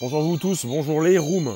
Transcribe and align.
Bonjour 0.00 0.22
vous 0.22 0.38
tous, 0.38 0.64
bonjour 0.64 1.02
les 1.02 1.18
rooms. 1.18 1.54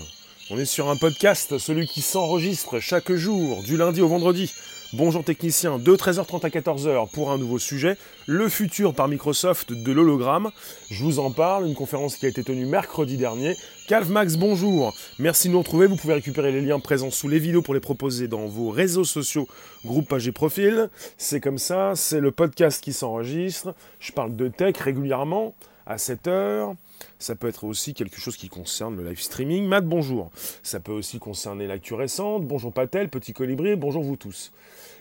On 0.51 0.59
est 0.59 0.67
sur 0.67 0.91
un 0.91 0.97
podcast, 0.97 1.57
celui 1.57 1.87
qui 1.87 2.03
s'enregistre 2.03 2.79
chaque 2.79 3.11
jour, 3.11 3.63
du 3.63 3.79
lundi 3.79 4.03
au 4.03 4.09
vendredi. 4.09 4.53
Bonjour 4.93 5.25
technicien, 5.25 5.79
de 5.79 5.97
13h30 5.97 6.45
à 6.45 6.51
14h 6.51 7.11
pour 7.11 7.31
un 7.31 7.39
nouveau 7.39 7.59
sujet, 7.59 7.97
le 8.27 8.51
futur 8.51 8.93
par 8.93 9.09
Microsoft 9.09 9.73
de 9.73 9.93
l'hologramme. 9.93 10.51
Je 10.91 11.03
vous 11.03 11.21
en 11.21 11.31
parle, 11.31 11.67
une 11.67 11.75
conférence 11.75 12.17
qui 12.17 12.27
a 12.27 12.29
été 12.29 12.45
tenue 12.45 12.67
mercredi 12.67 13.17
dernier. 13.17 13.57
Calv 13.89 14.11
Max, 14.11 14.37
bonjour. 14.37 14.95
Merci 15.19 15.49
de 15.49 15.55
nous 15.55 15.61
retrouver. 15.61 15.87
Vous 15.87 15.97
pouvez 15.97 16.13
récupérer 16.13 16.53
les 16.53 16.61
liens 16.61 16.81
présents 16.81 17.11
sous 17.11 17.29
les 17.29 17.39
vidéos 17.39 17.63
pour 17.63 17.73
les 17.73 17.81
proposer 17.81 18.29
dans 18.29 18.45
vos 18.45 18.69
réseaux 18.69 19.05
sociaux, 19.05 19.49
groupe, 19.87 20.07
page 20.07 20.29
et 20.29 20.33
profil. 20.33 20.91
C'est 21.17 21.41
comme 21.41 21.57
ça, 21.57 21.93
c'est 21.95 22.21
le 22.21 22.31
podcast 22.31 22.85
qui 22.85 22.93
s'enregistre. 22.93 23.75
Je 24.01 24.13
parle 24.13 24.37
de 24.37 24.49
tech 24.49 24.77
régulièrement 24.77 25.55
à 25.87 25.97
7h. 25.97 26.75
Ça 27.19 27.35
peut 27.35 27.49
être 27.49 27.65
aussi 27.65 27.95
quelque 27.95 28.21
chose 28.21 28.37
qui 28.37 28.49
concerne 28.49 28.97
le 28.97 29.09
live 29.09 29.21
streaming. 29.21 29.67
Matt, 29.67 29.87
bonjour. 29.87 30.31
Ça 30.63 30.81
peut 30.81 30.93
aussi 30.93 31.19
concerner 31.19 31.67
l'actu 31.67 31.95
récente. 31.95 32.47
Bonjour 32.47 32.73
Patel, 32.73 33.09
petit 33.09 33.33
colibri, 33.33 33.77
bonjour 33.77 34.03
vous 34.03 34.17
tous. 34.17 34.53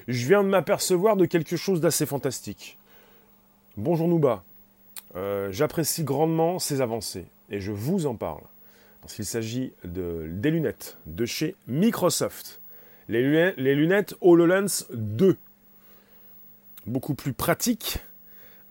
Je 0.07 0.27
viens 0.27 0.43
de 0.43 0.49
m'apercevoir 0.49 1.15
de 1.15 1.25
quelque 1.25 1.57
chose 1.57 1.81
d'assez 1.81 2.05
fantastique. 2.05 2.77
Bonjour 3.77 4.07
Nouba. 4.07 4.43
Euh, 5.15 5.51
j'apprécie 5.51 6.03
grandement 6.03 6.59
ces 6.59 6.81
avancées 6.81 7.25
et 7.49 7.59
je 7.59 7.71
vous 7.71 8.05
en 8.05 8.15
parle. 8.15 8.43
Parce 9.01 9.15
qu'il 9.15 9.25
s'agit 9.25 9.73
de, 9.83 10.29
des 10.29 10.51
lunettes 10.51 10.97
de 11.05 11.25
chez 11.25 11.55
Microsoft. 11.67 12.61
Les 13.09 13.21
lunettes, 13.21 13.57
les 13.57 14.15
HoloLens 14.21 14.85
2. 14.93 15.35
Beaucoup 16.85 17.15
plus 17.15 17.33
pratiques 17.33 17.99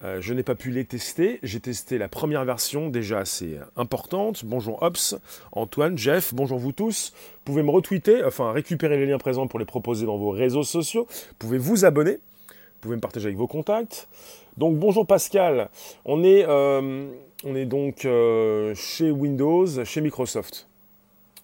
euh, 0.05 0.21
je 0.21 0.35
n'ai 0.35 0.43
pas 0.43 0.55
pu 0.55 0.71
les 0.71 0.85
tester. 0.85 1.39
J'ai 1.43 1.61
testé 1.61 1.97
la 1.97 2.09
première 2.09 2.45
version, 2.45 2.89
déjà 2.89 3.21
assez 3.21 3.59
importante. 3.77 4.45
Bonjour 4.45 4.83
Ops, 4.83 5.17
Antoine, 5.53 5.97
Jeff, 5.97 6.35
bonjour 6.35 6.59
vous 6.59 6.73
tous. 6.73 7.13
Vous 7.15 7.41
pouvez 7.45 7.63
me 7.63 7.71
retweeter, 7.71 8.25
enfin 8.25 8.51
récupérer 8.53 8.99
les 8.99 9.07
liens 9.07 9.19
présents 9.19 9.47
pour 9.47 9.59
les 9.59 9.65
proposer 9.65 10.07
dans 10.07 10.17
vos 10.17 10.31
réseaux 10.31 10.65
sociaux. 10.65 11.07
Vous 11.09 11.35
pouvez 11.39 11.59
vous 11.59 11.85
abonner. 11.85 12.19
Vous 12.49 12.89
pouvez 12.89 12.97
me 12.97 13.01
partager 13.01 13.27
avec 13.27 13.39
vos 13.39 13.47
contacts. 13.47 14.09
Donc 14.57 14.77
bonjour 14.77 15.07
Pascal. 15.07 15.71
On 16.05 16.25
est, 16.25 16.45
euh, 16.49 17.07
donc 17.45 18.05
euh, 18.05 18.75
chez 18.75 19.13
Windows, 19.13 19.85
chez 19.85 20.01
Microsoft. 20.01 20.67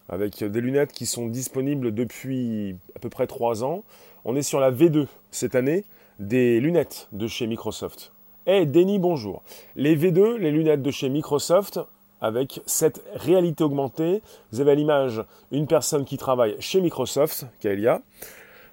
Avec 0.09 0.43
des 0.43 0.61
lunettes 0.61 0.93
qui 0.93 1.07
sont 1.07 1.27
disponibles 1.27 1.95
depuis 1.95 2.77
à 2.97 2.99
peu 2.99 3.09
près 3.09 3.27
3 3.27 3.63
ans. 3.63 3.85
On 4.25 4.35
est 4.35 4.43
sur 4.43 4.59
la 4.59 4.73
V2 4.73 5.07
cette 5.31 5.55
année 5.55 5.85
des 6.19 6.61
lunettes 6.61 7.09
de 7.13 7.29
chez 7.29 7.47
Microsoft. 7.47 8.13
Eh, 8.51 8.65
Denis, 8.65 8.99
bonjour. 8.99 9.43
Les 9.77 9.95
V2, 9.95 10.37
les 10.37 10.51
lunettes 10.51 10.81
de 10.81 10.91
chez 10.91 11.11
Microsoft, 11.11 11.81
avec 12.23 12.63
cette 12.65 13.05
réalité 13.13 13.63
augmentée. 13.63 14.23
Vous 14.53 14.63
avez 14.63 14.71
à 14.71 14.75
l'image 14.75 15.23
une 15.53 15.67
personne 15.67 16.07
qui 16.07 16.17
travaille 16.17 16.57
chez 16.59 16.81
Microsoft, 16.81 17.45
Kaelia. 17.61 18.01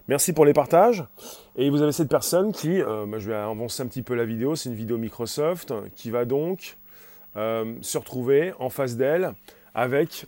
Merci 0.08 0.32
pour 0.32 0.46
les 0.46 0.54
partages. 0.54 1.04
Et 1.58 1.70
vous 1.70 1.82
avez 1.82 1.92
cette 1.92 2.08
personne 2.08 2.54
qui, 2.54 2.82
euh, 2.82 3.06
bah, 3.06 3.20
je 3.20 3.28
vais 3.28 3.36
avancer 3.36 3.84
un 3.84 3.88
petit 3.88 4.02
peu 4.02 4.16
la 4.16 4.24
vidéo, 4.24 4.56
c'est 4.56 4.70
une 4.70 4.76
vidéo 4.76 4.98
Microsoft, 4.98 5.74
qui 5.98 6.10
va 6.10 6.24
donc 6.24 6.78
euh, 7.36 7.76
se 7.82 7.98
retrouver 7.98 8.54
en 8.60 8.70
face 8.70 8.96
d'elle 8.96 9.34
avec, 9.74 10.26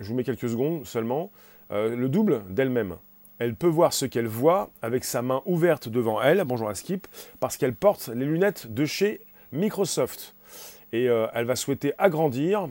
je 0.00 0.06
vous 0.06 0.14
mets 0.14 0.24
quelques 0.24 0.50
secondes 0.50 0.86
seulement, 0.86 1.30
euh, 1.70 1.96
le 1.96 2.10
double 2.10 2.42
d'elle-même 2.50 2.96
elle 3.40 3.54
peut 3.54 3.66
voir 3.66 3.94
ce 3.94 4.04
qu'elle 4.04 4.26
voit 4.26 4.68
avec 4.82 5.02
sa 5.02 5.22
main 5.22 5.42
ouverte 5.46 5.88
devant 5.88 6.20
elle, 6.20 6.44
bonjour 6.44 6.68
à 6.68 6.74
Skip, 6.74 7.08
parce 7.40 7.56
qu'elle 7.56 7.74
porte 7.74 8.08
les 8.08 8.26
lunettes 8.26 8.72
de 8.72 8.84
chez 8.84 9.22
Microsoft. 9.50 10.34
Et 10.92 11.08
euh, 11.08 11.26
elle 11.32 11.46
va 11.46 11.56
souhaiter 11.56 11.94
agrandir, 11.96 12.68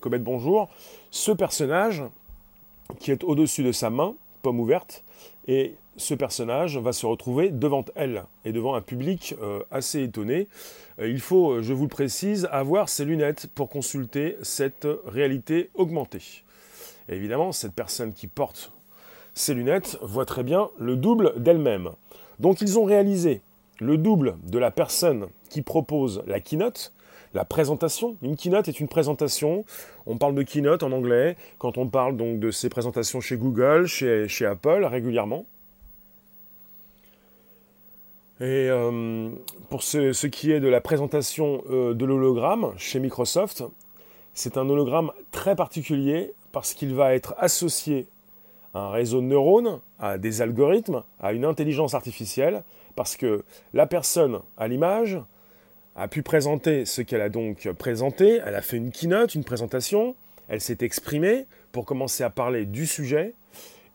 Comet 0.00 0.18
bonjour, 0.18 0.68
ce 1.10 1.32
personnage 1.32 2.02
qui 3.00 3.10
est 3.10 3.24
au-dessus 3.24 3.62
de 3.62 3.72
sa 3.72 3.88
main, 3.88 4.14
pomme 4.42 4.60
ouverte, 4.60 5.02
et 5.48 5.74
ce 5.96 6.12
personnage 6.12 6.76
va 6.76 6.92
se 6.92 7.06
retrouver 7.06 7.48
devant 7.48 7.84
elle 7.94 8.24
et 8.44 8.52
devant 8.52 8.74
un 8.74 8.82
public 8.82 9.34
euh, 9.40 9.60
assez 9.70 10.02
étonné. 10.02 10.46
Euh, 10.98 11.08
il 11.08 11.20
faut, 11.20 11.62
je 11.62 11.72
vous 11.72 11.84
le 11.84 11.88
précise, 11.88 12.46
avoir 12.52 12.90
ses 12.90 13.06
lunettes 13.06 13.46
pour 13.54 13.70
consulter 13.70 14.36
cette 14.42 14.86
réalité 15.06 15.70
augmentée. 15.72 16.44
évidemment, 17.08 17.52
cette 17.52 17.72
personne 17.72 18.12
qui 18.12 18.26
porte 18.26 18.72
ces 19.34 19.54
lunettes 19.54 19.98
voient 20.02 20.26
très 20.26 20.42
bien 20.42 20.70
le 20.78 20.96
double 20.96 21.34
d'elles-mêmes. 21.36 21.90
Donc 22.38 22.60
ils 22.60 22.78
ont 22.78 22.84
réalisé 22.84 23.40
le 23.80 23.96
double 23.96 24.36
de 24.44 24.58
la 24.58 24.70
personne 24.70 25.26
qui 25.48 25.62
propose 25.62 26.22
la 26.26 26.40
keynote, 26.40 26.92
la 27.34 27.44
présentation. 27.44 28.16
Une 28.22 28.36
keynote 28.36 28.68
est 28.68 28.80
une 28.80 28.88
présentation. 28.88 29.64
On 30.06 30.18
parle 30.18 30.34
de 30.34 30.42
keynote 30.42 30.82
en 30.82 30.92
anglais 30.92 31.36
quand 31.58 31.78
on 31.78 31.88
parle 31.88 32.16
donc 32.16 32.40
de 32.40 32.50
ces 32.50 32.68
présentations 32.68 33.20
chez 33.20 33.36
Google, 33.36 33.86
chez, 33.86 34.46
Apple 34.46 34.84
régulièrement. 34.84 35.46
Et 38.40 38.68
euh, 38.68 39.30
pour 39.70 39.82
ce, 39.82 40.26
qui 40.26 40.50
est 40.50 40.58
de 40.58 40.68
la 40.68 40.80
présentation 40.80 41.62
euh, 41.70 41.94
de 41.94 42.04
l'hologramme 42.04 42.72
chez 42.76 42.98
Microsoft, 42.98 43.62
c'est 44.34 44.56
un 44.56 44.68
hologramme 44.68 45.12
très 45.30 45.54
particulier 45.54 46.32
parce 46.50 46.74
qu'il 46.74 46.94
va 46.94 47.14
être 47.14 47.34
associé 47.38 48.08
un 48.74 48.90
réseau 48.90 49.20
de 49.20 49.26
neurones, 49.26 49.80
à 49.98 50.18
des 50.18 50.42
algorithmes, 50.42 51.02
à 51.20 51.32
une 51.32 51.44
intelligence 51.44 51.94
artificielle, 51.94 52.62
parce 52.96 53.16
que 53.16 53.44
la 53.74 53.86
personne 53.86 54.40
à 54.56 54.68
l'image 54.68 55.18
a 55.96 56.08
pu 56.08 56.22
présenter 56.22 56.86
ce 56.86 57.02
qu'elle 57.02 57.20
a 57.20 57.28
donc 57.28 57.70
présenté, 57.72 58.40
elle 58.44 58.54
a 58.54 58.62
fait 58.62 58.78
une 58.78 58.90
keynote, 58.90 59.34
une 59.34 59.44
présentation, 59.44 60.14
elle 60.48 60.60
s'est 60.60 60.78
exprimée 60.80 61.46
pour 61.70 61.84
commencer 61.84 62.24
à 62.24 62.30
parler 62.30 62.64
du 62.64 62.86
sujet, 62.86 63.34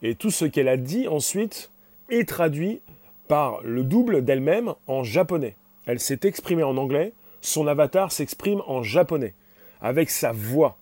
et 0.03 0.15
tout 0.15 0.31
ce 0.31 0.45
qu'elle 0.45 0.67
a 0.67 0.77
dit 0.77 1.07
ensuite 1.07 1.71
est 2.09 2.27
traduit 2.27 2.81
par 3.27 3.61
le 3.63 3.83
double 3.83 4.23
d'elle-même 4.23 4.73
en 4.85 5.03
japonais. 5.03 5.55
Elle 5.85 5.99
s'est 5.99 6.19
exprimée 6.23 6.63
en 6.63 6.77
anglais, 6.77 7.13
son 7.41 7.67
avatar 7.67 8.11
s'exprime 8.11 8.61
en 8.67 8.83
japonais, 8.83 9.33
avec 9.81 10.09
sa 10.09 10.31
voix. 10.31 10.77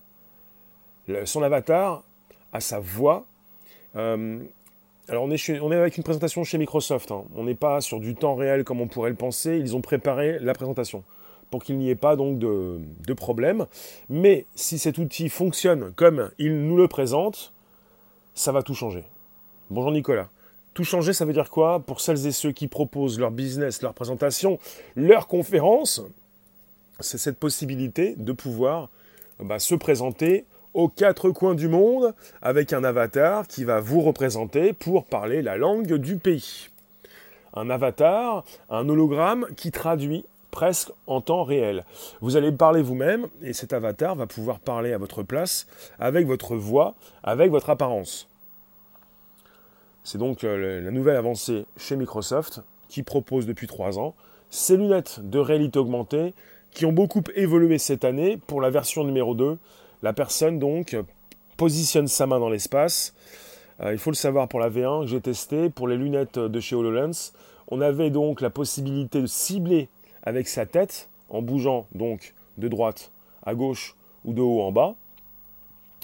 son 1.26 1.44
avatar 1.44 2.04
a 2.54 2.60
sa 2.60 2.80
voix 2.80 3.26
euh, 3.96 4.40
alors 5.08 5.24
on 5.24 5.32
est, 5.32 5.76
avec 5.76 5.98
une 5.98 6.04
présentation 6.04 6.44
chez 6.44 6.58
Microsoft, 6.58 7.12
hein. 7.12 7.26
on 7.36 7.44
n'est 7.44 7.56
pas 7.56 7.80
sur 7.82 8.00
du 8.00 8.16
temps 8.16 8.36
réel 8.36 8.64
comme 8.64 8.82
on 8.82 8.88
pourrait 8.88 9.12
le 9.12 9.16
penser, 9.16 9.58
ils 9.60 9.76
ont 9.76 9.82
préparé 9.82 10.40
la 10.40 10.54
présentation 10.54 11.04
pour 11.52 11.64
qu'il 11.64 11.78
n'y 11.78 11.90
ait 11.90 11.96
pas 11.96 12.16
donc 12.16 12.40
de, 12.40 12.80
de, 13.06 13.14
problème. 13.14 13.68
Mais 14.10 14.46
si 14.56 14.80
cet 14.80 14.98
outil 14.98 15.30
fonctionne 15.30 15.94
comme 15.96 16.32
il 16.40 16.66
nous 16.66 16.76
le 16.76 16.88
présente, 16.88 17.54
ça 18.34 18.52
va 18.52 18.64
tout 18.64 18.74
changer. 18.74 19.04
Bonjour 19.70 19.92
Nicolas. 19.92 20.28
Tout 20.74 20.84
changer, 20.84 21.14
ça 21.14 21.24
veut 21.24 21.34
dire 21.34 21.50
quoi 21.50 21.80
Pour 21.80 22.02
celles 22.02 22.28
et 22.28 22.32
ceux 22.32 22.52
qui 22.52 22.68
proposent 22.68 23.20
leur 23.20 23.32
business, 23.32 23.82
leur 23.82 23.94
présentation, 23.94 24.60
leur 24.96 25.28
conférence, 25.28 26.02
c'est 27.00 27.18
cette 27.18 27.38
possibilité 27.38 28.16
de 28.18 28.34
pouvoir 28.34 28.90
bah, 29.40 29.60
se 29.60 29.76
présenter 29.76 30.46
aux 30.76 30.90
quatre 30.90 31.32
coins 31.32 31.56
du 31.56 31.70
monde 31.70 32.14
avec 32.42 32.74
un 32.74 32.84
avatar 32.84 33.48
qui 33.48 33.64
va 33.64 33.80
vous 33.80 34.02
représenter 34.02 34.74
pour 34.74 35.06
parler 35.06 35.42
la 35.42 35.56
langue 35.58 35.96
du 35.96 36.18
pays. 36.18 36.68
Un 37.54 37.70
avatar, 37.70 38.44
un 38.70 38.88
hologramme 38.90 39.48
qui 39.56 39.72
traduit 39.72 40.26
presque 40.52 40.92
en 41.08 41.22
temps 41.22 41.46
réel. 41.46 41.86
Vous 42.20 42.36
allez 42.36 42.52
parler 42.52 42.82
vous-même 42.82 43.28
et 43.42 43.54
cet 43.54 43.72
avatar 43.72 44.16
va 44.16 44.28
pouvoir 44.28 44.60
parler 44.60 44.92
à 44.92 44.98
votre 44.98 45.24
place 45.24 45.66
avec 45.98 46.28
votre 46.28 46.58
voix, 46.58 46.94
avec 47.24 47.52
votre 47.52 47.70
apparence. 47.70 48.28
C'est 50.04 50.18
donc 50.18 50.44
euh, 50.44 50.82
la 50.82 50.92
nouvelle 50.92 51.16
avancée 51.16 51.66
chez 51.78 51.96
Microsoft 51.96 52.62
qui 52.90 53.02
propose 53.02 53.46
depuis 53.46 53.68
trois 53.68 53.98
ans 53.98 54.14
ces 54.50 54.76
lunettes 54.76 55.22
de 55.24 55.40
réalité 55.40 55.80
augmentée 55.80 56.34
qui 56.72 56.86
ont 56.86 56.92
beaucoup 56.92 57.24
évolué 57.36 57.78
cette 57.78 58.04
année 58.04 58.38
pour 58.46 58.60
la 58.60 58.70
version 58.70 59.06
numéro 59.06 59.36
2 59.36 59.58
la 60.04 60.14
personne 60.14 60.60
donc 60.60 60.96
positionne 61.58 62.08
sa 62.08 62.28
main 62.28 62.40
dans 62.40 62.50
l'espace. 62.50 63.14
Euh, 63.82 63.92
il 63.92 63.98
faut 63.98 64.12
le 64.12 64.16
savoir 64.16 64.48
pour 64.48 64.60
la 64.60 64.70
V1 64.70 65.02
que 65.02 65.08
j'ai 65.08 65.22
testé, 65.22 65.70
pour 65.70 65.88
les 65.88 65.98
lunettes 65.98 66.40
de 66.40 66.60
chez 66.60 66.76
HoloLens, 66.76 67.34
on 67.68 67.82
avait 67.82 68.10
donc 68.10 68.42
la 68.42 68.50
possibilité 68.50 69.22
de 69.22 69.28
cibler 69.28 69.90
avec 70.24 70.48
sa 70.48 70.66
tête 70.66 71.10
en 71.30 71.42
bougeant 71.42 71.88
donc 71.94 72.34
de 72.58 72.68
droite 72.68 73.12
à 73.44 73.56
gauche 73.56 73.96
ou 74.24 74.34
de 74.34 74.42
haut 74.42 74.62
en 74.62 74.72
bas. 74.72 74.96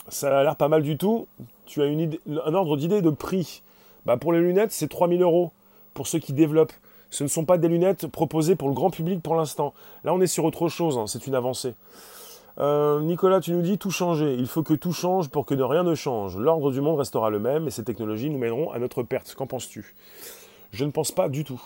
Ça 0.09 0.39
a 0.39 0.43
l'air 0.43 0.55
pas 0.55 0.67
mal 0.67 0.81
du 0.81 0.97
tout. 0.97 1.27
Tu 1.65 1.81
as 1.81 1.85
un 1.85 2.53
ordre 2.53 2.77
d'idée 2.77 3.01
de 3.01 3.09
prix. 3.09 3.61
Bah 4.05 4.17
pour 4.17 4.33
les 4.33 4.39
lunettes, 4.39 4.71
c'est 4.71 4.87
3000 4.87 5.21
euros 5.21 5.51
pour 5.93 6.07
ceux 6.07 6.19
qui 6.19 6.33
développent. 6.33 6.73
Ce 7.11 7.23
ne 7.23 7.29
sont 7.29 7.45
pas 7.45 7.57
des 7.57 7.67
lunettes 7.67 8.07
proposées 8.07 8.55
pour 8.55 8.69
le 8.69 8.73
grand 8.73 8.89
public 8.89 9.21
pour 9.21 9.35
l'instant. 9.35 9.73
Là, 10.03 10.13
on 10.13 10.21
est 10.21 10.27
sur 10.27 10.45
autre 10.45 10.69
chose, 10.69 10.97
hein. 10.97 11.07
c'est 11.07 11.27
une 11.27 11.35
avancée. 11.35 11.73
Euh, 12.61 13.01
Nicolas, 13.01 13.39
tu 13.39 13.51
nous 13.53 13.61
dis 13.61 13.79
tout 13.79 13.89
changer. 13.89 14.35
Il 14.37 14.47
faut 14.47 14.61
que 14.61 14.75
tout 14.75 14.93
change 14.93 15.29
pour 15.29 15.45
que 15.45 15.55
de 15.55 15.63
rien 15.63 15.83
ne 15.83 15.95
change. 15.95 16.37
L'ordre 16.37 16.71
du 16.71 16.79
monde 16.79 16.99
restera 16.99 17.31
le 17.31 17.39
même 17.39 17.67
et 17.67 17.71
ces 17.71 17.83
technologies 17.83 18.29
nous 18.29 18.37
mèneront 18.37 18.71
à 18.71 18.77
notre 18.77 19.01
perte. 19.01 19.33
Qu'en 19.33 19.47
penses-tu? 19.47 19.95
Je 20.71 20.85
ne 20.85 20.91
pense 20.91 21.11
pas 21.11 21.27
du 21.27 21.43
tout. 21.43 21.61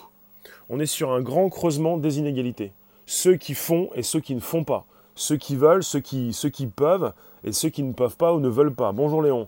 On 0.70 0.80
est 0.80 0.86
sur 0.86 1.12
un 1.12 1.22
grand 1.22 1.50
creusement 1.50 1.98
des 1.98 2.18
inégalités. 2.18 2.72
Ceux 3.06 3.36
qui 3.36 3.54
font 3.54 3.90
et 3.94 4.04
ceux 4.04 4.22
qui 4.22 4.36
ne 4.36 4.40
font 4.40 4.64
pas. 4.64 4.86
ceux 5.18 5.38
qui 5.38 5.56
veulent, 5.56 5.84
ceux 5.84 6.02
qui, 6.02 6.34
ceux 6.34 6.50
qui 6.50 6.68
peuvent, 6.68 7.14
et 7.46 7.54
ceux 7.54 7.70
qui 7.70 7.84
ne 7.84 7.94
peuvent 7.94 8.18
pas 8.18 8.34
ou 8.34 8.40
ne 8.40 8.50
veulent 8.50 8.74
pas. 8.74 8.92
Bonjour 8.92 9.22
Léon. 9.22 9.48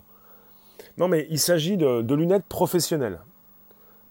Non 0.96 1.08
mais 1.08 1.26
il 1.30 1.38
s'agit 1.38 1.76
de, 1.76 2.14
lunettes 2.14 2.46
professionnelles 2.48 3.20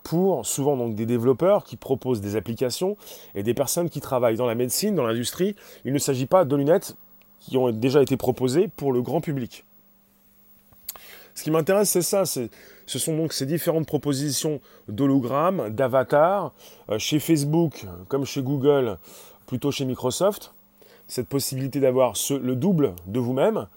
pour 0.04 0.46
souvent 0.46 0.78
donc 0.78 0.96
des 0.96 1.06
développeurs 1.06 1.64
qui 1.64 1.76
proposent 1.76 2.22
des 2.22 2.36
applications 2.36 2.96
et 3.36 3.44
des 3.44 3.54
personnes 3.54 3.90
qui 3.90 4.02
travaillent 4.02 4.38
dans 4.38 4.46
la 4.46 4.56
médecine, 4.56 4.96
dans 4.96 5.06
l'industrie. 5.06 5.56
Il 5.84 5.94
ne 5.94 6.00
s'agit 6.00 6.28
pas 6.28 6.46
de 6.46 6.56
lunettes 6.56 6.96
qui 7.40 7.58
ont 7.58 7.72
déjà 7.72 8.02
été 8.02 8.18
proposées 8.18 8.68
pour 8.68 8.92
le 8.92 9.02
grand 9.02 9.22
public. 9.22 9.64
Ce 11.36 11.44
qui 11.44 11.52
m'intéresse, 11.52 11.92
c'est 11.92 12.02
ça. 12.02 12.24
Ce 12.26 12.50
sont 13.00 13.16
donc 13.16 13.32
ces 13.32 13.46
différentes 13.46 13.86
propositions 13.86 14.60
d'hologrammes, 14.88 15.70
d'avatars, 15.70 16.54
euh, 16.90 16.98
chez 16.98 17.20
Facebook 17.20 17.86
comme 18.08 18.26
chez 18.26 18.42
Google, 18.42 18.98
plutôt 19.46 19.72
chez 19.72 19.86
Microsoft. 19.86 20.54
Cette 21.08 21.28
possibilité 21.28 21.80
d'avoir 21.80 22.14
le 22.32 22.56
double 22.56 22.96
de 23.06 23.20
vous-même. 23.20 23.68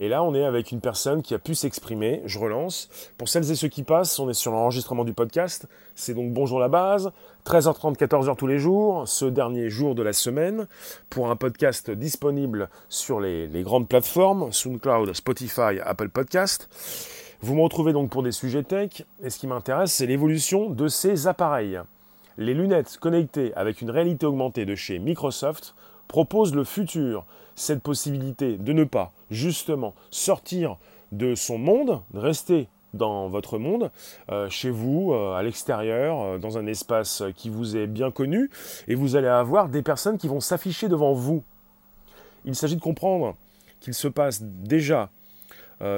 Et 0.00 0.08
là, 0.08 0.22
on 0.22 0.32
est 0.32 0.44
avec 0.44 0.70
une 0.70 0.80
personne 0.80 1.22
qui 1.22 1.34
a 1.34 1.40
pu 1.40 1.56
s'exprimer. 1.56 2.22
Je 2.24 2.38
relance. 2.38 2.88
Pour 3.18 3.28
celles 3.28 3.50
et 3.50 3.56
ceux 3.56 3.66
qui 3.66 3.82
passent, 3.82 4.20
on 4.20 4.30
est 4.30 4.34
sur 4.34 4.52
l'enregistrement 4.52 5.04
du 5.04 5.12
podcast. 5.12 5.66
C'est 5.96 6.14
donc 6.14 6.32
Bonjour 6.32 6.60
la 6.60 6.68
base. 6.68 7.10
13h30, 7.44 7.96
14h 7.96 8.36
tous 8.36 8.46
les 8.46 8.60
jours, 8.60 9.08
ce 9.08 9.24
dernier 9.24 9.70
jour 9.70 9.96
de 9.96 10.02
la 10.04 10.12
semaine, 10.12 10.68
pour 11.10 11.30
un 11.30 11.36
podcast 11.36 11.90
disponible 11.90 12.68
sur 12.88 13.18
les, 13.18 13.48
grandes 13.64 13.88
plateformes, 13.88 14.52
SoundCloud, 14.52 15.12
Spotify, 15.14 15.80
Apple 15.82 16.10
Podcast. 16.10 16.68
Vous 17.40 17.56
me 17.56 17.62
retrouvez 17.62 17.92
donc 17.92 18.10
pour 18.10 18.22
des 18.22 18.32
sujets 18.32 18.62
tech, 18.62 19.02
et 19.22 19.30
ce 19.30 19.38
qui 19.38 19.48
m'intéresse, 19.48 19.92
c'est 19.92 20.06
l'évolution 20.06 20.70
de 20.70 20.86
ces 20.86 21.26
appareils. 21.26 21.80
Les 22.36 22.54
lunettes 22.54 22.98
connectées 23.00 23.52
avec 23.54 23.80
une 23.80 23.90
réalité 23.90 24.26
augmentée 24.26 24.64
de 24.64 24.76
chez 24.76 25.00
Microsoft 25.00 25.74
proposent 26.06 26.54
le 26.54 26.64
futur, 26.64 27.24
cette 27.58 27.82
possibilité 27.82 28.56
de 28.56 28.72
ne 28.72 28.84
pas, 28.84 29.12
justement, 29.30 29.94
sortir 30.10 30.76
de 31.12 31.34
son 31.34 31.58
monde, 31.58 32.00
de 32.12 32.18
rester 32.18 32.68
dans 32.94 33.28
votre 33.28 33.58
monde, 33.58 33.90
euh, 34.30 34.48
chez 34.48 34.70
vous, 34.70 35.12
euh, 35.12 35.34
à 35.34 35.42
l'extérieur, 35.42 36.20
euh, 36.20 36.38
dans 36.38 36.56
un 36.56 36.66
espace 36.66 37.22
qui 37.36 37.50
vous 37.50 37.76
est 37.76 37.86
bien 37.86 38.10
connu, 38.10 38.50
et 38.86 38.94
vous 38.94 39.16
allez 39.16 39.28
avoir 39.28 39.68
des 39.68 39.82
personnes 39.82 40.18
qui 40.18 40.28
vont 40.28 40.40
s'afficher 40.40 40.88
devant 40.88 41.12
vous. 41.12 41.42
Il 42.44 42.54
s'agit 42.54 42.76
de 42.76 42.80
comprendre 42.80 43.34
qu'il 43.80 43.94
se 43.94 44.08
passe 44.08 44.42
déjà 44.42 45.10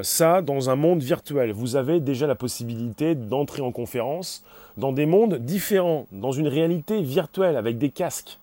ça 0.02 0.42
dans 0.42 0.68
un 0.68 0.76
monde 0.76 1.02
virtuel. 1.02 1.52
Vous 1.52 1.74
avez 1.74 2.00
déjà 2.00 2.26
la 2.26 2.34
possibilité 2.34 3.14
d'entrer 3.14 3.62
en 3.62 3.72
conférence 3.72 4.44
dans 4.76 4.92
des 4.92 5.06
mondes 5.06 5.36
différents, 5.36 6.06
dans 6.12 6.32
une 6.32 6.48
réalité 6.48 7.00
virtuelle, 7.00 7.56
avec 7.56 7.78
des 7.78 7.88
casques. 7.88 8.38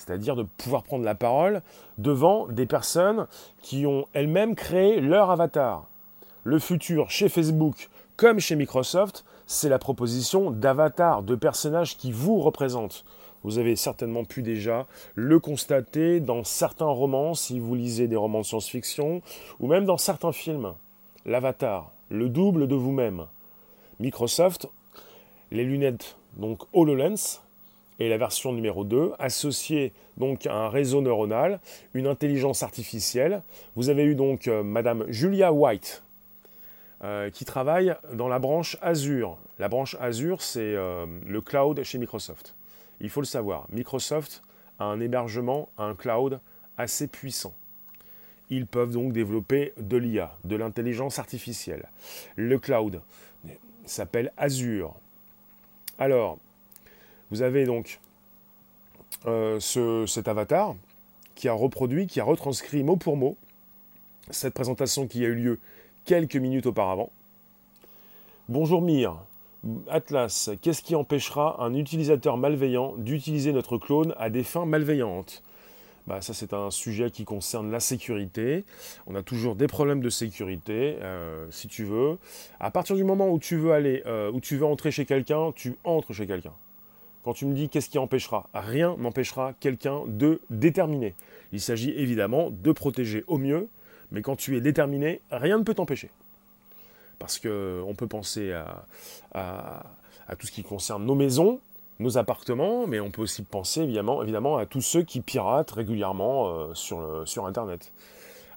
C'est-à-dire 0.00 0.34
de 0.34 0.42
pouvoir 0.42 0.82
prendre 0.82 1.04
la 1.04 1.14
parole 1.14 1.60
devant 1.98 2.48
des 2.48 2.66
personnes 2.66 3.26
qui 3.60 3.84
ont 3.86 4.06
elles-mêmes 4.14 4.54
créé 4.54 5.00
leur 5.00 5.30
avatar 5.30 5.90
le 6.44 6.58
futur 6.58 7.10
chez 7.10 7.28
Facebook 7.28 7.88
comme 8.16 8.38
chez 8.38 8.56
Microsoft, 8.56 9.24
c'est 9.46 9.68
la 9.68 9.78
proposition 9.78 10.50
d'avatars, 10.50 11.22
de 11.22 11.34
personnages 11.34 11.96
qui 11.96 12.12
vous 12.12 12.40
représentent. 12.40 13.04
Vous 13.42 13.58
avez 13.58 13.76
certainement 13.76 14.24
pu 14.24 14.42
déjà 14.42 14.86
le 15.14 15.40
constater 15.40 16.20
dans 16.20 16.44
certains 16.44 16.84
romans, 16.86 17.34
si 17.34 17.58
vous 17.58 17.74
lisez 17.74 18.08
des 18.08 18.16
romans 18.16 18.40
de 18.40 18.44
science-fiction, 18.44 19.22
ou 19.58 19.66
même 19.66 19.86
dans 19.86 19.96
certains 19.96 20.32
films. 20.32 20.74
L'avatar, 21.24 21.92
le 22.10 22.28
double 22.28 22.68
de 22.68 22.74
vous-même. 22.74 23.26
Microsoft, 23.98 24.68
les 25.50 25.64
lunettes, 25.64 26.16
donc 26.36 26.62
HoloLens, 26.74 27.40
et 28.00 28.08
la 28.08 28.16
version 28.16 28.52
numéro 28.52 28.82
2, 28.82 29.12
associée 29.18 29.92
donc 30.16 30.46
à 30.46 30.54
un 30.54 30.68
réseau 30.70 31.02
neuronal, 31.02 31.60
une 31.92 32.06
intelligence 32.06 32.62
artificielle. 32.62 33.42
Vous 33.76 33.90
avez 33.90 34.04
eu 34.04 34.14
donc 34.14 34.48
euh, 34.48 34.62
Madame 34.62 35.04
Julia 35.08 35.52
White, 35.52 36.02
euh, 37.04 37.30
qui 37.30 37.44
travaille 37.44 37.94
dans 38.14 38.26
la 38.26 38.38
branche 38.38 38.78
Azure. 38.80 39.36
La 39.58 39.68
branche 39.68 39.96
Azure, 40.00 40.40
c'est 40.40 40.74
euh, 40.74 41.04
le 41.26 41.40
cloud 41.42 41.82
chez 41.82 41.98
Microsoft. 41.98 42.54
Il 43.00 43.10
faut 43.10 43.20
le 43.20 43.26
savoir, 43.26 43.66
Microsoft 43.70 44.42
a 44.78 44.84
un 44.84 44.98
hébergement, 44.98 45.68
un 45.76 45.94
cloud 45.94 46.40
assez 46.78 47.06
puissant. 47.06 47.54
Ils 48.48 48.66
peuvent 48.66 48.92
donc 48.92 49.12
développer 49.12 49.74
de 49.76 49.98
l'IA, 49.98 50.34
de 50.44 50.56
l'intelligence 50.56 51.18
artificielle. 51.18 51.88
Le 52.36 52.58
cloud 52.58 53.00
s'appelle 53.84 54.32
Azure. 54.38 54.94
Alors, 55.98 56.38
vous 57.30 57.42
avez 57.42 57.64
donc 57.64 58.00
euh, 59.26 59.60
cet 60.06 60.28
avatar 60.28 60.74
qui 61.34 61.48
a 61.48 61.52
reproduit, 61.52 62.06
qui 62.06 62.20
a 62.20 62.24
retranscrit 62.24 62.82
mot 62.82 62.96
pour 62.96 63.16
mot 63.16 63.36
cette 64.30 64.54
présentation 64.54 65.06
qui 65.06 65.24
a 65.24 65.28
eu 65.28 65.34
lieu 65.34 65.58
quelques 66.04 66.36
minutes 66.36 66.66
auparavant. 66.66 67.10
Bonjour 68.48 68.82
Mire. 68.82 69.16
Atlas, 69.88 70.50
qu'est-ce 70.62 70.82
qui 70.82 70.94
empêchera 70.94 71.62
un 71.62 71.74
utilisateur 71.74 72.36
malveillant 72.36 72.94
d'utiliser 72.96 73.52
notre 73.52 73.76
clone 73.76 74.14
à 74.18 74.30
des 74.30 74.42
fins 74.42 74.64
malveillantes? 74.64 75.42
Bah, 76.06 76.22
ça 76.22 76.32
c'est 76.32 76.54
un 76.54 76.70
sujet 76.70 77.10
qui 77.10 77.24
concerne 77.24 77.70
la 77.70 77.80
sécurité. 77.80 78.64
On 79.06 79.14
a 79.14 79.22
toujours 79.22 79.54
des 79.54 79.66
problèmes 79.66 80.00
de 80.00 80.08
sécurité, 80.08 80.96
euh, 81.02 81.46
si 81.50 81.68
tu 81.68 81.84
veux. 81.84 82.18
À 82.58 82.70
partir 82.70 82.96
du 82.96 83.04
moment 83.04 83.28
où 83.28 83.38
tu 83.38 83.56
veux 83.56 83.72
aller, 83.72 84.02
euh, 84.06 84.32
où 84.32 84.40
tu 84.40 84.56
veux 84.56 84.64
entrer 84.64 84.90
chez 84.90 85.04
quelqu'un, 85.04 85.52
tu 85.54 85.76
entres 85.84 86.14
chez 86.14 86.26
quelqu'un. 86.26 86.52
Quand 87.24 87.34
tu 87.34 87.46
me 87.46 87.54
dis 87.54 87.68
qu'est-ce 87.68 87.90
qui 87.90 87.98
empêchera, 87.98 88.48
rien 88.54 88.96
n'empêchera 88.98 89.52
quelqu'un 89.60 90.02
de 90.06 90.40
déterminer. 90.50 91.14
Il 91.52 91.60
s'agit 91.60 91.90
évidemment 91.90 92.50
de 92.50 92.72
protéger 92.72 93.24
au 93.26 93.36
mieux 93.36 93.68
mais 94.10 94.22
quand 94.22 94.36
tu 94.36 94.56
es 94.56 94.60
déterminé, 94.60 95.20
rien 95.30 95.58
ne 95.58 95.62
peut 95.62 95.74
t'empêcher. 95.74 96.10
Parce 97.18 97.38
qu'on 97.38 97.94
peut 97.96 98.06
penser 98.06 98.52
à, 99.34 99.82
tout 100.38 100.46
ce 100.46 100.52
qui 100.52 100.62
concerne 100.62 101.04
nos 101.04 101.14
maisons, 101.14 101.60
nos 101.98 102.18
appartements, 102.18 102.86
mais 102.86 102.98
on 103.00 103.10
peut 103.10 103.22
aussi 103.22 103.42
penser 103.42 103.82
évidemment, 103.82 104.56
à 104.56 104.66
tous 104.66 104.80
ceux 104.80 105.02
qui 105.02 105.20
piratent 105.20 105.70
régulièrement 105.70 106.48
euh, 106.48 106.74
sur, 106.74 107.22
sur 107.26 107.46
Internet. 107.46 107.92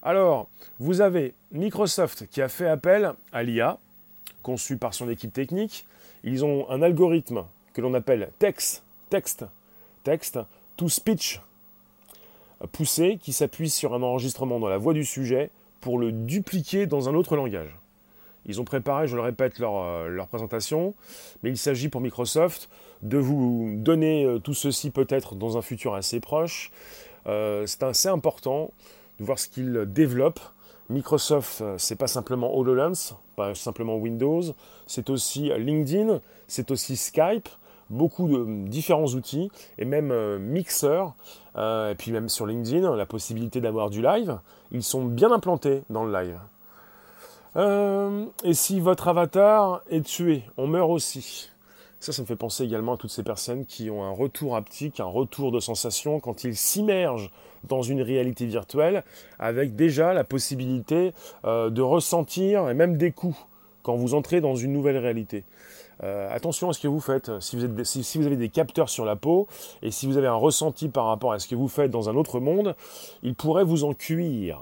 Alors, 0.02 0.48
vous 0.80 1.02
avez 1.02 1.34
Microsoft 1.52 2.28
qui 2.28 2.42
a 2.42 2.50
fait 2.50 2.68
appel 2.68 3.14
à 3.32 3.44
l'IA, 3.44 3.78
conçu 4.42 4.78
par 4.78 4.94
son 4.94 5.10
équipe 5.10 5.34
technique. 5.34 5.86
Ils 6.24 6.46
ont 6.46 6.70
un 6.70 6.82
algorithme 6.82 7.44
que 7.74 7.82
l'on 7.82 7.94
appelle 7.94 8.32
text, 8.40 8.84
text, 9.10 9.46
text 10.04 10.40
to 10.78 10.90
speech 10.90 11.42
poussé 12.72 13.18
qui 13.22 13.34
s'appuie 13.34 13.70
sur 13.70 13.94
un 13.94 14.02
enregistrement 14.02 14.60
dans 14.60 14.70
la 14.70 14.78
voix 14.78 14.94
du 14.94 15.06
sujet 15.06 15.50
pour 15.82 16.00
le 16.00 16.12
dupliquer 16.12 16.86
dans 16.86 17.10
un 17.10 17.14
autre 17.14 17.36
langage. 17.36 17.76
Ils 18.46 18.60
ont 18.60 18.66
préparé, 18.66 19.08
je 19.08 19.16
le 19.16 19.22
répète, 19.22 19.60
leur, 19.60 19.78
euh, 19.78 20.08
leur 20.10 20.28
présentation, 20.28 20.94
mais 21.44 21.50
il 21.50 21.58
s'agit 21.58 21.90
pour 21.90 22.02
Microsoft 22.02 22.70
de 23.02 23.18
vous 23.18 23.74
donner 23.78 24.26
euh, 24.26 24.40
tout 24.40 24.54
ceci 24.54 24.90
peut-être 24.90 25.36
dans 25.36 25.58
un 25.58 25.62
futur 25.62 25.94
assez 25.94 26.20
proche. 26.20 26.72
Euh, 27.28 27.66
c'est 27.66 27.84
assez 27.84 28.10
important 28.10 28.72
de 29.20 29.26
voir 29.26 29.40
ce 29.40 29.48
qu'ils 29.48 29.86
développent. 29.88 30.42
Microsoft, 30.90 31.64
c'est 31.78 31.96
pas 31.96 32.08
simplement 32.08 32.56
HoloLens, 32.58 33.16
pas 33.38 33.56
simplement 33.56 33.96
Windows, 33.96 34.42
c'est 34.86 35.10
aussi 35.10 35.50
LinkedIn, 35.58 36.20
c'est 36.48 36.72
aussi 36.72 36.98
Skype, 36.98 37.48
beaucoup 37.90 38.28
de 38.28 38.68
différents 38.68 39.08
outils, 39.08 39.50
et 39.78 39.86
même 39.86 40.12
euh, 40.12 40.40
Mixer, 40.40 41.14
euh, 41.56 41.92
et 41.92 41.96
puis 41.96 42.12
même 42.12 42.30
sur 42.30 42.46
LinkedIn, 42.46 42.96
la 42.96 43.06
possibilité 43.06 43.62
d'avoir 43.62 43.90
du 43.90 44.02
live. 44.02 44.40
Ils 44.72 44.84
sont 44.84 45.06
bien 45.06 45.32
implantés 45.32 45.84
dans 45.90 46.04
le 46.04 46.12
live. 46.12 46.38
Euh, 47.56 48.26
et 48.44 48.54
si 48.54 48.80
votre 48.80 49.08
avatar 49.08 49.82
est 49.90 50.06
tué, 50.06 50.44
on 50.58 50.68
meurt 50.68 50.90
aussi. 50.90 51.50
Ça, 52.00 52.12
ça 52.12 52.22
me 52.22 52.28
fait 52.28 52.36
penser 52.36 52.64
également 52.64 52.96
à 52.96 52.98
toutes 52.98 53.12
ces 53.12 53.24
personnes 53.24 53.66
qui 53.66 53.90
ont 53.90 54.04
un 54.04 54.12
retour 54.12 54.56
haptique, 54.56 55.00
un 55.00 55.06
retour 55.06 55.52
de 55.52 55.60
sensation 55.60 56.20
quand 56.20 56.44
ils 56.44 56.56
s'immergent 56.56 57.32
dans 57.64 57.82
une 57.82 58.02
réalité 58.02 58.46
virtuelle, 58.46 59.06
avec 59.40 59.76
déjà 59.76 60.14
la 60.14 60.26
possibilité 60.26 61.14
de 61.46 61.82
ressentir 61.82 62.68
et 62.68 62.74
même 62.74 62.98
des 62.98 63.14
coups 63.14 63.38
quand 63.84 63.96
vous 63.96 64.16
entrez 64.16 64.42
dans 64.42 64.56
une 64.56 64.74
nouvelle 64.74 64.98
réalité. 64.98 65.46
Euh, 66.02 66.34
attention 66.34 66.70
à 66.70 66.74
ce 66.74 66.80
que 66.80 66.88
vous 66.88 67.00
faites. 67.00 67.32
Si 67.40 67.56
vous, 67.56 67.66
êtes, 67.66 67.86
si, 67.86 68.18
vous, 68.18 68.26
avez 68.26 68.36
des 68.36 68.50
capteurs 68.50 68.90
sur 68.90 69.06
la 69.06 69.16
peau 69.16 69.48
et 69.82 69.92
si 69.92 70.08
vous 70.08 70.18
avez 70.18 70.28
un 70.28 70.36
ressenti 70.36 70.90
par 70.90 71.06
rapport 71.06 71.34
à 71.34 71.40
ce 71.40 71.48
que 71.48 71.56
vous 71.56 71.68
faites 71.68 71.92
dans 71.92 72.10
un 72.10 72.16
autre 72.16 72.40
monde, 72.40 72.76
il 73.22 73.36
pourrait 73.36 73.64
vous 73.64 73.84
en 73.84 73.94
cuire. 73.94 74.62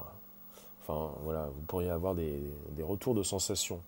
Enfin, 0.81 1.11
voilà, 1.23 1.47
vous 1.53 1.61
pourriez 1.67 1.89
avoir 1.89 2.15
des, 2.15 2.41
retours 2.81 3.15
de 3.15 3.23
sensations. 3.23 3.79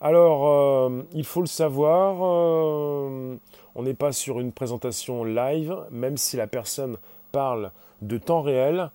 Alors, 0.00 0.46
euh, 0.46 1.02
il 1.12 1.24
faut 1.24 1.40
le 1.40 1.48
savoir, 1.48 2.18
euh, 2.22 3.36
on 3.74 3.82
n'est 3.82 3.94
pas 3.94 4.12
sur 4.12 4.38
une 4.38 4.52
présentation 4.52 5.24
live, 5.24 5.76
même 5.90 6.16
si 6.16 6.36
la 6.36 6.46
personne 6.46 6.98
parle 7.32 7.72
de 8.00 8.16
temps 8.16 8.42
réel. 8.42 8.90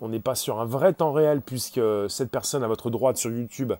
On 0.00 0.08
n'est 0.08 0.20
pas 0.20 0.34
sur 0.34 0.60
un 0.60 0.64
vrai 0.64 0.94
temps 0.94 1.12
réel 1.12 1.42
puisque 1.42 1.80
cette 2.08 2.30
personne 2.30 2.64
à 2.64 2.68
votre 2.68 2.88
droite 2.88 3.18
sur 3.18 3.30
YouTube, 3.30 3.74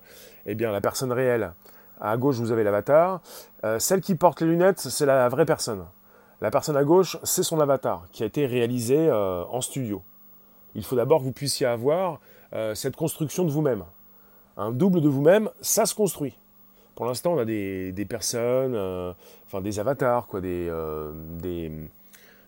eh 0.45 0.53
bien 0.53 0.71
la 0.71 0.81
personne 0.81 1.11
réelle 1.11 1.53
à 2.01 2.17
gauche, 2.17 2.37
vous 2.37 2.51
avez 2.51 2.63
l'avatar. 2.63 3.21
Euh, 3.63 3.79
celle 3.79 4.01
qui 4.01 4.15
porte 4.15 4.41
les 4.41 4.47
lunettes, 4.47 4.79
c'est 4.79 5.05
la 5.05 5.29
vraie 5.29 5.45
personne. 5.45 5.85
La 6.41 6.49
personne 6.49 6.75
à 6.75 6.83
gauche, 6.83 7.17
c'est 7.23 7.43
son 7.43 7.59
avatar, 7.59 8.07
qui 8.11 8.23
a 8.23 8.25
été 8.25 8.47
réalisé 8.47 8.97
euh, 8.97 9.43
en 9.45 9.61
studio. 9.61 10.01
Il 10.73 10.83
faut 10.83 10.95
d'abord 10.95 11.19
que 11.19 11.25
vous 11.25 11.31
puissiez 11.31 11.67
avoir 11.67 12.19
euh, 12.53 12.73
cette 12.73 12.95
construction 12.95 13.45
de 13.45 13.51
vous-même. 13.51 13.83
Un 14.57 14.71
double 14.71 15.01
de 15.01 15.07
vous-même, 15.07 15.49
ça 15.61 15.85
se 15.85 15.93
construit. 15.93 16.33
Pour 16.95 17.05
l'instant, 17.05 17.33
on 17.33 17.37
a 17.37 17.45
des, 17.45 18.05
personnes, 18.09 18.73
euh, 18.73 19.13
enfin 19.45 19.61
des 19.61 19.79
avatars, 19.79 20.25
quoi, 20.25 20.41
des, 20.41 20.71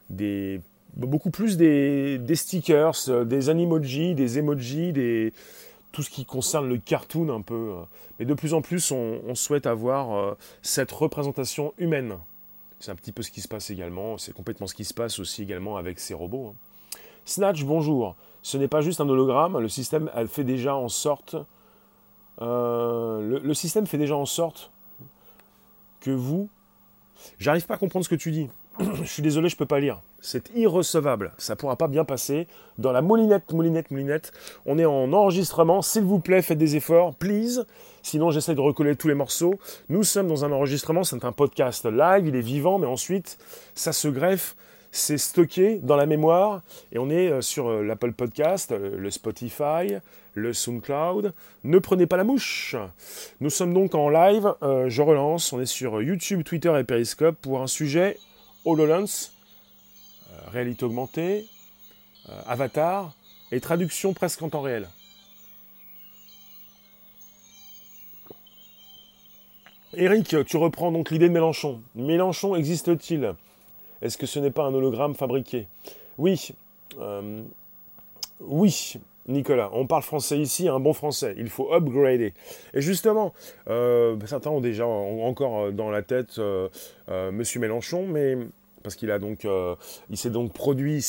des, 0.10 0.62
beaucoup 0.96 1.30
plus 1.30 1.56
des, 1.56 2.20
stickers, 2.34 2.94
des 3.26 3.50
animojis, 3.50 4.16
des 4.16 4.40
emojis, 4.40 4.92
des, 4.92 5.34
tout 5.94 6.04
ce 6.04 6.10
qui 6.10 6.26
concerne 6.26 6.68
le 6.68 6.78
cartoon 6.78 7.30
un 7.30 7.42
peu. 7.42 7.76
Mais 8.20 8.26
de 8.26 8.34
plus 8.34 8.54
en 8.54 8.62
plus, 8.62 8.92
on, 8.92 9.36
souhaite 9.36 9.66
avoir 9.66 10.36
cette 10.62 10.92
représentation 10.92 11.74
humaine. 11.78 12.18
C'est 12.82 12.92
un 12.92 12.96
petit 12.96 13.14
peu 13.14 13.24
ce 13.24 13.32
qui 13.32 13.40
se 13.40 13.48
passe 13.48 13.70
également, 13.70 14.18
c'est 14.18 14.34
complètement 14.34 14.68
ce 14.68 14.74
qui 14.74 14.84
se 14.84 14.94
passe 14.94 15.18
aussi 15.20 15.42
également 15.42 15.78
avec 15.78 16.00
ces 16.00 16.14
robots. 16.14 16.54
Hein. 16.54 17.00
Snatch, 17.24 17.64
bonjour. 17.64 18.18
Ce 18.42 18.58
n'est 18.58 18.68
pas 18.68 18.82
juste 18.82 19.00
un 19.00 19.08
hologramme, 19.08 19.58
le 19.58 19.70
système 19.70 20.12
fait 20.28 20.44
déjà 20.44 20.76
en 20.76 20.90
sorte. 20.90 21.38
Euh, 22.42 23.40
le, 23.42 23.54
système 23.54 23.88
fait 23.88 23.98
déjà 23.98 24.18
en 24.18 24.26
sorte 24.26 24.72
que 26.02 26.12
vous. 26.12 26.50
J'arrive 27.40 27.66
pas 27.66 27.76
à 27.76 27.78
comprendre 27.78 28.04
ce 28.04 28.10
que 28.10 28.16
tu 28.16 28.32
dis. 28.32 28.50
je 29.04 29.08
suis 29.08 29.22
désolé, 29.22 29.50
je 29.50 29.56
peux 29.56 29.66
pas 29.66 29.80
lire. 29.80 30.02
C'est 30.22 30.52
irrecevable. 30.56 31.32
Ça 31.38 31.56
pourra 31.56 31.76
pas 31.76 31.88
bien 31.88 32.06
passer. 32.06 32.48
Dans 32.78 32.92
la 32.92 33.02
moulinette, 33.02 33.52
moulinette, 33.52 33.92
moulinette, 33.92 34.32
on 34.66 34.78
est 34.78 34.86
en 34.86 35.12
enregistrement. 35.14 35.82
S'il 35.82 36.04
vous 36.04 36.20
plaît, 36.20 36.42
faites 36.42 36.58
des 36.58 36.76
efforts, 36.76 37.14
please. 37.16 37.66
Sinon, 38.02 38.32
j'essaie 38.32 38.56
de 38.56 38.62
recoller 38.62 38.96
tous 38.96 39.08
les 39.08 39.14
morceaux. 39.14 39.56
Nous 39.90 40.04
sommes 40.04 40.28
dans 40.28 40.46
un 40.46 40.52
enregistrement. 40.52 41.04
C'est 41.04 41.24
un 41.24 41.32
podcast 41.32 41.86
live. 41.86 42.28
Il 42.28 42.36
est 42.36 42.42
vivant, 42.42 42.80
mais 42.80 42.88
ensuite, 42.88 43.38
ça 43.76 43.94
se 43.94 44.08
greffe 44.08 44.56
c'est 44.94 45.18
stocké 45.18 45.80
dans 45.82 45.96
la 45.96 46.06
mémoire 46.06 46.62
et 46.92 47.00
on 47.00 47.10
est 47.10 47.28
euh, 47.28 47.42
sur 47.42 47.68
euh, 47.68 47.82
l'Apple 47.82 48.14
Podcast, 48.14 48.72
euh, 48.72 48.96
le 48.96 49.10
Spotify, 49.10 49.96
le 50.36 50.54
SoundCloud. 50.54 51.34
Ne 51.64 51.80
prenez 51.80 52.06
pas 52.06 52.16
la 52.16 52.24
mouche. 52.24 52.76
Nous 53.42 53.50
sommes 53.50 53.74
donc 53.74 53.96
en 53.96 54.10
live. 54.10 54.54
je 54.62 55.02
relance. 55.02 55.52
On 55.52 55.60
est 55.60 55.66
sur 55.66 56.02
YouTube, 56.02 56.44
Twitter 56.44 56.74
et 56.80 56.84
Periscope 56.84 57.36
pour 57.42 57.62
un 57.62 57.68
sujet 57.68 58.18
HoloLens, 58.66 59.32
réalité 60.48 60.86
augmentée, 60.86 61.48
avatar 62.46 63.14
et 63.52 63.60
traduction 63.60 64.14
presque 64.14 64.42
en 64.42 64.50
temps 64.50 64.62
réel. 64.62 64.88
Eric, 69.96 70.36
tu 70.48 70.58
reprends 70.58 70.92
donc 70.92 71.12
l'idée 71.12 71.28
de 71.28 71.34
Mélenchon. 71.34 71.82
Mélenchon 71.94 72.56
existe-t-il? 72.56 73.36
Est-ce 74.02 74.18
que 74.18 74.26
ce 74.26 74.40
n'est 74.40 74.52
pas 74.52 74.64
un 74.64 74.74
hologramme 74.74 75.14
fabriqué? 75.14 75.68
Oui. 76.18 76.50
Euh, 77.00 77.44
oui, 78.40 78.96
Nicolas, 79.28 79.70
on 79.74 79.88
parle 79.88 80.04
français 80.04 80.38
ici, 80.40 80.68
un 80.68 80.80
bon 80.80 80.94
français. 80.94 81.34
Il 81.38 81.50
faut 81.50 81.74
upgrader. 81.74 82.34
Et 82.74 82.82
justement, 82.82 83.34
euh, 83.70 84.18
certains 84.26 84.50
ont 84.50 84.62
déjà 84.62 84.86
encore 84.86 85.66
euh, 85.66 85.72
dans 85.72 85.90
la 85.90 86.02
tête 86.02 86.40
Monsieur 87.08 87.60
Mélenchon, 87.60 88.06
mais 88.08 88.38
parce 88.82 88.96
qu'il 88.96 89.12
a 89.12 89.20
donc, 89.20 89.48
il 90.10 90.18
s'est 90.18 90.30
donc 90.30 90.52
produit 90.52 91.06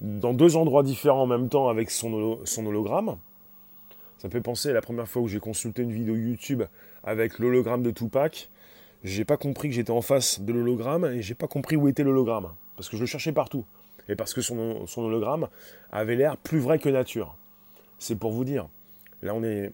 dans 0.00 0.34
deux 0.34 0.56
endroits 0.56 0.82
différents 0.82 1.22
en 1.22 1.26
même 1.26 1.48
temps 1.48 1.68
avec 1.68 1.90
son, 1.90 2.40
son 2.44 2.66
hologramme. 2.66 3.16
Ça 4.18 4.28
me 4.28 4.32
fait 4.32 4.40
penser 4.40 4.70
à 4.70 4.72
la 4.72 4.80
première 4.80 5.06
fois 5.06 5.22
où 5.22 5.28
j'ai 5.28 5.38
consulté 5.38 5.82
une 5.82 5.92
vidéo 5.92 6.16
YouTube 6.16 6.64
avec 7.04 7.38
l'hologramme 7.38 7.82
de 7.82 7.92
Tupac 7.92 8.48
j'ai 9.04 9.26
pas 9.26 9.36
compris 9.36 9.68
que 9.68 9.74
j'étais 9.74 9.90
en 9.90 10.00
face 10.00 10.40
de 10.40 10.52
l'hologramme 10.52 11.04
et 11.04 11.20
j'ai 11.20 11.34
pas 11.34 11.46
compris 11.46 11.76
où 11.76 11.88
était 11.88 12.02
l'hologramme. 12.02 12.48
Parce 12.76 12.88
que 12.88 12.96
je 12.96 13.02
le 13.02 13.06
cherchais 13.06 13.32
partout. 13.32 13.64
Et 14.08 14.16
parce 14.16 14.34
que 14.34 14.40
son, 14.40 14.86
hologramme 14.96 15.48
avait 15.92 16.16
l'air 16.16 16.36
plus 16.36 16.58
vrai 16.58 16.78
que 16.78 16.88
nature. 16.88 17.36
C'est 17.98 18.16
pour 18.16 18.32
vous 18.32 18.44
dire. 18.44 18.68
Là, 19.22 19.34
on 19.34 19.42
est, 19.42 19.72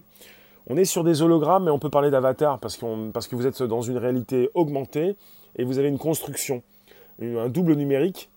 on 0.69 0.77
est 0.77 0.85
sur 0.85 1.03
des 1.05 1.23
hologrammes, 1.23 1.65
mais 1.65 1.71
on 1.71 1.79
peut 1.79 1.91
parler 1.91 2.11
d'avatar 2.11 2.59
parce, 2.61 2.79
parce 3.13 3.27
que 3.27 3.37
vous 3.37 3.47
êtes 3.47 3.63
dans 3.63 3.83
une 3.83 3.99
réalité 3.99 4.51
augmentée 4.55 5.17
et 5.57 5.65
vous 5.65 5.79
avez 5.79 5.89
une 5.89 5.99
construction, 5.99 6.63
un 7.21 7.49
double 7.49 7.75
numérique 7.75 8.31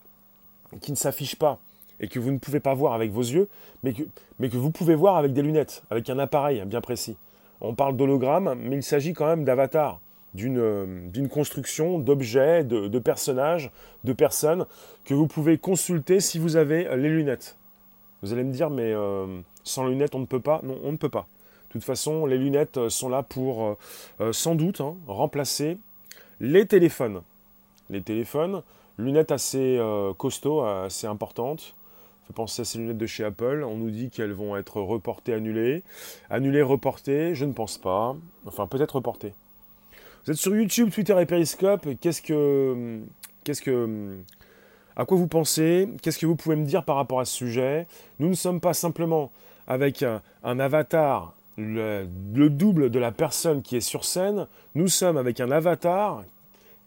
qui 0.81 0.91
ne 0.91 0.97
s'affiche 0.97 1.35
pas 1.35 1.59
et 1.99 2.07
que 2.07 2.19
vous 2.19 2.31
ne 2.31 2.39
pouvez 2.39 2.59
pas 2.59 2.73
voir 2.73 2.93
avec 2.93 3.11
vos 3.11 3.21
yeux, 3.21 3.47
mais 3.83 3.93
que, 3.93 4.03
mais 4.39 4.49
que 4.49 4.57
vous 4.57 4.71
pouvez 4.71 4.95
voir 4.95 5.17
avec 5.17 5.33
des 5.33 5.41
lunettes, 5.41 5.83
avec 5.89 6.09
un 6.09 6.17
appareil 6.19 6.63
bien 6.65 6.81
précis. 6.81 7.15
On 7.61 7.75
parle 7.75 7.95
d'hologramme, 7.95 8.55
mais 8.59 8.77
il 8.77 8.83
s'agit 8.83 9.13
quand 9.13 9.27
même 9.27 9.45
d'avatar. 9.45 9.99
Euh, 10.41 11.09
d'une 11.09 11.29
construction 11.29 11.99
d'objets, 11.99 12.63
de, 12.63 12.99
personnages, 12.99 13.71
de 14.03 14.13
personnes 14.13 14.65
que 15.05 15.13
vous 15.13 15.27
pouvez 15.27 15.59
consulter 15.59 16.19
si 16.19 16.39
vous 16.39 16.55
avez 16.55 16.85
les 16.97 17.09
lunettes. 17.09 17.55
Vous 18.23 18.33
allez 18.33 18.43
me 18.43 18.51
dire, 18.51 18.69
mais 18.71 18.93
euh, 18.93 19.41
sans 19.63 19.85
lunettes, 19.85 20.15
on 20.15 20.19
ne 20.19 20.25
peut 20.25 20.39
pas 20.39 20.59
Non, 20.63 20.79
on 20.83 20.91
ne 20.91 20.97
peut 20.97 21.09
pas. 21.09 21.27
De 21.67 21.73
toute 21.73 21.83
façon, 21.83 22.25
les 22.25 22.37
lunettes 22.37 22.89
sont 22.89 23.09
là 23.09 23.21
pour, 23.21 23.77
euh, 24.21 24.33
sans 24.33 24.55
doute, 24.55 24.81
hein, 24.81 24.95
remplacer 25.05 25.77
les 26.39 26.65
téléphones. 26.65 27.21
Les 27.91 28.01
téléphones, 28.01 28.63
lunettes 28.97 29.31
assez 29.31 29.79
costauds, 30.17 30.63
assez 30.63 31.05
importantes. 31.05 31.75
fait 32.27 32.33
penser 32.33 32.61
à 32.63 32.65
ces 32.65 32.79
lunettes 32.79 32.97
de 32.97 33.05
chez 33.05 33.23
Apple. 33.23 33.63
On 33.67 33.75
nous 33.75 33.91
dit 33.91 34.09
qu'elles 34.09 34.33
vont 34.33 34.55
être 34.57 34.81
reportées, 34.81 35.33
annulées. 35.33 35.83
Annulées, 36.29 36.61
reportées, 36.63 37.35
je 37.35 37.45
ne 37.45 37.53
pense 37.53 37.77
pas. 37.77 38.15
Enfin, 38.45 38.65
peut-être 38.67 38.95
reportées. 38.95 39.33
Vous 40.25 40.31
êtes 40.31 40.37
sur 40.37 40.55
YouTube, 40.55 40.89
Twitter 40.89 41.19
et 41.19 41.25
Periscope. 41.25 41.85
Qu'est-ce 41.99 42.21
que, 42.21 43.01
qu'est-ce 43.43 43.61
que, 43.61 44.19
à 44.95 45.03
quoi 45.03 45.17
vous 45.17 45.27
pensez? 45.27 45.89
Qu'est-ce 46.01 46.17
que 46.17 46.25
vous 46.25 46.37
pouvez 46.37 46.55
me 46.55 46.65
dire 46.65 46.85
par 46.85 46.95
rapport 46.95 47.19
à 47.19 47.25
ce 47.25 47.33
sujet? 47.33 47.87
Nous 48.19 48.29
ne 48.29 48.33
sommes 48.33 48.61
pas 48.61 48.73
simplement 48.73 49.33
avec 49.67 50.01
un, 50.01 50.21
avatar, 50.59 51.35
le, 51.57 52.05
double 52.47 52.89
de 52.89 52.99
la 52.99 53.11
personne 53.11 53.61
qui 53.61 53.75
est 53.75 53.81
sur 53.81 54.05
scène. 54.05 54.47
Nous 54.75 54.87
sommes 54.87 55.17
avec 55.17 55.41
un 55.41 55.51
avatar 55.51 56.23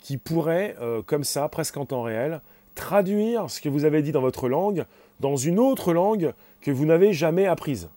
qui 0.01 0.17
pourrait, 0.17 0.75
euh, 0.81 1.03
comme 1.03 1.25
ça, 1.25 1.47
presque 1.51 1.77
en 1.77 1.85
temps 1.85 2.03
réel, 2.03 2.41
traduire 2.75 3.51
ce 3.51 3.61
que 3.61 3.69
vous 3.69 3.85
avez 3.85 4.01
dit 4.01 4.13
dans 4.13 4.23
votre 4.23 4.49
langue 4.49 4.87
dans 5.21 5.37
une 5.37 5.59
autre 5.59 5.93
langue 5.93 6.33
que 6.63 6.71
vous 6.71 6.87
n'avez 6.87 7.13
jamais 7.13 7.47
apprise, 7.47 7.91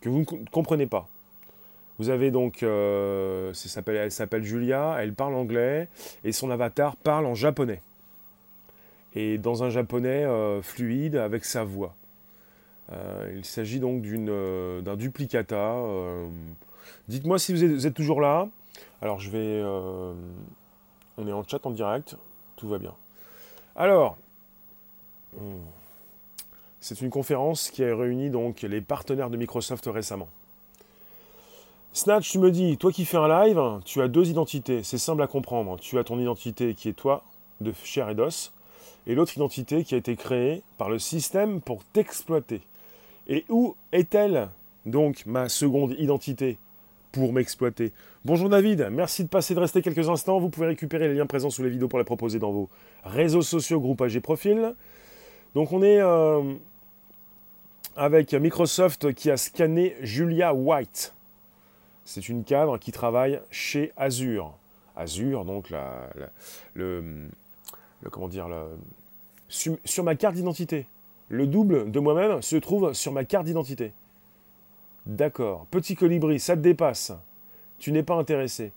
que 0.00 0.08
vous 0.08 0.20
ne 0.20 0.50
comprenez 0.50 0.86
pas. 0.86 1.08
Vous 2.00 2.08
avez 2.08 2.30
donc, 2.30 2.62
euh, 2.62 3.52
elle 3.86 4.10
s'appelle 4.10 4.42
Julia, 4.42 4.96
elle 5.00 5.12
parle 5.12 5.34
anglais 5.34 5.86
et 6.24 6.32
son 6.32 6.50
avatar 6.50 6.96
parle 6.96 7.26
en 7.26 7.34
japonais. 7.34 7.82
Et 9.14 9.36
dans 9.36 9.64
un 9.64 9.68
japonais 9.68 10.24
euh, 10.24 10.62
fluide 10.62 11.16
avec 11.16 11.44
sa 11.44 11.62
voix. 11.62 11.94
Euh, 12.90 13.30
il 13.36 13.44
s'agit 13.44 13.80
donc 13.80 14.00
d'un 14.00 14.96
duplicata. 14.96 15.76
Dites-moi 17.08 17.38
si 17.38 17.52
vous 17.52 17.86
êtes, 17.86 17.92
toujours 17.92 18.22
là. 18.22 18.48
Alors 19.02 19.20
je 19.20 19.28
vais... 19.28 19.62
on 19.62 21.28
est 21.28 21.32
en 21.32 21.44
chat 21.46 21.66
en 21.66 21.70
direct. 21.70 22.16
Tout 22.56 22.68
va 22.70 22.78
bien. 22.78 22.94
Alors, 23.76 24.16
hmm, 25.36 25.52
c'est 26.80 27.02
une 27.02 27.10
conférence 27.10 27.68
qui 27.68 27.84
a 27.84 27.94
réuni 27.94 28.30
donc 28.30 28.62
les 28.62 28.80
partenaires 28.80 29.28
de 29.28 29.36
Microsoft 29.36 29.84
récemment. 29.84 30.30
Snatch, 31.92 32.30
tu 32.30 32.38
me 32.38 32.52
dis, 32.52 32.76
toi 32.76 32.92
qui 32.92 33.04
fais 33.04 33.16
un 33.16 33.26
live, 33.26 33.60
tu 33.84 34.00
as 34.00 34.06
deux 34.06 34.28
identités. 34.28 34.84
C'est 34.84 34.96
simple 34.96 35.22
à 35.22 35.26
comprendre. 35.26 35.76
Tu 35.80 35.98
as 35.98 36.04
ton 36.04 36.20
identité 36.20 36.74
qui 36.74 36.88
est 36.88 36.92
toi, 36.92 37.24
de 37.60 37.72
chair 37.82 38.08
et 38.08 38.14
d'os, 38.14 38.52
et 39.08 39.16
l'autre 39.16 39.36
identité 39.36 39.82
qui 39.82 39.96
a 39.96 39.98
été 39.98 40.14
créée 40.14 40.62
par 40.78 40.88
le 40.88 41.00
système 41.00 41.60
pour 41.60 41.82
t'exploiter. 41.82 42.60
Et 43.26 43.44
où 43.48 43.74
est-elle, 43.90 44.50
donc, 44.86 45.26
ma 45.26 45.48
seconde 45.48 45.96
identité 45.98 46.58
pour 47.10 47.32
m'exploiter? 47.32 47.92
Bonjour 48.24 48.48
David, 48.48 48.88
merci 48.92 49.24
de 49.24 49.28
passer 49.28 49.56
de 49.56 49.60
rester 49.60 49.82
quelques 49.82 50.08
instants. 50.08 50.38
Vous 50.38 50.48
pouvez 50.48 50.68
récupérer 50.68 51.08
les 51.08 51.14
liens 51.14 51.26
présents 51.26 51.50
sous 51.50 51.64
les 51.64 51.70
vidéos 51.70 51.88
pour 51.88 51.98
les 51.98 52.04
proposer 52.04 52.38
dans 52.38 52.52
vos 52.52 52.68
réseaux 53.02 53.42
sociaux, 53.42 53.80
groupe 53.80 54.00
AG 54.00 54.20
Profil. 54.20 54.74
Donc 55.56 55.72
on 55.72 55.82
est 55.82 56.00
euh, 56.00 56.54
avec 57.96 58.32
Microsoft 58.32 59.12
qui 59.12 59.28
a 59.28 59.36
scanné 59.36 59.96
Julia 60.02 60.54
White. 60.54 61.14
C'est 62.12 62.28
une 62.28 62.42
cadre 62.42 62.76
qui 62.76 62.90
travaille 62.90 63.40
chez 63.52 63.92
Azure. 63.96 64.52
Azure, 64.96 65.44
donc 65.44 65.72
le, 66.74 67.04
comment 68.10 68.26
dire, 68.26 68.48
sur, 69.48 70.02
ma 70.02 70.16
carte 70.16 70.34
d'identité. 70.34 70.88
Le 71.28 71.46
double 71.46 71.92
de 71.92 72.00
moi-même 72.00 72.42
se 72.42 72.56
trouve 72.56 72.94
sur 72.94 73.12
ma 73.12 73.24
carte 73.24 73.44
d'identité. 73.44 73.92
D'accord. 75.06 75.66
Petit 75.70 75.94
colibri, 75.94 76.40
ça 76.40 76.56
te 76.56 76.62
dépasse. 76.62 77.12
Tu 77.78 77.92
n'es 77.92 78.02
pas 78.02 78.16
intéressé. 78.16 78.72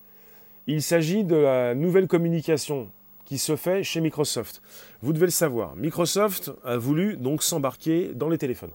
Il 0.68 0.84
s'agit 0.84 1.24
de 1.24 1.36
la 1.36 1.74
nouvelle 1.74 2.08
communication 2.08 2.88
qui 3.26 3.40
se 3.40 3.56
fait 3.56 3.82
chez 3.82 4.00
Microsoft. 4.00 4.62
Vous 5.02 5.12
devez 5.12 5.26
le 5.26 5.32
savoir. 5.32 5.76
Microsoft 5.76 6.52
a 6.64 6.78
voulu 6.78 7.18
donc 7.18 7.42
s'embarquer 7.42 8.14
dans 8.14 8.30
les 8.30 8.38
téléphones. 8.38 8.70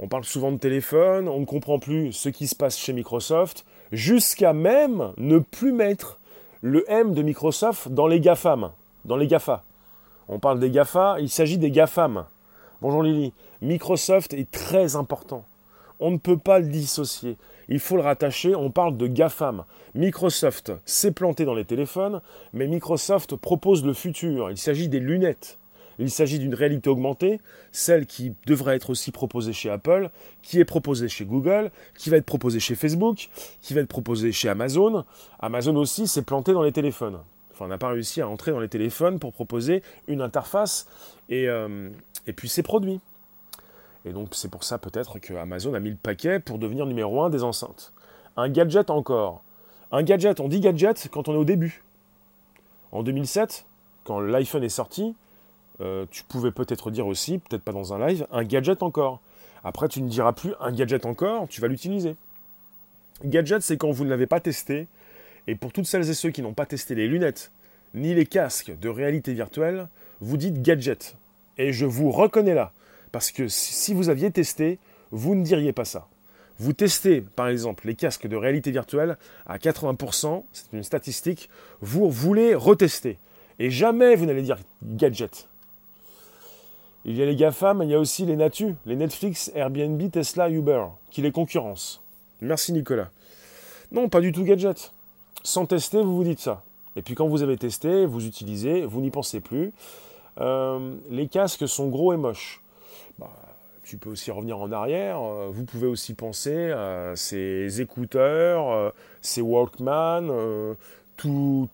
On 0.00 0.06
parle 0.06 0.24
souvent 0.24 0.52
de 0.52 0.58
téléphone, 0.58 1.28
on 1.28 1.40
ne 1.40 1.44
comprend 1.44 1.80
plus 1.80 2.12
ce 2.12 2.28
qui 2.28 2.46
se 2.46 2.54
passe 2.54 2.78
chez 2.78 2.92
Microsoft, 2.92 3.64
jusqu'à 3.90 4.52
même 4.52 5.12
ne 5.16 5.38
plus 5.38 5.72
mettre 5.72 6.20
le 6.62 6.84
M 6.88 7.14
de 7.14 7.22
Microsoft 7.22 7.88
dans 7.88 8.06
les 8.06 8.20
GAFAM, 8.20 8.70
dans 9.04 9.16
les 9.16 9.26
GAFA. 9.26 9.64
On 10.28 10.38
parle 10.38 10.60
des 10.60 10.70
GAFA, 10.70 11.16
il 11.18 11.28
s'agit 11.28 11.58
des 11.58 11.72
GAFAM. 11.72 12.26
Bonjour 12.80 13.02
Lily. 13.02 13.32
Microsoft 13.60 14.34
est 14.34 14.48
très 14.52 14.94
important. 14.94 15.44
On 15.98 16.12
ne 16.12 16.16
peut 16.16 16.38
pas 16.38 16.60
le 16.60 16.68
dissocier. 16.68 17.36
Il 17.68 17.80
faut 17.80 17.96
le 17.96 18.02
rattacher, 18.02 18.54
on 18.54 18.70
parle 18.70 18.96
de 18.96 19.08
GAFAM. 19.08 19.64
Microsoft 19.96 20.70
s'est 20.84 21.10
planté 21.10 21.44
dans 21.44 21.54
les 21.54 21.64
téléphones, 21.64 22.20
mais 22.52 22.68
Microsoft 22.68 23.34
propose 23.34 23.84
le 23.84 23.94
futur. 23.94 24.48
Il 24.50 24.58
s'agit 24.58 24.88
des 24.88 25.00
lunettes. 25.00 25.58
Il 25.98 26.10
s'agit 26.10 26.38
d'une 26.38 26.54
réalité 26.54 26.88
augmentée, 26.88 27.40
celle 27.72 28.06
qui 28.06 28.34
devrait 28.46 28.76
être 28.76 28.90
aussi 28.90 29.10
proposée 29.10 29.52
chez 29.52 29.68
Apple, 29.70 30.10
qui 30.42 30.60
est 30.60 30.64
proposée 30.64 31.08
chez 31.08 31.24
Google, 31.24 31.70
qui 31.96 32.08
va 32.10 32.16
être 32.16 32.26
proposée 32.26 32.60
chez 32.60 32.74
Facebook, 32.74 33.28
qui 33.60 33.74
va 33.74 33.80
être 33.80 33.88
proposée 33.88 34.30
chez 34.32 34.48
Amazon. 34.48 35.04
Amazon 35.40 35.76
aussi 35.76 36.06
s'est 36.06 36.22
planté 36.22 36.52
dans 36.52 36.62
les 36.62 36.72
téléphones. 36.72 37.18
Enfin, 37.52 37.64
on 37.64 37.68
n'a 37.68 37.78
pas 37.78 37.88
réussi 37.88 38.20
à 38.20 38.28
entrer 38.28 38.52
dans 38.52 38.60
les 38.60 38.68
téléphones 38.68 39.18
pour 39.18 39.32
proposer 39.32 39.82
une 40.06 40.20
interface 40.20 40.86
et, 41.28 41.48
euh, 41.48 41.90
et 42.26 42.32
puis 42.32 42.48
ses 42.48 42.62
produits. 42.62 43.00
Et 44.04 44.12
donc 44.12 44.28
c'est 44.32 44.50
pour 44.50 44.62
ça 44.62 44.78
peut-être 44.78 45.18
que 45.18 45.34
Amazon 45.34 45.74
a 45.74 45.80
mis 45.80 45.90
le 45.90 45.96
paquet 45.96 46.38
pour 46.38 46.58
devenir 46.58 46.86
numéro 46.86 47.20
un 47.22 47.30
des 47.30 47.42
enceintes. 47.42 47.92
Un 48.36 48.48
gadget 48.48 48.90
encore. 48.90 49.42
Un 49.90 50.02
gadget, 50.02 50.38
on 50.38 50.48
dit 50.48 50.60
gadget 50.60 51.08
quand 51.10 51.28
on 51.28 51.34
est 51.34 51.38
au 51.38 51.44
début. 51.44 51.82
En 52.92 53.02
2007, 53.02 53.66
quand 54.04 54.20
l'iPhone 54.20 54.62
est 54.62 54.68
sorti, 54.68 55.14
euh, 55.80 56.06
tu 56.10 56.24
pouvais 56.24 56.50
peut-être 56.50 56.90
dire 56.90 57.06
aussi, 57.06 57.38
peut-être 57.38 57.62
pas 57.62 57.72
dans 57.72 57.92
un 57.92 58.06
live, 58.06 58.26
un 58.30 58.44
gadget 58.44 58.82
encore. 58.82 59.20
Après, 59.64 59.88
tu 59.88 60.02
ne 60.02 60.08
diras 60.08 60.32
plus 60.32 60.54
un 60.60 60.72
gadget 60.72 61.06
encore, 61.06 61.48
tu 61.48 61.60
vas 61.60 61.68
l'utiliser. 61.68 62.16
Gadget, 63.24 63.62
c'est 63.62 63.76
quand 63.76 63.90
vous 63.90 64.04
ne 64.04 64.10
l'avez 64.10 64.26
pas 64.26 64.40
testé. 64.40 64.86
Et 65.46 65.54
pour 65.54 65.72
toutes 65.72 65.86
celles 65.86 66.08
et 66.08 66.14
ceux 66.14 66.30
qui 66.30 66.42
n'ont 66.42 66.52
pas 66.52 66.66
testé 66.66 66.94
les 66.94 67.08
lunettes, 67.08 67.50
ni 67.94 68.14
les 68.14 68.26
casques 68.26 68.72
de 68.78 68.88
réalité 68.88 69.32
virtuelle, 69.32 69.88
vous 70.20 70.36
dites 70.36 70.62
gadget. 70.62 71.16
Et 71.56 71.72
je 71.72 71.86
vous 71.86 72.10
reconnais 72.10 72.54
là. 72.54 72.72
Parce 73.12 73.30
que 73.30 73.48
si 73.48 73.94
vous 73.94 74.10
aviez 74.10 74.30
testé, 74.30 74.78
vous 75.10 75.34
ne 75.34 75.42
diriez 75.42 75.72
pas 75.72 75.84
ça. 75.84 76.08
Vous 76.58 76.72
testez, 76.72 77.20
par 77.20 77.48
exemple, 77.48 77.86
les 77.86 77.94
casques 77.94 78.26
de 78.26 78.36
réalité 78.36 78.70
virtuelle 78.70 79.16
à 79.46 79.58
80%, 79.58 80.44
c'est 80.52 80.72
une 80.72 80.82
statistique, 80.82 81.48
vous 81.80 82.10
voulez 82.10 82.54
retester. 82.54 83.18
Et 83.60 83.70
jamais 83.70 84.16
vous 84.16 84.26
n'allez 84.26 84.42
dire 84.42 84.58
gadget. 84.82 85.48
Il 87.08 87.16
y 87.16 87.22
a 87.22 87.24
les 87.24 87.36
GAFAM, 87.36 87.82
il 87.82 87.88
y 87.88 87.94
a 87.94 87.98
aussi 87.98 88.26
les 88.26 88.36
Natu, 88.36 88.74
les 88.84 88.94
Netflix, 88.94 89.50
Airbnb, 89.54 90.10
Tesla, 90.10 90.50
Uber, 90.50 90.88
qui 91.10 91.22
les 91.22 91.32
concurrencent. 91.32 92.02
Merci 92.42 92.70
Nicolas. 92.74 93.08
Non, 93.92 94.10
pas 94.10 94.20
du 94.20 94.30
tout 94.30 94.44
gadget. 94.44 94.92
Sans 95.42 95.64
tester, 95.64 96.02
vous 96.02 96.14
vous 96.14 96.24
dites 96.24 96.38
ça. 96.38 96.62
Et 96.96 97.02
puis 97.02 97.14
quand 97.14 97.26
vous 97.26 97.42
avez 97.42 97.56
testé, 97.56 98.04
vous 98.04 98.26
utilisez, 98.26 98.84
vous 98.84 99.00
n'y 99.00 99.10
pensez 99.10 99.40
plus. 99.40 99.72
Euh, 100.38 100.96
les 101.08 101.28
casques 101.28 101.66
sont 101.66 101.88
gros 101.88 102.12
et 102.12 102.18
moches. 102.18 102.60
Bah, 103.18 103.30
tu 103.84 103.96
peux 103.96 104.10
aussi 104.10 104.30
revenir 104.30 104.60
en 104.60 104.70
arrière. 104.70 105.18
Euh, 105.18 105.48
vous 105.50 105.64
pouvez 105.64 105.86
aussi 105.86 106.12
penser 106.12 106.72
à 106.72 107.14
ces 107.16 107.80
écouteurs, 107.80 108.70
euh, 108.70 108.90
ces 109.22 109.40
Walkman, 109.40 110.76
tout, 111.18 111.68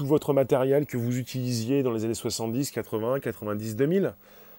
votre 0.00 0.32
matériel 0.32 0.86
que 0.86 0.96
vous 0.96 1.18
utilisiez 1.18 1.82
dans 1.82 1.92
les 1.92 2.04
années 2.04 2.14
70, 2.14 2.70
80, 2.70 3.20
90, 3.20 3.76
2000. 3.76 4.14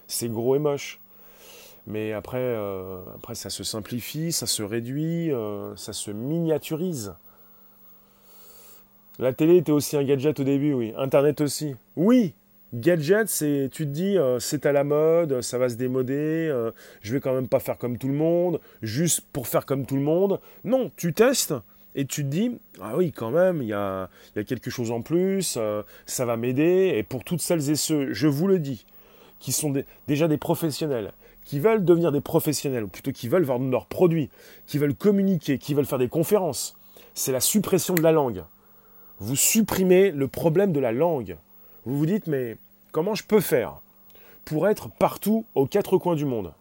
C'est 0.07 0.29
gros 0.29 0.55
et 0.55 0.59
moche. 0.59 0.99
Mais 1.87 2.13
après, 2.13 2.37
euh, 2.37 3.01
après, 3.15 3.33
ça 3.33 3.49
se 3.49 3.63
simplifie, 3.63 4.31
ça 4.31 4.45
se 4.45 4.61
réduit, 4.61 5.31
euh, 5.31 5.75
ça 5.75 5.93
se 5.93 6.11
miniaturise. 6.11 7.15
La 9.17 9.33
télé 9.33 9.57
était 9.57 9.71
aussi 9.71 9.97
un 9.97 10.03
gadget 10.03 10.39
au 10.39 10.43
début, 10.43 10.73
oui. 10.73 10.93
Internet 10.95 11.41
aussi. 11.41 11.75
Oui, 11.95 12.33
gadget, 12.73 13.29
c'est, 13.29 13.69
tu 13.71 13.85
te 13.85 13.91
dis, 13.91 14.17
euh, 14.17 14.39
c'est 14.39 14.65
à 14.67 14.71
la 14.71 14.83
mode, 14.83 15.41
ça 15.41 15.57
va 15.57 15.69
se 15.69 15.75
démoder, 15.75 16.53
je 17.01 17.13
vais 17.13 17.19
quand 17.19 17.33
même 17.33 17.47
pas 17.47 17.59
faire 17.59 17.77
comme 17.77 17.97
tout 17.97 18.07
le 18.07 18.13
monde, 18.13 18.59
juste 18.83 19.21
pour 19.33 19.47
faire 19.47 19.65
comme 19.65 19.87
tout 19.87 19.95
le 19.95 20.01
monde. 20.01 20.39
Non, 20.63 20.91
tu 20.97 21.13
testes, 21.13 21.55
et 21.95 22.05
tu 22.05 22.23
te 22.23 22.29
dis, 22.29 22.57
ah 22.81 22.95
oui, 22.95 23.11
quand 23.11 23.31
même, 23.31 23.61
il 23.61 23.69
y 23.69 23.73
a, 23.73 24.09
quelque 24.47 24.69
chose 24.69 24.91
en 24.91 25.01
plus, 25.01 25.55
euh, 25.57 25.83
ça 26.05 26.25
va 26.25 26.37
m'aider. 26.37 26.93
Et 26.95 27.03
pour 27.03 27.23
toutes 27.23 27.41
celles 27.41 27.69
et 27.69 27.75
ceux, 27.75 28.13
je 28.13 28.27
vous 28.27 28.47
le 28.47 28.59
dis, 28.59 28.85
qui 29.39 29.51
sont 29.51 29.73
déjà 30.07 30.27
des 30.27 30.37
professionnels, 30.37 31.13
qui 31.43 31.59
veulent 31.59 31.83
devenir 31.83 32.11
des 32.11 32.21
professionnels, 32.21 32.83
ou 32.83 32.87
plutôt 32.87 33.11
qui 33.11 33.27
veulent 33.27 33.43
vendre 33.43 33.69
leurs 33.69 33.87
produits, 33.87 34.29
qui 34.67 34.77
veulent 34.77 34.95
communiquer, 34.95 35.57
qui 35.57 35.73
veulent 35.73 35.85
faire 35.85 35.97
des 35.97 36.07
conférences, 36.07 36.75
c'est 37.13 37.31
la 37.31 37.41
suppression 37.41 37.93
de 37.93 38.01
la 38.01 38.11
langue. 38.11 38.43
Vous 39.19 39.35
supprimez 39.35 40.11
le 40.11 40.27
problème 40.27 40.71
de 40.71 40.79
la 40.79 40.91
langue. 40.91 41.37
Vous 41.85 41.97
vous 41.97 42.05
dites, 42.05 42.27
mais 42.27 42.57
comment 42.91 43.15
je 43.15 43.23
peux 43.23 43.41
faire 43.41 43.81
pour 44.45 44.67
être 44.67 44.89
partout 44.89 45.45
aux 45.55 45.65
quatre 45.65 45.97
coins 45.97 46.15
du 46.15 46.25
monde? 46.25 46.53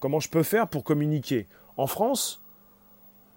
Comment 0.00 0.20
je 0.20 0.28
peux 0.28 0.42
faire 0.42 0.68
pour 0.68 0.84
communiquer 0.84 1.46
en 1.76 1.86
France 1.86 2.40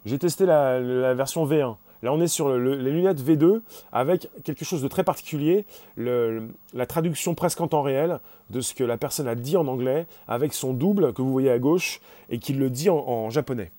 j'ai 0.06 0.18
testé 0.18 0.46
la, 0.46 1.14
version 1.14 1.46
V1. 1.46 1.76
Là, 2.04 2.12
on 2.12 2.20
est 2.20 2.28
sur 2.28 2.58
les 2.58 2.92
lunettes 2.92 3.22
V2 3.22 3.62
avec 3.92 4.28
quelque 4.44 4.66
chose 4.66 4.82
de 4.82 4.88
très 4.88 5.04
particulier, 5.04 5.66
la 5.98 6.86
traduction 6.88 7.36
presque 7.36 7.62
en 7.62 7.68
temps 7.68 7.84
réel 7.84 8.20
de 8.50 8.62
ce 8.62 8.74
que 8.74 8.84
la 8.84 8.98
personne 8.98 9.28
a 9.28 9.36
dit 9.36 9.56
en 9.56 9.68
anglais 9.68 10.08
avec 10.28 10.54
son 10.54 10.74
double 10.74 11.14
que 11.14 11.22
vous 11.22 11.32
voyez 11.32 11.52
à 11.52 11.60
gauche 11.60 12.02
et 12.30 12.40
qui 12.40 12.54
le 12.54 12.72
dit 12.72 12.90
en, 12.90 13.30
japonais. 13.30 13.72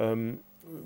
Euh, 0.00 0.32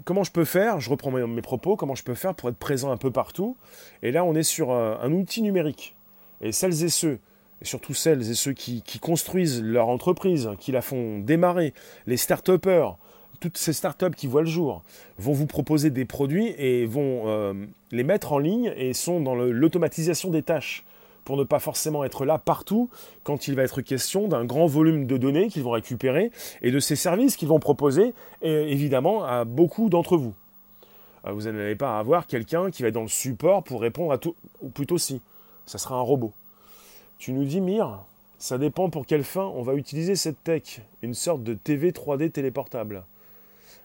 comment 0.04 0.24
je 0.24 0.32
peux 0.32 0.44
faire? 0.44 0.80
Je 0.80 0.90
reprends 0.90 1.12
mes, 1.12 1.42
propos. 1.42 1.76
Comment 1.76 1.94
je 1.94 2.02
peux 2.02 2.14
faire 2.14 2.34
pour 2.34 2.48
être 2.48 2.56
présent 2.56 2.90
un 2.90 2.96
peu 2.96 3.12
partout? 3.12 3.56
Et 4.02 4.10
là, 4.10 4.24
on 4.24 4.34
est 4.34 4.42
sur 4.42 4.72
un, 4.72 5.12
outil 5.12 5.42
numérique. 5.42 5.94
Et 6.40 6.50
celles 6.50 6.82
et 6.82 6.88
ceux, 6.88 7.20
et 7.60 7.64
surtout 7.64 7.94
celles 7.94 8.28
et 8.28 8.34
ceux 8.34 8.52
qui, 8.52 8.82
qui 8.82 8.98
construisent 8.98 9.62
leur 9.62 9.88
entreprise, 9.88 10.50
qui 10.58 10.72
la 10.72 10.82
font 10.82 11.20
démarrer, 11.20 11.72
les 12.06 12.16
start-upers, 12.16 12.96
toutes 13.42 13.58
ces 13.58 13.72
startups 13.72 14.14
qui 14.16 14.28
voient 14.28 14.42
le 14.42 14.48
jour 14.48 14.82
vont 15.18 15.32
vous 15.32 15.46
proposer 15.46 15.90
des 15.90 16.04
produits 16.04 16.54
et 16.58 16.86
vont 16.86 17.24
euh, 17.26 17.52
les 17.90 18.04
mettre 18.04 18.32
en 18.32 18.38
ligne 18.38 18.72
et 18.76 18.94
sont 18.94 19.20
dans 19.20 19.34
l'automatisation 19.34 20.30
des 20.30 20.44
tâches 20.44 20.84
pour 21.24 21.36
ne 21.36 21.42
pas 21.42 21.58
forcément 21.58 22.04
être 22.04 22.24
là 22.24 22.38
partout 22.38 22.88
quand 23.24 23.48
il 23.48 23.56
va 23.56 23.64
être 23.64 23.80
question 23.80 24.28
d'un 24.28 24.44
grand 24.44 24.66
volume 24.66 25.06
de 25.06 25.16
données 25.16 25.48
qu'ils 25.48 25.64
vont 25.64 25.72
récupérer 25.72 26.30
et 26.62 26.70
de 26.70 26.78
ces 26.78 26.94
services 26.94 27.36
qu'ils 27.36 27.48
vont 27.48 27.58
proposer 27.58 28.14
évidemment 28.42 29.24
à 29.24 29.44
beaucoup 29.44 29.88
d'entre 29.88 30.16
vous. 30.16 30.34
Euh, 31.26 31.32
vous 31.32 31.42
n'allez 31.42 31.76
pas 31.76 31.98
avoir 31.98 32.28
quelqu'un 32.28 32.70
qui 32.70 32.82
va 32.82 32.88
être 32.88 32.94
dans 32.94 33.02
le 33.02 33.08
support 33.08 33.64
pour 33.64 33.80
répondre 33.80 34.12
à 34.12 34.18
tout, 34.18 34.36
ou 34.60 34.68
plutôt 34.68 34.98
si, 34.98 35.20
ça 35.66 35.78
sera 35.78 35.96
un 35.96 36.00
robot. 36.00 36.32
Tu 37.18 37.32
nous 37.32 37.44
dis, 37.44 37.60
Mire, 37.60 38.04
ça 38.38 38.58
dépend 38.58 38.90
pour 38.90 39.06
quelle 39.06 39.24
fin 39.24 39.44
on 39.44 39.62
va 39.62 39.74
utiliser 39.74 40.16
cette 40.16 40.42
tech, 40.42 40.80
une 41.02 41.14
sorte 41.14 41.42
de 41.42 41.54
TV 41.54 41.90
3D 41.90 42.30
téléportable 42.30 43.04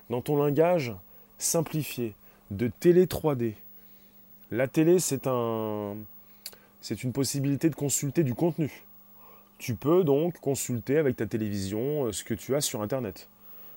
dans 0.09 0.21
ton 0.21 0.35
langage 0.35 0.93
simplifié 1.37 2.13
de 2.51 2.67
télé 2.67 3.05
3D. 3.05 3.53
La 4.51 4.67
télé, 4.67 4.99
c'est 4.99 5.27
un, 5.27 5.95
c'est 6.81 7.03
une 7.03 7.11
possibilité 7.11 7.69
de 7.69 7.75
consulter 7.75 8.23
du 8.23 8.33
contenu. 8.33 8.83
Tu 9.57 9.75
peux 9.75 10.03
donc 10.03 10.39
consulter 10.39 10.97
avec 10.97 11.17
ta 11.17 11.25
télévision 11.25 12.05
euh, 12.05 12.11
ce 12.11 12.23
que 12.23 12.33
tu 12.33 12.55
as 12.55 12.61
sur 12.61 12.81
Internet. 12.81 13.27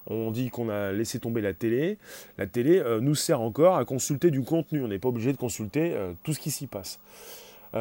On 0.07 0.31
dit 0.31 0.51
qu'on 0.51 0.69
a 0.69 0.93
laissé 0.93 1.19
tomber 1.19 1.41
la 1.41 1.55
télé. 1.55 1.99
La 2.39 2.47
télé 2.47 2.79
euh, 2.79 3.01
nous 3.01 3.15
sert 3.15 3.41
encore 3.41 3.77
à 3.77 3.85
consulter 3.85 4.31
du 4.31 4.43
contenu. 4.43 4.85
On 4.85 4.89
n'est 4.89 4.99
pas 4.99 5.09
obligé 5.09 5.33
de 5.33 5.39
consulter 5.39 5.93
euh, 5.95 6.13
tout 6.23 6.33
ce 6.33 6.41
qui 6.41 6.51
s'y 6.51 6.67
passe. 6.67 7.01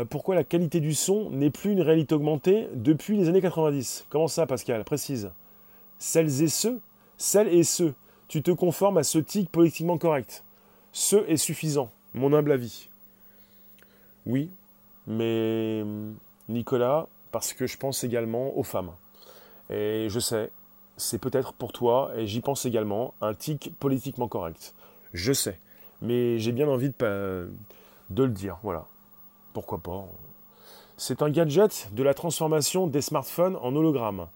pourquoi 0.10 0.36
la 0.36 0.44
qualité 0.44 0.80
du 0.80 0.94
son 0.94 1.30
n'est 1.32 1.50
plus 1.50 1.72
une 1.72 1.82
réalité 1.82 2.16
augmentée 2.16 2.68
depuis 2.74 3.18
les 3.18 3.28
années 3.28 3.42
90 3.42 4.06
Comment 4.10 4.28
ça, 4.28 4.46
Pascal? 4.46 4.84
Précise. 4.84 5.32
Celles 5.98 6.42
et 6.42 6.48
ceux, 6.48 6.80
celles 7.18 7.50
et 7.50 7.64
ceux 7.64 7.94
tu 8.30 8.42
te 8.42 8.52
conformes 8.52 8.98
à 8.98 9.04
ce 9.04 9.18
tic 9.18 9.52
politiquement 9.52 9.98
correct. 9.98 10.46
Ce 10.94 11.18
est 11.28 11.38
suffisant, 11.38 11.92
mon 12.14 12.32
humble 12.32 12.54
avis. 12.54 12.88
Oui, 14.26 14.52
mais 15.08 15.84
Nicolas, 16.48 17.08
parce 17.32 17.54
que 17.54 17.68
je 17.68 17.78
pense 17.78 18.04
également 18.04 18.58
aux 18.58 18.64
femmes. 18.64 18.92
Et 19.70 20.08
je 20.10 20.20
sais, 20.20 20.52
c'est 20.96 21.18
peut-être 21.18 21.54
pour 21.54 21.74
toi, 21.74 22.12
et 22.16 22.28
j'y 22.28 22.42
pense 22.42 22.66
également, 22.66 23.14
un 23.20 23.34
tic 23.34 23.74
politiquement 23.80 24.28
correct. 24.28 24.74
Je 25.14 25.34
sais, 25.34 25.60
mais 26.02 26.38
j'ai 26.38 26.52
bien 26.52 26.68
envie 26.68 26.90
de, 26.90 27.52
de 28.12 28.24
le 28.24 28.30
dire, 28.30 28.60
voilà. 28.64 28.86
Pourquoi 29.54 29.80
pas? 29.80 30.06
C'est 30.98 31.24
un 31.24 31.32
gadget 31.32 31.90
de 31.94 32.04
la 32.04 32.14
transformation 32.14 32.86
des 32.86 33.02
smartphones 33.02 33.56
en 33.56 33.76
hologramme. 33.76 34.28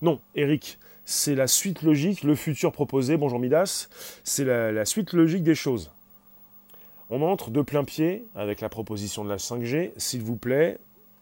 Non, 0.00 0.20
Eric, 0.34 0.78
c'est 1.10 1.34
la 1.34 1.46
suite 1.46 1.84
logique, 1.84 2.22
le 2.22 2.34
futur 2.34 2.70
proposé, 2.70 3.16
bonjour 3.16 3.38
Midas, 3.38 3.88
c'est 4.24 4.44
la, 4.44 4.84
suite 4.84 5.14
logique 5.14 5.42
des 5.42 5.54
choses. 5.54 5.90
On 7.08 7.22
entre 7.22 7.50
de 7.50 7.62
plein 7.62 7.82
pied 7.82 8.26
avec 8.34 8.60
la 8.60 8.68
proposition 8.68 9.24
de 9.24 9.30
la 9.30 9.38
5G, 9.38 9.92
s'il 9.96 10.20
vous 10.20 10.36
plaît, 10.36 10.76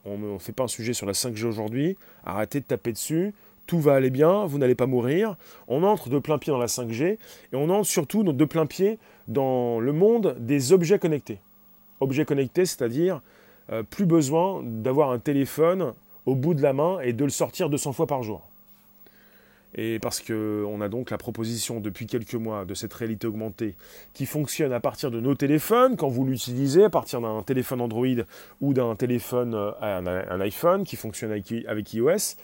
on 0.04 0.18
ne 0.18 0.38
fait 0.38 0.50
pas 0.50 0.64
un 0.64 0.68
sujet 0.68 0.92
sur 0.92 1.06
la 1.06 1.12
5G 1.12 1.44
aujourd'hui, 1.44 1.96
arrêtez 2.24 2.58
de 2.58 2.64
taper 2.64 2.90
dessus, 2.90 3.32
tout 3.68 3.78
va 3.78 3.94
aller 3.94 4.10
bien, 4.10 4.44
vous 4.44 4.58
n'allez 4.58 4.74
pas 4.74 4.86
mourir. 4.86 5.36
On 5.68 5.84
entre 5.84 6.08
de 6.08 6.18
plein 6.18 6.38
pied 6.38 6.50
dans 6.52 6.58
la 6.58 6.66
5G 6.66 7.04
et 7.04 7.18
on 7.52 7.70
entre 7.70 7.86
surtout 7.86 8.24
de 8.24 8.44
plein 8.44 8.66
pied 8.66 8.98
dans 9.28 9.78
le 9.78 9.92
monde 9.92 10.34
des 10.40 10.72
objets 10.72 10.98
connectés. 10.98 11.38
Objets 12.00 12.24
connectés, 12.24 12.66
c'est-à-dire 12.66 13.20
euh, 13.70 13.84
plus 13.84 14.04
besoin 14.04 14.64
d'avoir 14.64 15.12
un 15.12 15.20
téléphone 15.20 15.92
au 16.26 16.34
bout 16.34 16.54
de 16.54 16.62
la 16.62 16.72
main 16.72 16.98
et 16.98 17.12
de 17.12 17.22
le 17.22 17.30
sortir 17.30 17.70
200 17.70 17.92
fois 17.92 18.08
par 18.08 18.24
jour. 18.24 18.42
Et 19.76 19.98
parce 19.98 20.20
qu'on 20.20 20.80
a 20.80 20.88
donc 20.88 21.10
la 21.10 21.18
proposition 21.18 21.80
depuis 21.80 22.06
quelques 22.06 22.34
mois 22.34 22.64
de 22.64 22.72
cette 22.72 22.94
réalité 22.94 23.26
augmentée 23.26 23.74
qui 24.14 24.24
fonctionne 24.24 24.72
à 24.72 24.80
partir 24.80 25.10
de 25.10 25.20
nos 25.20 25.34
téléphones, 25.34 25.96
quand 25.96 26.08
vous 26.08 26.24
l'utilisez, 26.24 26.84
à 26.84 26.90
partir 26.90 27.20
d'un 27.20 27.42
téléphone 27.42 27.82
Android 27.82 28.06
ou 28.62 28.72
d'un 28.72 28.96
téléphone, 28.96 29.54
euh, 29.54 29.72
un, 29.82 30.40
iPhone 30.40 30.84
qui 30.84 30.96
fonctionne 30.96 31.30
avec, 31.30 31.92
iOS. 31.92 32.36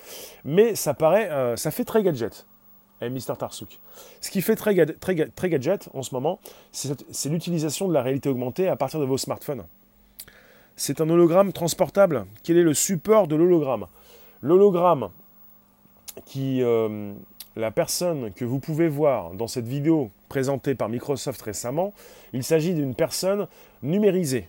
Mais 0.44 0.74
ça 0.74 0.92
paraît, 0.92 1.30
euh, 1.30 1.56
ça 1.56 1.70
fait 1.70 1.84
très 1.84 2.02
gadget. 2.02 2.46
Eh, 3.00 3.08
Mister 3.08 3.32
Tarsouk. 3.36 3.80
Ce 4.20 4.30
qui 4.30 4.42
fait 4.42 4.54
très, 4.54 4.86
très, 4.86 5.26
très 5.26 5.48
gadget 5.48 5.88
en 5.94 6.02
ce 6.02 6.14
moment, 6.14 6.38
c'est 6.70 7.28
l'utilisation 7.30 7.88
de 7.88 7.94
la 7.94 8.02
réalité 8.02 8.28
augmentée 8.28 8.68
à 8.68 8.76
partir 8.76 9.00
de 9.00 9.06
vos 9.06 9.18
smartphones. 9.18 9.64
C'est 10.76 11.00
un 11.00 11.08
hologramme 11.08 11.52
transportable. 11.52 12.26
Quel 12.44 12.58
est 12.58 12.62
le 12.62 12.74
support 12.74 13.26
de 13.26 13.36
l'hologramme? 13.36 13.86
L'hologramme 14.40 15.08
qui, 16.24 16.62
euh, 16.62 17.12
la 17.56 17.70
personne 17.70 18.32
que 18.32 18.44
vous 18.44 18.58
pouvez 18.58 18.88
voir 18.88 19.32
dans 19.32 19.46
cette 19.46 19.66
vidéo 19.66 20.10
présentée 20.28 20.74
par 20.74 20.88
Microsoft 20.88 21.40
récemment, 21.42 21.92
il 22.32 22.44
s'agit 22.44 22.74
d'une 22.74 22.94
personne 22.94 23.46
numérisée. 23.82 24.48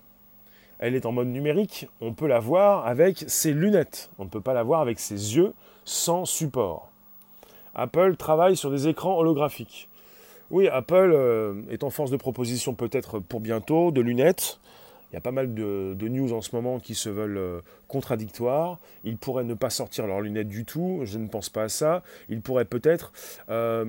Elle 0.80 0.96
est 0.96 1.06
en 1.06 1.12
mode 1.12 1.28
numérique, 1.28 1.88
on 2.02 2.14
peut 2.14 2.28
la 2.28 2.40
voir 2.40 2.86
avec 2.88 3.24
ses 3.28 3.54
lunettes, 3.54 4.10
on 4.20 4.26
ne 4.26 4.30
peut 4.30 4.42
pas 4.42 4.54
la 4.54 4.64
voir 4.64 4.82
avec 4.82 5.00
ses 5.00 5.36
yeux 5.36 5.54
sans 5.86 6.26
support. 6.26 6.90
Apple 7.76 8.16
travaille 8.18 8.56
sur 8.56 8.70
des 8.70 8.88
écrans 8.88 9.18
holographiques. 9.18 9.90
Oui, 10.52 10.68
Apple 10.68 11.12
euh, 11.14 11.62
est 11.72 11.84
en 11.84 11.90
force 11.90 12.12
de 12.12 12.18
proposition 12.18 12.74
peut-être 12.74 13.20
pour 13.20 13.40
bientôt 13.40 13.92
de 13.92 14.02
lunettes 14.02 14.60
il 15.14 15.18
y 15.18 15.18
a 15.18 15.22
pas 15.22 15.32
mal 15.32 15.54
de, 15.54 16.08
news 16.08 16.34
en 16.34 16.42
ce 16.42 16.56
moment 16.56 16.80
qui 16.80 16.96
se 16.96 17.08
veulent 17.08 17.38
euh, 17.38 17.62
contradictoires. 17.88 18.80
Ils 19.04 19.16
pourraient 19.18 19.44
ne 19.44 19.54
pas 19.54 19.70
sortir 19.70 20.08
leurs 20.08 20.22
lunettes 20.22 20.48
du 20.48 20.66
tout, 20.66 21.02
je 21.04 21.20
ne 21.20 21.28
pense 21.28 21.50
pas 21.50 21.64
à 21.64 21.70
ça. 21.70 22.02
Ils 22.30 22.42
pourraient 22.42 22.66
peut-être 22.66 23.14
euh, 23.50 23.86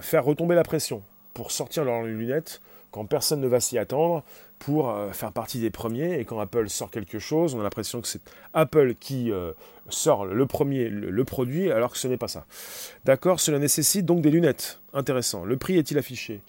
faire 0.00 0.24
retomber 0.24 0.54
la 0.54 0.62
pression 0.62 1.02
pour 1.34 1.50
sortir 1.50 1.84
leurs 1.84 2.02
lunettes 2.02 2.60
quand 2.92 3.06
personne 3.06 3.40
ne 3.40 3.48
va 3.48 3.58
s'y 3.58 3.76
attendre, 3.76 4.22
pour 4.60 4.88
euh, 4.88 5.10
faire 5.10 5.32
partie 5.32 5.58
des 5.58 5.70
premiers. 5.70 6.20
Et 6.20 6.24
quand 6.24 6.38
Apple 6.38 6.68
sort 6.68 6.92
quelque 6.92 7.18
chose, 7.18 7.56
on 7.56 7.60
a 7.60 7.64
l'impression 7.64 8.00
que 8.00 8.06
c'est 8.06 8.22
Apple 8.54 8.94
qui 9.00 9.32
sort 9.88 10.26
le 10.26 10.46
premier 10.46 10.88
le, 10.88 11.24
produit, 11.24 11.72
alors 11.72 11.90
que 11.90 11.98
ce 11.98 12.06
n'est 12.06 12.16
pas 12.16 12.28
ça. 12.28 12.46
D'accord, 13.04 13.40
cela 13.40 13.58
nécessite 13.58 14.06
donc 14.06 14.20
des 14.20 14.30
lunettes. 14.30 14.80
Intéressant. 14.92 15.44
Le 15.44 15.56
prix 15.56 15.76
est-il 15.76 15.98
affiché? 15.98 16.40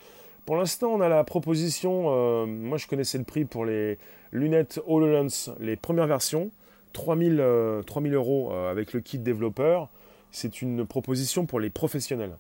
Pour 0.46 0.56
l'instant, 0.56 0.90
on 0.90 1.02
a 1.02 1.10
la 1.10 1.24
proposition, 1.24 2.46
moi 2.48 2.78
je 2.78 2.88
connaissais 2.88 3.18
le 3.18 3.24
prix 3.24 3.46
pour 3.46 3.66
les, 3.66 3.98
lunettes 4.32 4.80
HoloLens, 4.88 5.52
les 5.60 5.76
premières 5.76 6.08
versions, 6.08 6.52
3000, 6.94 7.44
3000 7.86 8.14
euh, 8.14 8.16
euros 8.16 8.52
euh, 8.52 8.72
avec 8.72 8.94
le 8.94 9.02
kit 9.02 9.18
développeur. 9.18 9.90
C'est 10.32 10.62
une 10.62 10.86
proposition 10.86 11.46
pour 11.46 11.60
les 11.60 11.70
professionnels. 11.70 12.36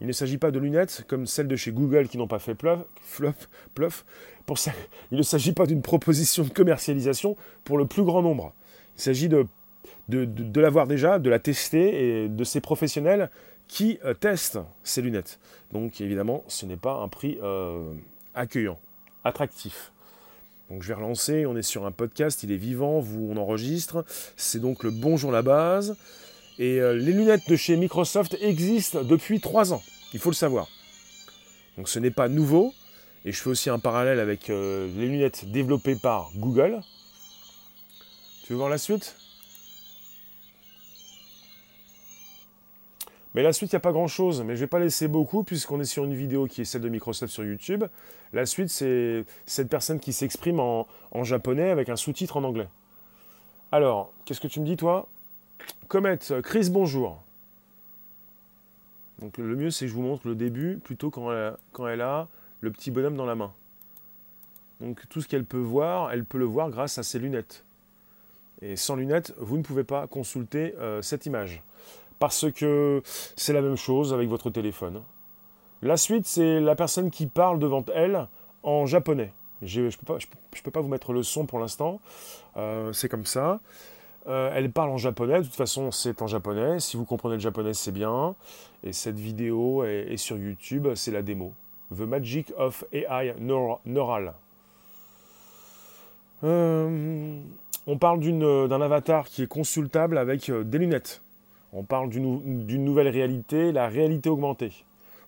Il 0.00 0.06
ne 0.06 0.12
s'agit 0.12 0.38
pas 0.38 0.52
de 0.52 0.58
lunettes 0.58 1.04
comme 1.08 1.26
celles 1.26 1.48
de 1.48 1.56
chez 1.56 1.72
Google 1.72 2.08
qui 2.08 2.18
n'ont 2.18 2.28
pas 2.28 2.38
fait 2.38 2.54
pluf, 2.54 2.78
flop, 3.02 3.32
pluff. 3.74 4.04
Pour 4.46 4.58
ça, 4.58 4.72
il 5.10 5.18
ne 5.18 5.22
s'agit 5.22 5.52
pas 5.52 5.66
d'une 5.66 5.82
proposition 5.82 6.44
de 6.44 6.50
commercialisation 6.50 7.36
pour 7.64 7.78
le 7.78 7.86
plus 7.86 8.04
grand 8.04 8.22
nombre. 8.22 8.52
Il 8.96 9.02
s'agit 9.02 9.28
de, 9.28 9.46
de, 10.08 10.60
l'avoir 10.60 10.86
déjà, 10.86 11.18
de 11.18 11.28
la 11.28 11.40
tester 11.40 12.24
et 12.24 12.28
de 12.28 12.44
ces 12.44 12.60
professionnels 12.60 13.30
qui 13.66 13.98
euh, 14.04 14.14
testent 14.14 14.60
ces 14.84 15.02
lunettes. 15.02 15.40
Donc 15.72 16.00
évidemment, 16.00 16.44
ce 16.46 16.64
n'est 16.64 16.76
pas 16.76 16.94
un 16.94 17.08
prix 17.08 17.38
accueillant, 18.34 18.78
attractif. 19.24 19.92
Donc 20.70 20.82
je 20.82 20.88
vais 20.88 20.94
relancer, 20.94 21.46
on 21.46 21.56
est 21.56 21.62
sur 21.62 21.86
un 21.86 21.92
podcast, 21.92 22.42
il 22.42 22.52
est 22.52 22.56
vivant, 22.58 23.00
vous 23.00 23.28
on 23.30 23.36
enregistre. 23.36 24.04
C'est 24.36 24.60
donc 24.60 24.84
le 24.84 24.90
bonjour 24.90 25.32
la 25.32 25.42
base. 25.42 25.96
Et 26.58 26.80
euh, 26.80 26.94
les 26.94 27.12
lunettes 27.12 27.48
de 27.48 27.56
chez 27.56 27.76
Microsoft 27.76 28.36
existent 28.40 29.02
depuis 29.02 29.40
trois 29.40 29.72
ans, 29.72 29.82
il 30.12 30.18
faut 30.18 30.30
le 30.30 30.34
savoir. 30.34 30.68
Donc 31.76 31.88
ce 31.88 31.98
n'est 31.98 32.10
pas 32.10 32.28
nouveau. 32.28 32.74
Et 33.24 33.32
je 33.32 33.40
fais 33.40 33.50
aussi 33.50 33.68
un 33.68 33.78
parallèle 33.78 34.20
avec 34.20 34.48
euh, 34.48 34.88
les 34.96 35.06
lunettes 35.06 35.50
développées 35.50 35.96
par 35.96 36.30
Google. 36.36 36.80
Tu 38.44 38.52
veux 38.52 38.58
voir 38.58 38.68
la 38.68 38.78
suite? 38.78 39.16
Mais 43.34 43.42
la 43.42 43.52
suite, 43.52 43.72
il 43.72 43.76
n'y 43.76 43.78
a 43.78 43.80
pas 43.80 43.92
grand-chose. 43.92 44.42
Mais 44.42 44.54
je 44.54 44.60
ne 44.60 44.64
vais 44.64 44.68
pas 44.68 44.78
laisser 44.78 45.08
beaucoup 45.08 45.42
puisqu'on 45.44 45.80
est 45.80 45.84
sur 45.84 46.04
une 46.04 46.14
vidéo 46.14 46.46
qui 46.46 46.62
est 46.62 46.64
celle 46.64 46.82
de 46.82 46.88
Microsoft 46.88 47.32
sur 47.32 47.44
YouTube. 47.44 47.84
La 48.32 48.46
suite, 48.46 48.68
c'est 48.68 49.24
cette 49.46 49.68
personne 49.68 50.00
qui 50.00 50.12
s'exprime 50.12 50.60
en, 50.60 50.86
japonais 51.22 51.70
avec 51.70 51.88
un 51.88 51.96
sous-titre 51.96 52.36
en 52.36 52.44
anglais. 52.44 52.68
Alors, 53.72 54.12
qu'est-ce 54.24 54.40
que 54.40 54.48
tu 54.48 54.60
me 54.60 54.66
dis, 54.66 54.76
toi? 54.76 55.08
Comet, 55.88 56.18
Chris, 56.42 56.68
bonjour. 56.70 57.22
Donc 59.20 59.36
le 59.38 59.56
mieux, 59.56 59.70
c'est 59.70 59.86
que 59.86 59.90
je 59.90 59.94
vous 59.94 60.02
montre 60.02 60.28
le 60.28 60.34
début 60.34 60.76
plutôt 60.76 61.10
quand 61.10 61.32
elle, 61.32 62.00
a 62.00 62.28
le 62.60 62.70
petit 62.70 62.90
bonhomme 62.90 63.16
dans 63.16 63.26
la 63.26 63.34
main. 63.34 63.52
Donc 64.80 65.02
tout 65.08 65.20
ce 65.20 65.28
qu'elle 65.28 65.44
peut 65.44 65.58
voir, 65.58 66.12
elle 66.12 66.24
peut 66.24 66.38
le 66.38 66.44
voir 66.44 66.70
grâce 66.70 66.98
à 66.98 67.02
ses 67.02 67.18
lunettes. 67.18 67.64
Et 68.62 68.76
sans 68.76 68.96
lunettes, 68.96 69.34
vous 69.38 69.56
ne 69.56 69.62
pouvez 69.62 69.84
pas 69.84 70.06
consulter 70.06 70.74
euh, 70.78 71.02
cette 71.02 71.26
image 71.26 71.62
parce 72.18 72.50
que 72.52 73.02
c'est 73.36 73.52
la 73.52 73.62
même 73.62 73.76
chose 73.76 74.12
avec 74.12 74.28
votre 74.28 74.50
téléphone. 74.50 75.02
La 75.82 75.96
suite, 75.96 76.26
c'est 76.26 76.60
la 76.60 76.74
personne 76.74 77.10
qui 77.10 77.26
parle 77.26 77.58
devant 77.58 77.84
elle 77.94 78.26
en 78.62 78.86
japonais. 78.86 79.32
Je 79.62 79.82
ne 79.82 79.90
peux, 79.90 80.18
peux, 80.62 80.70
pas 80.70 80.80
vous 80.80 80.88
mettre 80.88 81.12
le 81.12 81.22
son 81.22 81.46
pour 81.46 81.58
l'instant, 81.58 82.00
euh, 82.56 82.92
c'est 82.92 83.08
comme 83.08 83.26
ça. 83.26 83.60
Euh, 84.26 84.50
elle 84.54 84.70
parle 84.70 84.90
en 84.90 84.98
japonais, 84.98 85.38
de 85.38 85.44
toute 85.44 85.54
façon 85.54 85.90
c'est 85.90 86.20
en 86.20 86.26
japonais, 86.26 86.80
si 86.80 86.96
vous 86.96 87.04
comprenez 87.04 87.34
le 87.34 87.40
japonais 87.40 87.74
c'est 87.74 87.92
bien. 87.92 88.34
Et 88.84 88.92
cette 88.92 89.18
vidéo 89.18 89.84
est, 89.84 90.16
sur 90.16 90.36
YouTube, 90.36 90.88
c'est 90.94 91.10
la 91.10 91.22
démo. 91.22 91.52
The 91.96 92.00
Magic 92.00 92.52
of 92.56 92.84
AI 92.92 93.34
Neural. 93.38 94.34
Euh, 96.44 97.40
on 97.86 97.98
parle 97.98 98.20
d'un 98.20 98.80
avatar 98.80 99.26
qui 99.26 99.42
est 99.42 99.48
consultable 99.48 100.18
avec 100.18 100.50
des 100.50 100.78
lunettes. 100.78 101.22
On 101.72 101.82
parle 101.82 102.08
d'une 102.08 102.84
nouvelle 102.84 103.08
réalité, 103.08 103.72
la 103.72 103.88
réalité 103.88 104.30
augmentée. 104.30 104.72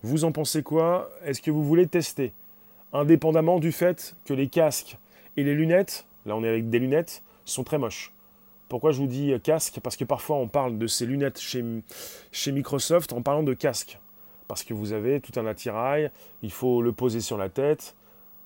Vous 0.02 0.24
en 0.24 0.32
pensez 0.32 0.62
quoi? 0.62 1.10
Est-ce 1.24 1.42
que 1.42 1.50
vous 1.50 1.64
voulez 1.64 1.86
tester? 1.86 2.32
Indépendamment 2.92 3.58
du 3.58 3.72
fait 3.72 4.16
que 4.24 4.32
les 4.32 4.48
casques 4.48 4.96
et 5.36 5.44
les 5.44 5.54
lunettes, 5.54 6.06
là 6.26 6.36
on 6.36 6.42
est 6.42 6.48
avec 6.48 6.70
des 6.70 6.78
lunettes, 6.78 7.22
sont 7.44 7.62
très 7.62 7.78
moches. 7.78 8.12
Pourquoi 8.68 8.92
je 8.92 9.00
vous 9.00 9.06
dis 9.06 9.32
casque? 9.42 9.80
Parce 9.82 9.96
que 9.96 10.04
parfois 10.04 10.36
on 10.36 10.48
parle 10.48 10.78
de 10.78 10.86
ces 10.86 11.04
lunettes 11.04 11.38
chez, 11.38 11.64
chez 12.32 12.52
Microsoft 12.52 13.12
en 13.12 13.20
parlant 13.20 13.42
de 13.42 13.54
casque. 13.54 13.98
Parce 14.48 14.64
que 14.64 14.74
vous 14.74 14.92
avez 14.92 15.20
tout 15.20 15.38
un 15.38 15.46
attirail, 15.46 16.10
il 16.42 16.50
faut 16.50 16.80
le 16.80 16.92
poser 16.92 17.20
sur 17.20 17.36
la 17.36 17.48
tête, 17.48 17.94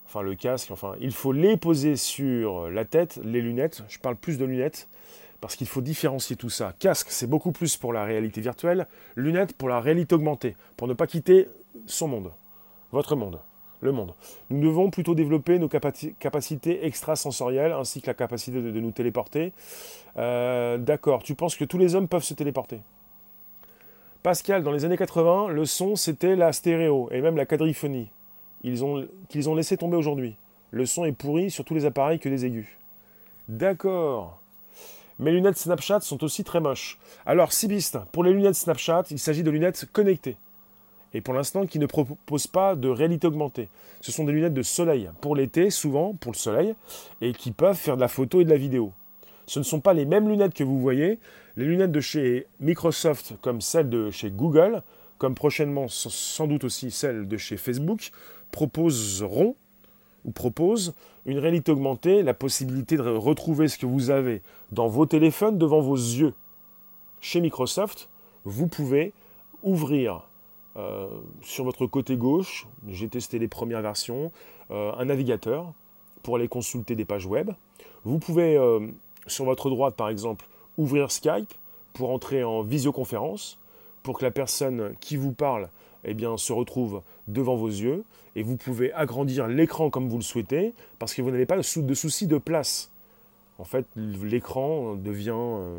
enfin 0.06 0.22
le 0.22 0.34
casque, 0.34 0.70
enfin 0.70 0.96
il 1.00 1.12
faut 1.12 1.32
les 1.32 1.56
poser 1.56 1.96
sur 1.96 2.68
la 2.68 2.84
tête, 2.84 3.20
les 3.24 3.40
lunettes, 3.40 3.82
je 3.88 3.98
parle 3.98 4.16
plus 4.16 4.36
de 4.36 4.44
lunettes, 4.44 4.88
parce 5.44 5.56
qu'il 5.56 5.66
faut 5.66 5.82
différencier 5.82 6.36
tout 6.36 6.48
ça. 6.48 6.72
Casque, 6.78 7.08
c'est 7.10 7.26
beaucoup 7.26 7.52
plus 7.52 7.76
pour 7.76 7.92
la 7.92 8.04
réalité 8.04 8.40
virtuelle, 8.40 8.86
lunettes 9.14 9.52
pour 9.52 9.68
la 9.68 9.78
réalité 9.78 10.14
augmentée, 10.14 10.56
pour 10.74 10.88
ne 10.88 10.94
pas 10.94 11.06
quitter 11.06 11.48
son 11.84 12.08
monde, 12.08 12.32
votre 12.92 13.14
monde, 13.14 13.38
le 13.82 13.92
monde. 13.92 14.14
Nous 14.48 14.62
devons 14.62 14.88
plutôt 14.88 15.14
développer 15.14 15.58
nos 15.58 15.68
capacités 15.68 16.86
extrasensorielles 16.86 17.72
ainsi 17.72 18.00
que 18.00 18.06
la 18.06 18.14
capacité 18.14 18.62
de, 18.62 18.80
nous 18.80 18.90
téléporter. 18.90 19.52
Euh, 20.16 20.78
d'accord, 20.78 21.22
tu 21.22 21.34
penses 21.34 21.56
que 21.56 21.66
tous 21.66 21.76
les 21.76 21.94
hommes 21.94 22.08
peuvent 22.08 22.24
se 22.24 22.32
téléporter? 22.32 22.80
Pascal, 24.22 24.62
dans 24.62 24.72
les 24.72 24.86
années 24.86 24.96
80, 24.96 25.48
le 25.48 25.66
son 25.66 25.94
c'était 25.94 26.36
la 26.36 26.54
stéréo 26.54 27.10
et 27.12 27.20
même 27.20 27.36
la 27.36 27.44
quadriphonie. 27.44 28.08
Ils 28.62 28.82
ont, 28.82 29.06
qu'ils 29.28 29.50
ont 29.50 29.54
laissé 29.54 29.76
tomber 29.76 29.98
aujourd'hui. 29.98 30.36
Le 30.70 30.86
son 30.86 31.04
est 31.04 31.12
pourri 31.12 31.50
sur 31.50 31.66
tous 31.66 31.74
les 31.74 31.84
appareils 31.84 32.18
que 32.18 32.30
les 32.30 32.46
aigus. 32.46 32.78
D'accord. 33.46 34.40
Mes 35.20 35.30
lunettes 35.30 35.58
Snapchat 35.58 36.00
sont 36.00 36.24
aussi 36.24 36.42
très 36.42 36.60
moches. 36.60 36.98
Alors, 37.24 37.52
Sibiste, 37.52 37.98
pour 38.10 38.24
les 38.24 38.32
lunettes 38.32 38.56
Snapchat, 38.56 39.04
il 39.10 39.18
s'agit 39.18 39.44
de 39.44 39.50
lunettes 39.50 39.86
connectées. 39.92 40.36
Et 41.12 41.20
pour 41.20 41.34
l'instant, 41.34 41.66
qui 41.66 41.78
ne 41.78 41.86
proposent 41.86 42.48
pas 42.48 42.74
de 42.74 42.88
réalité 42.88 43.28
augmentée. 43.28 43.68
Ce 44.00 44.10
sont 44.10 44.24
des 44.24 44.32
lunettes 44.32 44.54
de 44.54 44.62
soleil, 44.62 45.10
pour 45.20 45.36
l'été, 45.36 45.70
souvent, 45.70 46.14
pour 46.14 46.32
le 46.32 46.36
soleil, 46.36 46.74
et 47.20 47.32
qui 47.32 47.52
peuvent 47.52 47.76
faire 47.76 47.94
de 47.94 48.00
la 48.00 48.08
photo 48.08 48.40
et 48.40 48.44
de 48.44 48.50
la 48.50 48.56
vidéo. 48.56 48.92
Ce 49.46 49.60
ne 49.60 49.64
sont 49.64 49.80
pas 49.80 49.92
les 49.92 50.04
mêmes 50.04 50.28
lunettes 50.28 50.54
que 50.54 50.64
vous 50.64 50.80
voyez. 50.80 51.20
Les 51.56 51.64
lunettes 51.64 51.92
de 51.92 52.00
chez 52.00 52.46
Microsoft, 52.58 53.34
comme 53.40 53.60
celles 53.60 53.88
de 53.88 54.10
chez 54.10 54.30
Google, 54.30 54.82
comme 55.18 55.36
prochainement 55.36 55.86
sans 55.88 56.48
doute 56.48 56.64
aussi 56.64 56.90
celles 56.90 57.28
de 57.28 57.36
chez 57.36 57.56
Facebook, 57.56 58.10
proposeront 58.50 59.54
propose 60.32 60.94
une 61.26 61.38
réalité 61.38 61.72
augmentée, 61.72 62.22
la 62.22 62.34
possibilité 62.34 62.96
de 62.96 63.02
retrouver 63.02 63.68
ce 63.68 63.78
que 63.78 63.86
vous 63.86 64.10
avez 64.10 64.42
dans 64.72 64.88
vos 64.88 65.06
téléphones 65.06 65.58
devant 65.58 65.80
vos 65.80 65.96
yeux. 65.96 66.34
Chez 67.20 67.40
Microsoft, 67.40 68.08
vous 68.44 68.66
pouvez 68.66 69.12
ouvrir 69.62 70.22
euh, 70.76 71.08
sur 71.42 71.64
votre 71.64 71.86
côté 71.86 72.16
gauche, 72.16 72.66
j'ai 72.88 73.08
testé 73.08 73.38
les 73.38 73.48
premières 73.48 73.80
versions, 73.80 74.32
euh, 74.70 74.92
un 74.98 75.04
navigateur 75.06 75.72
pour 76.22 76.36
aller 76.36 76.48
consulter 76.48 76.96
des 76.96 77.04
pages 77.04 77.26
web. 77.26 77.50
Vous 78.04 78.18
pouvez, 78.18 78.56
euh, 78.56 78.80
sur 79.26 79.44
votre 79.44 79.70
droite 79.70 79.94
par 79.94 80.08
exemple, 80.08 80.46
ouvrir 80.76 81.10
Skype 81.10 81.52
pour 81.92 82.10
entrer 82.10 82.42
en 82.42 82.62
visioconférence, 82.62 83.58
pour 84.02 84.18
que 84.18 84.24
la 84.24 84.30
personne 84.30 84.94
qui 85.00 85.16
vous 85.16 85.32
parle 85.32 85.68
eh 86.04 86.14
bien, 86.14 86.36
se 86.36 86.52
retrouve 86.52 87.02
devant 87.28 87.56
vos 87.56 87.68
yeux, 87.68 88.04
et 88.36 88.42
vous 88.42 88.56
pouvez 88.56 88.92
agrandir 88.92 89.46
l'écran 89.46 89.90
comme 89.90 90.08
vous 90.08 90.16
le 90.16 90.22
souhaitez, 90.22 90.74
parce 90.98 91.14
que 91.14 91.22
vous 91.22 91.30
n'avez 91.30 91.46
pas 91.46 91.56
de 91.56 91.62
souci 91.94 92.26
de 92.26 92.38
place. 92.38 92.90
En 93.58 93.64
fait, 93.64 93.86
l'écran 93.96 94.94
devient 94.94 95.32
euh, 95.34 95.76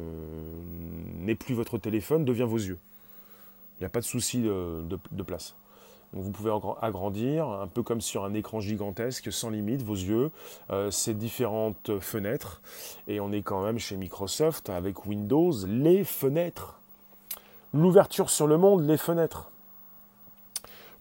n'est 1.19 1.35
plus 1.35 1.53
votre 1.53 1.77
téléphone, 1.77 2.23
devient 2.23 2.47
vos 2.47 2.57
yeux. 2.57 2.77
Il 3.77 3.81
n'y 3.81 3.85
a 3.85 3.89
pas 3.89 3.99
de 3.99 4.05
souci 4.05 4.39
de 4.41 5.23
place 5.23 5.55
vous 6.15 6.31
pouvez 6.31 6.51
agrandir, 6.81 7.47
un 7.47 7.67
peu 7.67 7.83
comme 7.83 8.01
sur 8.01 8.23
un 8.23 8.33
écran 8.33 8.61
gigantesque, 8.61 9.31
sans 9.31 9.49
limite, 9.49 9.81
vos 9.81 9.95
yeux, 9.95 10.31
euh, 10.71 10.89
ces 10.89 11.13
différentes 11.13 11.99
fenêtres. 11.99 12.61
Et 13.07 13.19
on 13.19 13.31
est 13.31 13.41
quand 13.41 13.63
même 13.63 13.79
chez 13.79 13.97
Microsoft 13.97 14.69
avec 14.69 15.05
Windows, 15.05 15.53
les 15.67 16.03
fenêtres. 16.03 16.79
L'ouverture 17.73 18.29
sur 18.29 18.47
le 18.47 18.57
monde, 18.57 18.87
les 18.87 18.97
fenêtres. 18.97 19.51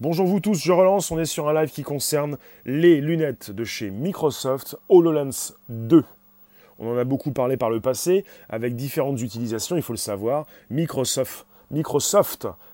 Bonjour 0.05 0.27
vous 0.27 0.39
tous, 0.39 0.63
je 0.63 0.71
relance, 0.71 1.11
on 1.11 1.19
est 1.19 1.25
sur 1.25 1.49
un 1.49 1.55
live 1.55 1.71
qui 1.71 1.83
concerne 1.83 2.37
les 2.67 3.01
lunettes 3.01 3.51
de 3.51 3.65
chez 3.65 3.89
Microsoft 3.91 4.77
HoloLens 4.91 5.55
2. 5.71 6.05
On 6.79 6.93
en 6.93 6.99
a 6.99 7.05
beaucoup 7.05 7.33
parlé 7.33 7.57
par 7.57 7.71
le 7.71 7.81
passé, 7.81 8.27
avec 8.51 8.77
différentes 8.77 9.23
utilisations, 9.23 9.77
il 9.77 9.83
faut 9.83 9.95
le 9.95 9.99
savoir. 9.99 10.45
Microsoft, 10.69 11.47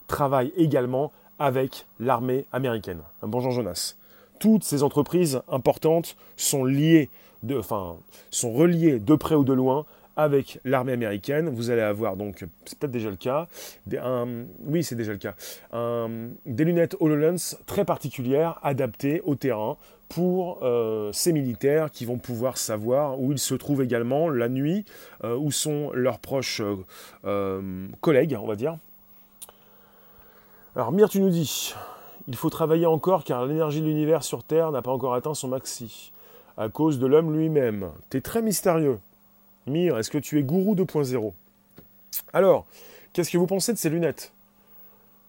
travaille 0.08 0.52
également 0.56 1.12
avec 1.38 1.86
l'armée 2.00 2.46
américaine. 2.50 3.02
Bonjour 3.22 3.52
Jonas. 3.52 3.94
Toutes 4.40 4.64
ces 4.64 4.82
entreprises 4.82 5.40
importantes 5.48 6.16
sont 6.36 6.64
liées, 6.64 7.10
enfin, 7.52 7.94
sont 8.32 8.52
reliées 8.52 8.98
de 8.98 9.14
près 9.14 9.36
ou 9.36 9.44
de 9.44 9.52
loin 9.52 9.86
avec 10.20 10.60
l'armée 10.64 10.92
américaine. 10.92 11.48
Vous 11.48 11.70
allez 11.70 11.82
avoir 11.82 12.16
donc, 12.16 12.44
c'est 12.64 12.78
peut-être 12.78 12.92
déjà 12.92 13.10
le 13.10 13.16
cas, 13.16 13.48
des, 13.86 14.00
oui 14.64 14.84
c'est 14.84 14.94
déjà 14.94 15.12
le 15.12 15.18
cas, 15.18 15.34
des 16.46 16.64
lunettes 16.64 16.96
HoloLens 17.00 17.56
très 17.66 17.84
particulières 17.84 18.58
adaptées 18.62 19.22
au 19.24 19.34
terrain 19.34 19.76
pour 20.10 20.58
euh, 20.62 21.12
ces 21.12 21.32
militaires 21.32 21.90
qui 21.90 22.04
vont 22.04 22.18
pouvoir 22.18 22.58
savoir 22.58 23.18
où 23.20 23.32
ils 23.32 23.38
se 23.38 23.54
trouvent 23.54 23.82
également 23.82 24.28
la 24.28 24.48
nuit, 24.48 24.84
euh, 25.24 25.36
où 25.36 25.52
sont 25.52 25.92
leurs 25.94 26.18
proches 26.18 26.60
euh, 27.24 27.86
collègues, 28.00 28.36
on 28.38 28.46
va 28.46 28.56
dire, 28.56 28.76
alors 30.76 30.92
Mire, 30.92 31.08
tu 31.08 31.20
nous 31.20 31.30
dis, 31.30 31.74
il 32.28 32.36
faut 32.36 32.50
travailler 32.50 32.86
encore 32.86 33.24
car 33.24 33.46
l'énergie 33.46 33.80
de 33.80 33.86
l'univers 33.86 34.22
sur 34.22 34.44
Terre 34.44 34.72
n'a 34.72 34.82
pas 34.82 34.90
encore 34.90 35.14
atteint 35.14 35.34
son 35.34 35.48
maxi, 35.48 36.12
à 36.56 36.68
cause 36.68 36.98
de 36.98 37.06
l'homme 37.06 37.36
lui-même. 37.36 37.90
T'es 38.08 38.20
très 38.20 38.42
mystérieux. 38.42 38.98
Mire, 39.66 39.98
est-ce 39.98 40.10
que 40.10 40.18
tu 40.18 40.38
es 40.38 40.42
gourou 40.42 40.74
2.0 40.74 41.32
Alors, 42.32 42.66
qu'est-ce 43.12 43.30
que 43.30 43.38
vous 43.38 43.46
pensez 43.46 43.72
de 43.72 43.78
ces 43.78 43.90
lunettes? 43.90 44.32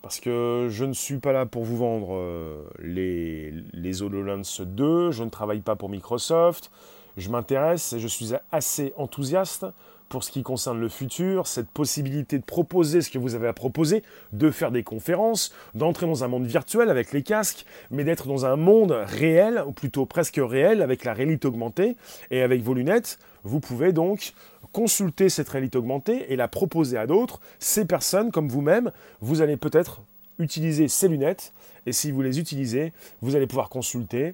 Parce 0.01 0.19
que 0.19 0.67
je 0.69 0.83
ne 0.83 0.93
suis 0.93 1.17
pas 1.17 1.31
là 1.31 1.45
pour 1.45 1.63
vous 1.63 1.77
vendre 1.77 2.15
euh, 2.15 2.63
les, 2.81 3.53
les 3.73 4.01
HoloLens 4.01 4.61
2, 4.61 5.11
je 5.11 5.23
ne 5.23 5.29
travaille 5.29 5.59
pas 5.59 5.75
pour 5.75 5.89
Microsoft, 5.89 6.71
je 7.17 7.29
m'intéresse 7.29 7.93
et 7.93 7.99
je 7.99 8.07
suis 8.07 8.31
assez 8.51 8.93
enthousiaste 8.97 9.65
pour 10.11 10.23
ce 10.25 10.31
qui 10.31 10.43
concerne 10.43 10.79
le 10.79 10.89
futur, 10.89 11.47
cette 11.47 11.69
possibilité 11.69 12.37
de 12.37 12.43
proposer 12.43 13.01
ce 13.01 13.09
que 13.09 13.17
vous 13.17 13.33
avez 13.33 13.47
à 13.47 13.53
proposer, 13.53 14.03
de 14.33 14.51
faire 14.51 14.69
des 14.69 14.83
conférences, 14.83 15.53
d'entrer 15.73 16.05
dans 16.05 16.25
un 16.25 16.27
monde 16.27 16.45
virtuel 16.45 16.89
avec 16.89 17.13
les 17.13 17.23
casques, 17.23 17.65
mais 17.91 18.03
d'être 18.03 18.27
dans 18.27 18.45
un 18.45 18.57
monde 18.57 18.91
réel, 18.91 19.63
ou 19.65 19.71
plutôt 19.71 20.05
presque 20.05 20.39
réel, 20.43 20.81
avec 20.81 21.05
la 21.05 21.13
réalité 21.13 21.47
augmentée, 21.47 21.95
et 22.29 22.41
avec 22.41 22.61
vos 22.61 22.73
lunettes, 22.73 23.19
vous 23.43 23.59
pouvez 23.59 23.91
donc 23.93 24.33
consulter 24.71 25.29
cette 25.29 25.49
réalité 25.49 25.77
augmentée 25.77 26.31
et 26.31 26.35
la 26.35 26.47
proposer 26.47 26.97
à 26.97 27.07
d'autres. 27.07 27.41
Ces 27.59 27.85
personnes, 27.85 28.31
comme 28.31 28.47
vous-même, 28.47 28.91
vous 29.19 29.41
allez 29.41 29.57
peut-être 29.57 30.01
utiliser 30.39 30.87
ces 30.87 31.07
lunettes, 31.07 31.53
et 31.85 31.91
si 31.91 32.11
vous 32.11 32.21
les 32.21 32.39
utilisez, 32.39 32.93
vous 33.21 33.35
allez 33.35 33.47
pouvoir 33.47 33.69
consulter 33.69 34.33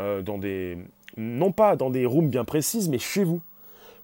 euh, 0.00 0.22
dans 0.22 0.38
des... 0.38 0.78
non 1.16 1.52
pas 1.52 1.76
dans 1.76 1.90
des 1.90 2.06
rooms 2.06 2.28
bien 2.28 2.44
précises, 2.44 2.88
mais 2.88 2.98
chez 2.98 3.24
vous. 3.24 3.40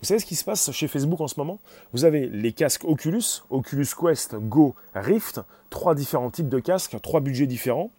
Vous 0.00 0.06
savez 0.06 0.20
ce 0.20 0.26
qui 0.26 0.36
se 0.36 0.44
passe 0.44 0.70
chez 0.72 0.88
Facebook 0.88 1.20
en 1.20 1.28
ce 1.28 1.38
moment? 1.38 1.58
Vous 1.92 2.04
avez 2.04 2.26
les 2.26 2.52
casques 2.52 2.84
Oculus, 2.84 3.42
Oculus 3.50 3.86
Quest, 4.00 4.34
Go, 4.36 4.74
Rift, 4.94 5.40
trois 5.68 5.94
différents 5.94 6.30
types 6.30 6.48
de 6.48 6.58
casques, 6.58 6.96
trois 7.02 7.20
budgets 7.20 7.46
différents. 7.46 7.90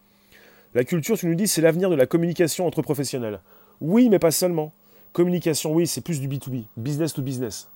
La 0.74 0.84
culture, 0.84 1.18
tu 1.18 1.28
nous 1.28 1.36
dis, 1.36 1.48
c'est 1.48 1.62
l'avenir 1.62 1.90
de 1.90 1.96
la 1.96 2.06
communication 2.06 2.66
entre 2.66 2.82
professionnels. 2.82 3.40
Oui, 3.82 4.10
mais 4.10 4.20
pas 4.20 4.32
seulement. 4.32 4.74
Communication, 5.14 5.74
oui, 5.74 5.88
c'est 5.88 6.02
plus 6.02 6.22
du 6.22 6.30
B2B, 6.30 6.64
business 6.78 7.14
to 7.14 7.22
business. 7.22 7.70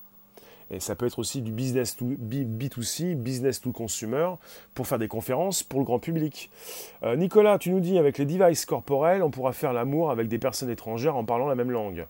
Et 0.72 0.80
ça 0.80 0.96
peut 0.96 1.06
être 1.06 1.20
aussi 1.20 1.42
du 1.42 1.52
business 1.52 1.96
to 1.96 2.06
B2C, 2.06 3.16
business 3.16 3.62
to 3.62 3.72
consumer, 3.72 4.30
pour 4.74 4.88
faire 4.88 4.98
des 4.98 5.08
conférences 5.08 5.62
pour 5.62 5.80
le 5.80 5.86
grand 5.86 6.00
public. 6.00 6.50
Euh, 7.04 7.16
Nicolas, 7.16 7.60
tu 7.60 7.72
nous 7.72 7.82
dis, 7.82 7.98
avec 8.00 8.18
les 8.18 8.26
devices 8.26 8.66
corporels, 8.66 9.22
on 9.22 9.30
pourra 9.30 9.54
faire 9.54 9.74
l'amour 9.74 10.12
avec 10.12 10.28
des 10.28 10.40
personnes 10.40 10.70
étrangères 10.70 11.16
en 11.18 11.26
parlant 11.26 11.48
la 11.48 11.56
même 11.56 11.72
langue. 11.72 12.08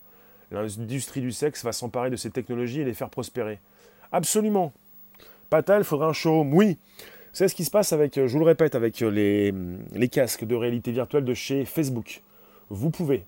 L'industrie 0.52 1.20
du 1.20 1.32
sexe 1.32 1.64
va 1.64 1.72
s'emparer 1.72 2.08
de 2.08 2.16
ces 2.16 2.30
technologies 2.30 2.80
et 2.80 2.84
les 2.84 2.94
faire 2.94 3.10
prospérer. 3.10 3.58
Absolument. 4.12 4.72
Patal, 5.50 5.82
il 5.82 5.84
faudrait 5.84 6.06
un 6.06 6.12
showroom. 6.12 6.54
Oui. 6.54 6.78
C'est 7.32 7.48
ce 7.48 7.54
qui 7.54 7.64
se 7.64 7.70
passe 7.70 7.92
avec, 7.92 8.14
je 8.14 8.32
vous 8.32 8.38
le 8.38 8.44
répète, 8.44 8.74
avec 8.76 9.00
les, 9.00 9.52
les 9.92 10.08
casques 10.08 10.44
de 10.44 10.54
réalité 10.54 10.92
virtuelle 10.92 11.24
de 11.24 11.34
chez 11.34 11.64
Facebook. 11.64 12.22
Vous 12.70 12.90
pouvez 12.90 13.26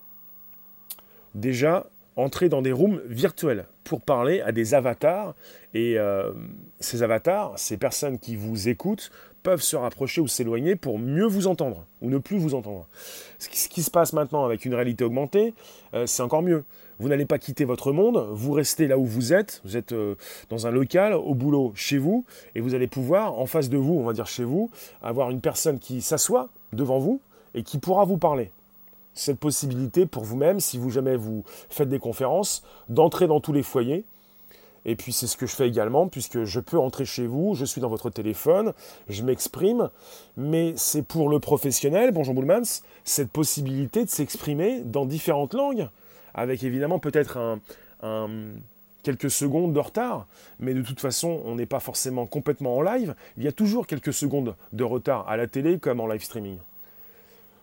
déjà 1.34 1.86
entrer 2.16 2.48
dans 2.48 2.62
des 2.62 2.72
rooms 2.72 3.00
virtuels 3.06 3.66
pour 3.84 4.00
parler 4.00 4.40
à 4.40 4.52
des 4.52 4.74
avatars. 4.74 5.34
Et 5.72 5.98
euh, 5.98 6.32
ces 6.80 7.02
avatars, 7.02 7.52
ces 7.56 7.76
personnes 7.76 8.18
qui 8.18 8.36
vous 8.36 8.68
écoutent, 8.68 9.10
peuvent 9.42 9.62
se 9.62 9.76
rapprocher 9.76 10.20
ou 10.20 10.26
s'éloigner 10.26 10.76
pour 10.76 10.98
mieux 10.98 11.26
vous 11.26 11.46
entendre 11.46 11.86
ou 12.02 12.10
ne 12.10 12.18
plus 12.18 12.38
vous 12.38 12.54
entendre. 12.54 12.88
Ce 13.38 13.48
qui, 13.48 13.82
se 13.82 13.90
passe 13.90 14.12
maintenant 14.12 14.44
avec 14.44 14.64
une 14.64 14.74
réalité 14.74 15.04
augmentée, 15.04 15.54
euh, 15.94 16.06
c'est 16.06 16.22
encore 16.22 16.42
mieux. 16.42 16.64
Vous 16.98 17.08
n'allez 17.08 17.26
pas 17.26 17.38
quitter 17.38 17.64
votre 17.64 17.92
monde, 17.92 18.28
vous 18.32 18.52
restez 18.52 18.88
là 18.88 18.98
où 18.98 19.04
vous 19.04 19.32
êtes, 19.32 19.60
vous 19.64 19.76
êtes 19.76 19.92
euh, 19.92 20.16
dans 20.50 20.66
un 20.66 20.72
local, 20.72 21.14
au 21.14 21.34
boulot, 21.34 21.72
chez 21.76 21.98
vous, 21.98 22.24
et 22.56 22.60
vous 22.60 22.74
allez 22.74 22.88
pouvoir, 22.88 23.38
en 23.38 23.46
face 23.46 23.68
de 23.68 23.78
vous, 23.78 23.94
on 23.94 24.02
va 24.02 24.12
dire 24.12 24.26
chez 24.26 24.42
vous, 24.42 24.70
avoir 25.00 25.30
une 25.30 25.40
personne 25.40 25.78
qui 25.78 26.02
s'assoit 26.02 26.48
devant 26.72 26.98
vous 26.98 27.20
et 27.54 27.62
qui 27.62 27.78
pourra 27.78 28.04
vous 28.04 28.18
parler. 28.18 28.50
Cette 29.18 29.40
possibilité 29.40 30.06
pour 30.06 30.22
vous-même, 30.22 30.60
si 30.60 30.78
vous 30.78 30.90
jamais 30.90 31.16
vous 31.16 31.42
faites 31.70 31.88
des 31.88 31.98
conférences, 31.98 32.62
d'entrer 32.88 33.26
dans 33.26 33.40
tous 33.40 33.52
les 33.52 33.64
foyers. 33.64 34.04
Et 34.84 34.94
puis 34.94 35.12
c'est 35.12 35.26
ce 35.26 35.36
que 35.36 35.44
je 35.44 35.56
fais 35.56 35.66
également, 35.66 36.06
puisque 36.06 36.44
je 36.44 36.60
peux 36.60 36.78
entrer 36.78 37.04
chez 37.04 37.26
vous, 37.26 37.56
je 37.56 37.64
suis 37.64 37.80
dans 37.80 37.88
votre 37.88 38.10
téléphone, 38.10 38.74
je 39.08 39.24
m'exprime, 39.24 39.90
mais 40.36 40.72
c'est 40.76 41.02
pour 41.02 41.28
le 41.28 41.40
professionnel, 41.40 42.12
bonjour 42.12 42.32
Boulmans, 42.32 42.82
cette 43.02 43.30
possibilité 43.30 44.04
de 44.04 44.08
s'exprimer 44.08 44.82
dans 44.82 45.04
différentes 45.04 45.52
langues 45.52 45.88
avec 46.32 46.62
évidemment 46.62 47.00
peut-être 47.00 47.58
quelques 49.02 49.32
secondes 49.32 49.72
de 49.72 49.80
retard, 49.80 50.28
mais 50.60 50.74
de 50.74 50.82
toute 50.82 51.00
façon, 51.00 51.42
on 51.44 51.56
n'est 51.56 51.66
pas 51.66 51.80
forcément 51.80 52.26
complètement 52.26 52.76
en 52.76 52.82
live. 52.82 53.16
Il 53.36 53.42
y 53.42 53.48
a 53.48 53.52
toujours 53.52 53.88
quelques 53.88 54.12
secondes 54.12 54.54
de 54.72 54.84
retard 54.84 55.28
à 55.28 55.36
la 55.36 55.48
télé 55.48 55.80
comme 55.80 55.98
en 55.98 56.06
live 56.06 56.22
streaming. 56.22 56.58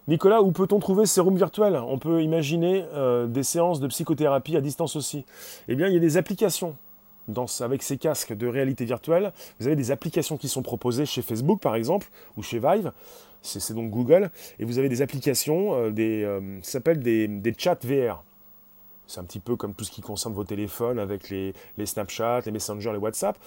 Nicolas, 0.07 0.41
où 0.41 0.51
peut-on 0.51 0.79
trouver 0.79 1.05
ces 1.05 1.19
rooms 1.21 1.37
virtuels? 1.37 1.75
On 1.75 1.97
peut 1.97 2.21
imaginer 2.21 2.85
euh, 2.93 3.25
des 3.25 3.43
séances 3.43 3.79
de 3.79 3.87
psychothérapie 3.87 4.55
à 4.55 4.61
distance 4.61 4.95
aussi. 4.95 5.25
Eh 5.67 5.75
bien, 5.75 5.87
il 5.87 5.93
y 5.93 5.97
a 5.97 5.99
des 5.99 6.17
applications 6.17 6.75
avec 7.59 7.81
ces 7.81 7.97
casques 7.97 8.33
de 8.33 8.47
réalité 8.47 8.85
virtuelle. 8.85 9.33
Vous 9.59 9.65
avez 9.67 9.75
des 9.75 9.89
applications 9.91 10.37
qui 10.37 10.47
sont 10.47 10.61
proposées 10.61 11.07
chez 11.07 11.23
Facebook, 11.23 11.59
par 11.59 11.75
exemple, 11.75 12.07
ou 12.37 12.43
chez 12.43 12.59
Vive. 12.59 12.91
C'est 13.41 13.73
donc 13.73 13.89
Google. 13.89 14.31
Et 14.59 14.65
vous 14.65 14.79
avez 14.79 14.89
des 14.89 15.01
applications, 15.01 15.75
euh, 15.75 15.91
des, 15.91 16.23
euh, 16.23 16.59
ça 16.61 16.73
s'appelle 16.73 16.99
des, 16.99 17.27
des 17.27 17.53
chats 17.57 17.77
VR. 17.83 18.23
C'est 19.07 19.19
un 19.19 19.23
petit 19.23 19.39
peu 19.39 19.55
comme 19.55 19.73
tout 19.73 19.83
ce 19.83 19.91
qui 19.91 20.01
concerne 20.01 20.33
vos 20.33 20.43
téléphones 20.43 20.99
avec 20.99 21.29
les, 21.29 21.53
les 21.77 21.85
Snapchat, 21.85 22.41
les 22.45 22.51
Messenger, 22.51 22.91
les 22.91 22.97
WhatsApp. 22.97 23.37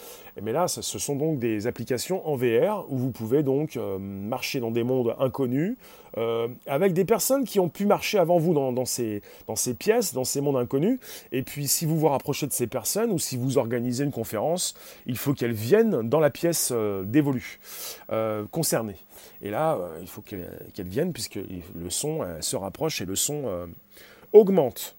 Mais 0.40 0.52
là, 0.52 0.68
ce 0.68 0.98
sont 0.98 1.16
donc 1.16 1.38
des 1.38 1.66
applications 1.66 2.26
en 2.28 2.36
VR 2.36 2.86
où 2.88 2.96
vous 2.96 3.10
pouvez 3.10 3.42
donc 3.42 3.76
euh, 3.76 3.98
marcher 3.98 4.60
dans 4.60 4.70
des 4.70 4.84
mondes 4.84 5.14
inconnus 5.18 5.76
euh, 6.16 6.48
avec 6.66 6.92
des 6.92 7.04
personnes 7.04 7.44
qui 7.44 7.60
ont 7.60 7.68
pu 7.68 7.86
marcher 7.86 8.18
avant 8.18 8.38
vous 8.38 8.54
dans, 8.54 8.84
ces, 8.84 9.22
dans 9.46 9.56
ces 9.56 9.74
pièces, 9.74 10.14
dans 10.14 10.24
ces 10.24 10.40
mondes 10.40 10.56
inconnus. 10.56 10.98
Et 11.32 11.42
puis, 11.42 11.68
si 11.68 11.86
vous 11.86 11.98
vous 11.98 12.08
rapprochez 12.08 12.46
de 12.46 12.52
ces 12.52 12.66
personnes 12.66 13.10
ou 13.10 13.18
si 13.18 13.36
vous 13.36 13.58
organisez 13.58 14.04
une 14.04 14.12
conférence, 14.12 14.74
il 15.06 15.16
faut 15.16 15.34
qu'elles 15.34 15.52
viennent 15.52 16.08
dans 16.08 16.20
la 16.20 16.30
pièce 16.30 16.70
euh, 16.72 17.02
dévolue, 17.04 17.60
concernée. 18.50 18.96
Et 19.42 19.50
là, 19.50 19.78
il 20.00 20.08
faut 20.08 20.20
qu'elles 20.20 20.48
viennent 20.78 21.12
puisque 21.12 21.36
le 21.36 21.90
son 21.90 22.20
se 22.40 22.56
rapproche 22.56 23.00
et 23.00 23.04
le 23.04 23.16
son 23.16 23.68
augmente. 24.32 24.97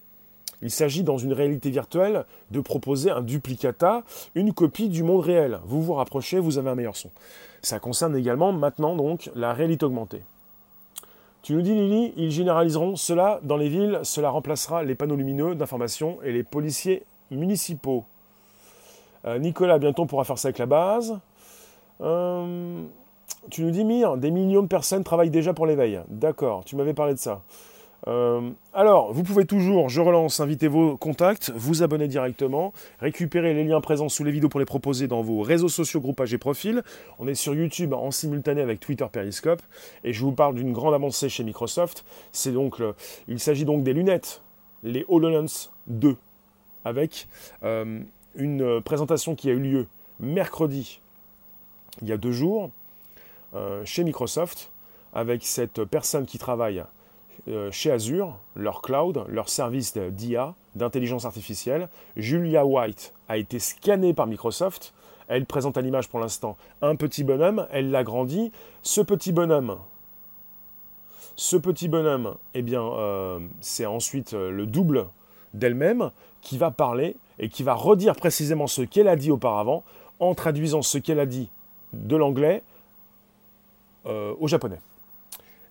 Il 0.61 0.71
s'agit 0.71 1.03
dans 1.03 1.17
une 1.17 1.33
réalité 1.33 1.69
virtuelle 1.69 2.25
de 2.51 2.59
proposer 2.59 3.11
un 3.11 3.21
duplicata, 3.21 4.03
une 4.35 4.53
copie 4.53 4.89
du 4.89 5.03
monde 5.03 5.21
réel. 5.21 5.59
Vous 5.65 5.81
vous 5.81 5.93
rapprochez, 5.93 6.39
vous 6.39 6.57
avez 6.57 6.69
un 6.69 6.75
meilleur 6.75 6.95
son. 6.95 7.09
Ça 7.61 7.79
concerne 7.79 8.15
également 8.15 8.51
maintenant 8.51 8.95
donc 8.95 9.29
la 9.35 9.53
réalité 9.53 9.85
augmentée. 9.85 10.21
Tu 11.41 11.53
nous 11.53 11.61
dis 11.61 11.73
Lily, 11.73 12.13
ils 12.17 12.31
généraliseront 12.31 12.97
cela 12.97 13.39
dans 13.43 13.55
les 13.55 13.69
villes, 13.69 13.99
cela 14.03 14.29
remplacera 14.29 14.83
les 14.83 14.95
panneaux 14.95 15.15
lumineux 15.15 15.55
d'information 15.55 16.17
et 16.23 16.33
les 16.33 16.43
policiers 16.43 17.03
municipaux. 17.31 18.03
Euh, 19.25 19.39
Nicolas, 19.39 19.79
bientôt 19.79 20.03
on 20.03 20.07
pourra 20.07 20.25
faire 20.25 20.37
ça 20.37 20.49
avec 20.49 20.57
la 20.57 20.65
base. 20.65 21.17
Euh, 22.01 22.83
tu 23.49 23.63
nous 23.63 23.71
dis, 23.71 23.85
Mire, 23.85 24.17
des 24.17 24.31
millions 24.31 24.61
de 24.61 24.67
personnes 24.67 25.03
travaillent 25.03 25.29
déjà 25.29 25.53
pour 25.53 25.65
l'éveil. 25.65 26.01
D'accord, 26.09 26.65
tu 26.65 26.75
m'avais 26.75 26.93
parlé 26.93 27.13
de 27.13 27.19
ça. 27.19 27.41
Euh, 28.07 28.49
alors, 28.73 29.13
vous 29.13 29.23
pouvez 29.23 29.45
toujours, 29.45 29.89
je 29.89 30.01
relance, 30.01 30.39
inviter 30.39 30.67
vos 30.67 30.97
contacts, 30.97 31.51
vous 31.55 31.83
abonner 31.83 32.07
directement, 32.07 32.73
récupérer 32.99 33.53
les 33.53 33.63
liens 33.63 33.81
présents 33.81 34.09
sous 34.09 34.23
les 34.23 34.31
vidéos 34.31 34.49
pour 34.49 34.59
les 34.59 34.65
proposer 34.65 35.07
dans 35.07 35.21
vos 35.21 35.41
réseaux 35.41 35.69
sociaux, 35.69 35.99
groupages 35.99 36.33
et 36.33 36.37
profils. 36.37 36.83
On 37.19 37.27
est 37.27 37.35
sur 37.35 37.53
YouTube 37.53 37.93
en 37.93 38.11
simultané 38.11 38.61
avec 38.61 38.79
Twitter 38.79 39.05
Periscope 39.11 39.61
et 40.03 40.13
je 40.13 40.21
vous 40.21 40.31
parle 40.31 40.55
d'une 40.55 40.71
grande 40.71 40.93
avancée 40.93 41.29
chez 41.29 41.43
Microsoft. 41.43 42.05
Il 43.27 43.39
s'agit 43.39 43.65
donc 43.65 43.83
des 43.83 43.93
lunettes, 43.93 44.41
les 44.83 45.05
HoloLens 45.09 45.71
2, 45.87 46.15
avec 46.85 47.27
euh, 47.63 47.99
une 48.35 48.81
présentation 48.81 49.35
qui 49.35 49.49
a 49.49 49.53
eu 49.53 49.59
lieu 49.59 49.87
mercredi, 50.19 51.01
il 52.01 52.07
y 52.07 52.11
a 52.11 52.17
deux 52.17 52.31
jours, 52.31 52.71
euh, 53.55 53.83
chez 53.85 54.03
Microsoft, 54.03 54.71
avec 55.13 55.43
cette 55.43 55.83
personne 55.85 56.25
qui 56.25 56.37
travaille 56.37 56.79
euh, 56.79 56.83
chez 57.71 57.91
Azure, 57.91 58.37
leur 58.55 58.81
cloud, 58.81 59.23
leur 59.27 59.49
service 59.49 59.97
d'IA, 59.97 60.53
d'intelligence 60.75 61.25
artificielle. 61.25 61.89
Julia 62.15 62.65
White 62.65 63.13
a 63.27 63.37
été 63.37 63.59
scannée 63.59 64.13
par 64.13 64.27
Microsoft. 64.27 64.93
Elle 65.27 65.45
présente 65.45 65.77
à 65.77 65.81
l'image 65.81 66.09
pour 66.09 66.19
l'instant 66.19 66.57
un 66.81 66.95
petit 66.95 67.23
bonhomme. 67.23 67.67
Elle 67.71 67.91
l'agrandit. 67.91 68.51
Ce 68.81 69.01
petit 69.01 69.31
bonhomme, 69.31 69.77
ce 71.35 71.55
petit 71.55 71.87
bonhomme, 71.87 72.35
eh 72.53 72.61
bien, 72.61 72.83
euh, 72.83 73.39
c'est 73.61 73.85
ensuite 73.85 74.33
euh, 74.33 74.51
le 74.51 74.65
double 74.65 75.05
d'elle-même 75.53 76.11
qui 76.41 76.57
va 76.57 76.71
parler 76.71 77.15
et 77.39 77.49
qui 77.49 77.63
va 77.63 77.73
redire 77.73 78.15
précisément 78.15 78.67
ce 78.67 78.81
qu'elle 78.81 79.07
a 79.07 79.15
dit 79.15 79.31
auparavant 79.31 79.83
en 80.19 80.35
traduisant 80.35 80.81
ce 80.81 80.97
qu'elle 80.97 81.19
a 81.19 81.25
dit 81.25 81.49
de 81.93 82.15
l'anglais 82.15 82.63
au 84.05 84.47
japonais. 84.47 84.79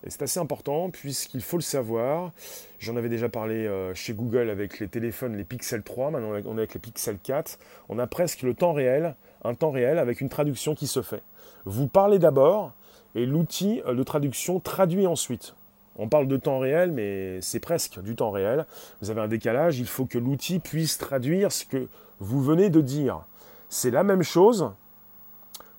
Et 0.05 0.11
c'est 0.11 0.23
assez 0.23 0.39
important 0.39 0.91
puisqu'il 0.91 1.43
faut 1.43 1.57
le 1.57 1.63
savoir. 1.63 2.33
J'en 2.79 2.97
avais 2.97 3.09
déjà 3.09 3.29
parlé 3.29 3.67
euh, 3.67 3.95
chez 3.95 4.15
Google 4.15 4.49
avec 4.49 4.79
les 4.79 4.89
téléphones, 4.89 5.37
les 5.37 5.45
Pixel 5.45 5.83
3, 5.83 6.13
maintenant 6.13 6.31
on 6.47 6.57
est 6.57 6.61
avec 6.61 6.75
les 6.75 6.81
Pixel 6.81 7.19
4. 7.19 7.59
On 7.89 7.99
a 7.99 8.07
presque 8.07 8.43
le 8.43 8.55
temps 8.55 8.73
réel, 8.73 9.17
un 9.45 9.55
temps 9.55 9.71
réel 9.71 9.99
avec 9.99 10.21
une 10.21 10.29
traduction 10.29 10.75
qui 10.75 10.87
se 10.87 11.03
fait. 11.03 11.23
Vous 11.65 11.89
parlez 11.89 12.19
d'abord 12.19 12.73
et 13.15 13.27
l'outil 13.27 13.83
de 13.87 14.03
traduction 14.03 14.61
traduit 14.61 15.07
ensuite. 15.07 15.55
On 15.97 16.09
parle 16.09 16.29
de 16.29 16.37
temps 16.37 16.61
réel, 16.61 16.93
mais 16.93 17.41
c'est 17.43 17.59
presque 17.59 18.01
du 18.01 18.15
temps 18.15 18.31
réel. 18.31 18.67
Vous 19.01 19.11
avez 19.11 19.21
un 19.21 19.27
décalage, 19.27 19.81
il 19.81 19.89
faut 19.89 20.07
que 20.07 20.19
l'outil 20.19 20.61
puisse 20.61 20.97
traduire 20.97 21.51
ce 21.51 21.65
que 21.65 21.89
vous 22.21 22.41
venez 22.41 22.71
de 22.71 22.81
dire. 22.81 23.27
C'est 23.69 23.91
la 23.91 24.05
même 24.05 24.23
chose 24.23 24.71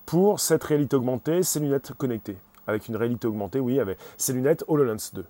pour 0.05 0.41
cette 0.41 0.63
réalité 0.65 0.97
augmentée, 0.97 1.41
ces 1.41 1.62
lunettes 1.62 1.93
connectées 1.93 2.36
avec 2.69 2.88
une 2.88 2.95
réalité 2.95 3.27
augmentée, 3.27 3.60
oui, 3.60 3.79
avec 3.79 3.97
ces 4.17 4.34
lunettes 4.34 4.63
HoloLens 4.67 5.12
2. 5.13 5.25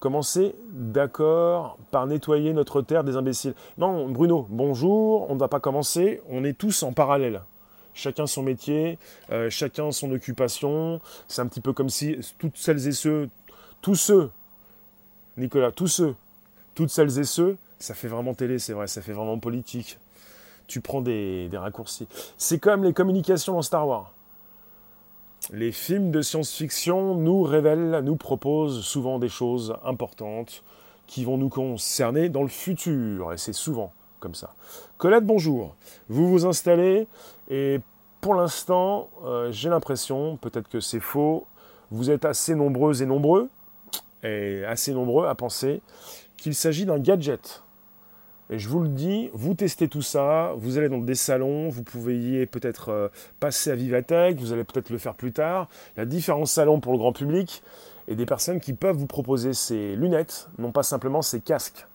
Commencez, 0.00 0.56
d'accord, 0.72 1.78
par 1.92 2.08
nettoyer 2.08 2.52
notre 2.52 2.82
terre 2.82 3.04
des 3.04 3.16
imbéciles. 3.16 3.54
Non, 3.78 4.08
Bruno, 4.08 4.46
bonjour, 4.50 5.30
on 5.30 5.34
ne 5.34 5.38
va 5.38 5.46
pas 5.46 5.60
commencer, 5.60 6.20
on 6.28 6.42
est 6.42 6.58
tous 6.58 6.82
en 6.82 6.92
parallèle. 6.92 7.42
Chacun 7.94 8.26
son 8.26 8.42
métier, 8.42 8.98
euh, 9.30 9.48
chacun 9.50 9.92
son 9.92 10.10
occupation. 10.10 11.00
C'est 11.28 11.42
un 11.42 11.46
petit 11.46 11.60
peu 11.60 11.72
comme 11.72 11.88
si 11.88 12.18
toutes 12.38 12.56
celles 12.56 12.88
et 12.88 12.92
ceux, 12.92 13.28
tous 13.80 13.94
ceux, 13.94 14.30
Nicolas, 15.36 15.70
tous 15.70 15.88
ceux, 15.88 16.14
toutes 16.74 16.90
celles 16.90 17.18
et 17.18 17.24
ceux, 17.24 17.56
ça 17.78 17.94
fait 17.94 18.08
vraiment 18.08 18.34
télé, 18.34 18.58
c'est 18.58 18.72
vrai, 18.72 18.86
ça 18.86 19.02
fait 19.02 19.12
vraiment 19.12 19.38
politique. 19.38 19.98
Tu 20.66 20.80
prends 20.80 21.00
des, 21.00 21.48
des 21.48 21.58
raccourcis. 21.58 22.08
C'est 22.38 22.58
comme 22.58 22.82
les 22.82 22.92
communications 22.92 23.52
dans 23.52 23.62
Star 23.62 23.86
Wars. 23.86 24.11
Les 25.54 25.70
films 25.70 26.10
de 26.10 26.22
science-fiction 26.22 27.14
nous 27.14 27.42
révèlent, 27.42 28.00
nous 28.02 28.16
proposent 28.16 28.80
souvent 28.80 29.18
des 29.18 29.28
choses 29.28 29.76
importantes 29.84 30.62
qui 31.06 31.26
vont 31.26 31.36
nous 31.36 31.50
concerner 31.50 32.30
dans 32.30 32.40
le 32.40 32.48
futur, 32.48 33.34
et 33.34 33.36
c'est 33.36 33.52
souvent 33.52 33.92
comme 34.18 34.34
ça. 34.34 34.54
Colette, 34.96 35.26
bonjour. 35.26 35.74
Vous 36.08 36.26
vous 36.30 36.46
installez, 36.46 37.06
et 37.50 37.80
pour 38.22 38.34
l'instant, 38.34 39.10
euh, 39.26 39.52
j'ai 39.52 39.68
l'impression, 39.68 40.38
peut-être 40.38 40.70
que 40.70 40.80
c'est 40.80 41.00
faux, 41.00 41.46
vous 41.90 42.10
êtes 42.10 42.24
assez 42.24 42.54
nombreux 42.54 43.02
et 43.02 43.06
nombreux, 43.06 43.50
et 44.22 44.64
assez 44.64 44.94
nombreux 44.94 45.26
à 45.26 45.34
penser 45.34 45.82
qu'il 46.38 46.54
s'agit 46.54 46.86
d'un 46.86 46.98
gadget. 46.98 47.62
Et 48.52 48.58
je 48.58 48.68
vous 48.68 48.80
le 48.80 48.88
dis, 48.88 49.30
vous 49.32 49.54
testez 49.54 49.88
tout 49.88 50.02
ça, 50.02 50.52
vous 50.58 50.76
allez 50.76 50.90
dans 50.90 50.98
des 50.98 51.14
salons, 51.14 51.70
vous 51.70 51.82
pouvez 51.82 52.44
peut-être 52.44 52.90
euh, 52.90 53.08
passer 53.40 53.70
à 53.70 53.74
Vivatech, 53.74 54.38
vous 54.38 54.52
allez 54.52 54.62
peut-être 54.62 54.90
le 54.90 54.98
faire 54.98 55.14
plus 55.14 55.32
tard. 55.32 55.70
Il 55.96 56.00
y 56.00 56.02
a 56.02 56.04
différents 56.04 56.44
salons 56.44 56.78
pour 56.78 56.92
le 56.92 56.98
grand 56.98 57.14
public 57.14 57.62
et 58.08 58.14
des 58.14 58.26
personnes 58.26 58.60
qui 58.60 58.74
peuvent 58.74 58.98
vous 58.98 59.06
proposer 59.06 59.54
ces 59.54 59.96
lunettes, 59.96 60.50
non 60.58 60.70
pas 60.70 60.82
simplement 60.82 61.22
ces 61.22 61.40
casques. 61.40 61.86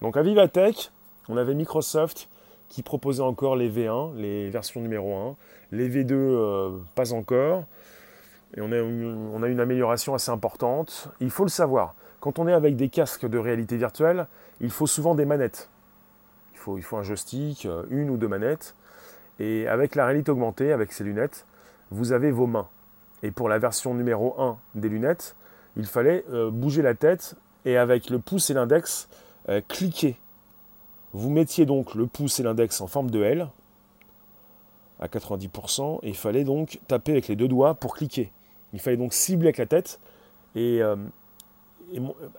Donc 0.00 0.16
à 0.16 0.22
Vivatech, 0.22 0.92
on 1.28 1.36
avait 1.36 1.54
Microsoft 1.54 2.28
qui 2.68 2.84
proposait 2.84 3.22
encore 3.22 3.56
les 3.56 3.68
V1, 3.68 4.14
les 4.14 4.50
versions 4.50 4.80
numéro 4.80 5.12
1, 5.16 5.36
les 5.72 5.88
V2 5.88 6.12
euh, 6.12 6.70
pas 6.94 7.12
encore. 7.12 7.64
Et 8.56 8.60
on 8.60 8.70
a, 8.70 8.80
on 8.80 9.42
a 9.42 9.48
une 9.48 9.58
amélioration 9.58 10.14
assez 10.14 10.30
importante. 10.30 11.08
Il 11.18 11.30
faut 11.30 11.42
le 11.42 11.50
savoir, 11.50 11.96
quand 12.20 12.38
on 12.38 12.46
est 12.46 12.52
avec 12.52 12.76
des 12.76 12.90
casques 12.90 13.26
de 13.26 13.38
réalité 13.38 13.76
virtuelle, 13.76 14.28
il 14.60 14.70
faut 14.70 14.86
souvent 14.86 15.14
des 15.14 15.24
manettes. 15.24 15.68
Il 16.54 16.82
faut, 16.82 16.96
un 16.96 17.02
joystick, 17.02 17.66
euh, 17.66 17.84
une 17.90 18.10
ou 18.10 18.16
deux 18.16 18.28
manettes. 18.28 18.74
Et 19.38 19.68
avec 19.68 19.94
la 19.94 20.06
réalité 20.06 20.30
augmentée, 20.30 20.72
avec 20.72 20.92
ces 20.92 21.04
lunettes, 21.04 21.44
vous 21.90 22.12
avez 22.12 22.30
vos 22.30 22.46
mains. 22.46 22.68
Et 23.22 23.30
pour 23.30 23.48
la 23.48 23.58
version 23.58 23.94
numéro 23.94 24.34
1 24.40 24.56
des 24.74 24.88
lunettes, 24.88 25.34
il 25.76 25.86
fallait 25.86 26.24
euh, 26.30 26.50
bouger 26.50 26.82
la 26.82 26.94
tête 26.94 27.34
et 27.64 27.76
avec 27.76 28.10
le 28.10 28.18
pouce 28.18 28.50
et 28.50 28.54
l'index, 28.54 29.08
euh, 29.48 29.60
cliquer. 29.66 30.16
Vous 31.12 31.30
mettiez 31.30 31.66
donc 31.66 31.94
le 31.94 32.06
pouce 32.06 32.40
et 32.40 32.42
l'index 32.42 32.80
en 32.80 32.86
forme 32.86 33.10
de 33.10 33.22
L 33.22 33.48
à 35.00 35.08
90% 35.08 35.98
et 36.02 36.08
il 36.08 36.16
fallait 36.16 36.44
donc 36.44 36.78
taper 36.86 37.12
avec 37.12 37.28
les 37.28 37.36
deux 37.36 37.48
doigts 37.48 37.74
pour 37.74 37.94
cliquer. 37.96 38.30
Il 38.72 38.80
fallait 38.80 38.96
donc 38.96 39.12
cibler 39.12 39.48
avec 39.48 39.58
la 39.58 39.66
tête 39.66 40.00
et 40.54 40.80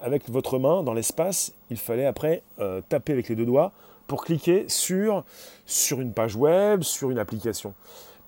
avec 0.02 0.30
votre 0.30 0.60
main 0.60 0.84
dans 0.84 0.94
l'espace, 0.94 1.54
il 1.70 1.78
fallait 1.78 2.06
après 2.06 2.42
euh, 2.60 2.82
taper 2.88 3.14
avec 3.14 3.30
les 3.30 3.36
deux 3.36 3.46
doigts 3.46 3.72
pour 4.08 4.24
cliquer 4.24 4.66
sur, 4.68 5.24
sur 5.66 6.02
une 6.02 6.14
page 6.14 6.36
web, 6.36 6.82
sur 6.82 7.12
une 7.12 7.20
application. 7.20 7.74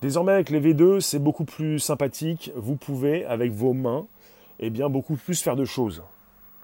Désormais 0.02 0.32
avec 0.32 0.50
les 0.50 0.60
V2, 0.60 1.00
c'est 1.00 1.18
beaucoup 1.18 1.44
plus 1.44 1.78
sympathique. 1.78 2.52
Vous 2.56 2.76
pouvez, 2.76 3.24
avec 3.24 3.52
vos 3.52 3.72
mains, 3.72 4.06
eh 4.60 4.70
bien, 4.70 4.88
beaucoup 4.88 5.16
plus 5.16 5.40
faire 5.40 5.56
de 5.56 5.64
choses. 5.64 6.02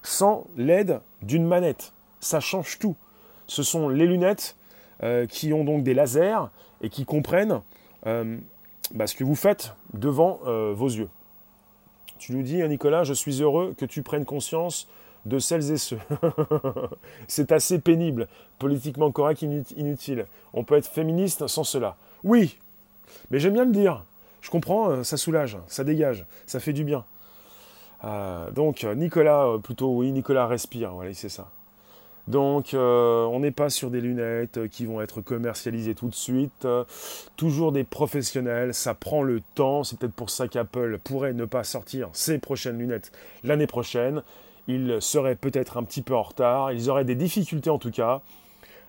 Sans 0.02 0.46
l'aide 0.56 1.00
d'une 1.22 1.46
manette. 1.46 1.92
Ça 2.20 2.40
change 2.40 2.78
tout. 2.78 2.96
Ce 3.46 3.62
sont 3.62 3.88
les 3.88 4.06
lunettes 4.06 4.56
euh, 5.02 5.26
qui 5.26 5.52
ont 5.52 5.64
donc 5.64 5.82
des 5.82 5.94
lasers 5.94 6.48
et 6.80 6.88
qui 6.88 7.04
comprennent 7.04 7.60
euh, 8.06 8.36
bah, 8.92 9.06
ce 9.06 9.14
que 9.14 9.24
vous 9.24 9.34
faites 9.34 9.74
devant 9.94 10.40
vos 10.72 10.88
yeux. 10.88 11.08
Tu 12.18 12.34
nous 12.34 12.42
dis, 12.42 12.62
Nicolas, 12.68 13.04
je 13.04 13.12
suis 13.12 13.42
heureux 13.42 13.74
que 13.76 13.84
tu 13.84 14.02
prennes 14.02 14.24
conscience 14.24 14.88
de 15.24 15.38
celles 15.38 15.70
et 15.70 15.76
ceux. 15.76 15.98
c'est 17.28 17.52
assez 17.52 17.78
pénible, 17.78 18.28
politiquement 18.58 19.10
correct, 19.10 19.42
inutile. 19.42 20.26
On 20.52 20.64
peut 20.64 20.76
être 20.76 20.88
féministe 20.88 21.46
sans 21.46 21.64
cela. 21.64 21.96
Oui, 22.22 22.58
mais 23.30 23.38
j'aime 23.38 23.54
bien 23.54 23.64
le 23.64 23.72
dire. 23.72 24.04
Je 24.42 24.50
comprends, 24.50 24.90
euh, 24.90 25.02
ça 25.02 25.16
soulage, 25.16 25.56
ça 25.66 25.84
dégage, 25.84 26.26
ça 26.46 26.60
fait 26.60 26.72
du 26.72 26.84
bien. 26.84 27.04
Euh, 28.04 28.50
donc, 28.50 28.84
Nicolas, 28.84 29.46
euh, 29.46 29.58
plutôt, 29.58 29.96
oui, 29.96 30.12
Nicolas 30.12 30.46
respire, 30.46 30.92
voilà, 30.92 31.14
c'est 31.14 31.30
ça. 31.30 31.50
Donc 32.26 32.72
euh, 32.72 33.24
on 33.24 33.40
n'est 33.40 33.50
pas 33.50 33.68
sur 33.68 33.90
des 33.90 34.00
lunettes 34.00 34.68
qui 34.68 34.86
vont 34.86 35.02
être 35.02 35.20
commercialisées 35.20 35.94
tout 35.94 36.08
de 36.08 36.14
suite. 36.14 36.66
toujours 37.36 37.72
des 37.72 37.84
professionnels, 37.84 38.72
ça 38.74 38.94
prend 38.94 39.22
le 39.22 39.42
temps. 39.54 39.84
C'est 39.84 39.98
peut-être 39.98 40.14
pour 40.14 40.30
ça 40.30 40.48
qu'Apple 40.48 40.98
pourrait 40.98 41.34
ne 41.34 41.44
pas 41.44 41.64
sortir 41.64 42.08
ses 42.12 42.38
prochaines 42.38 42.78
lunettes 42.78 43.12
l'année 43.42 43.66
prochaine. 43.66 44.22
Ils 44.66 44.96
seraient 45.00 45.36
peut-être 45.36 45.76
un 45.76 45.82
petit 45.82 46.00
peu 46.00 46.14
en 46.14 46.22
retard. 46.22 46.72
Ils 46.72 46.88
auraient 46.88 47.04
des 47.04 47.14
difficultés 47.14 47.70
en 47.70 47.78
tout 47.78 47.90
cas 47.90 48.22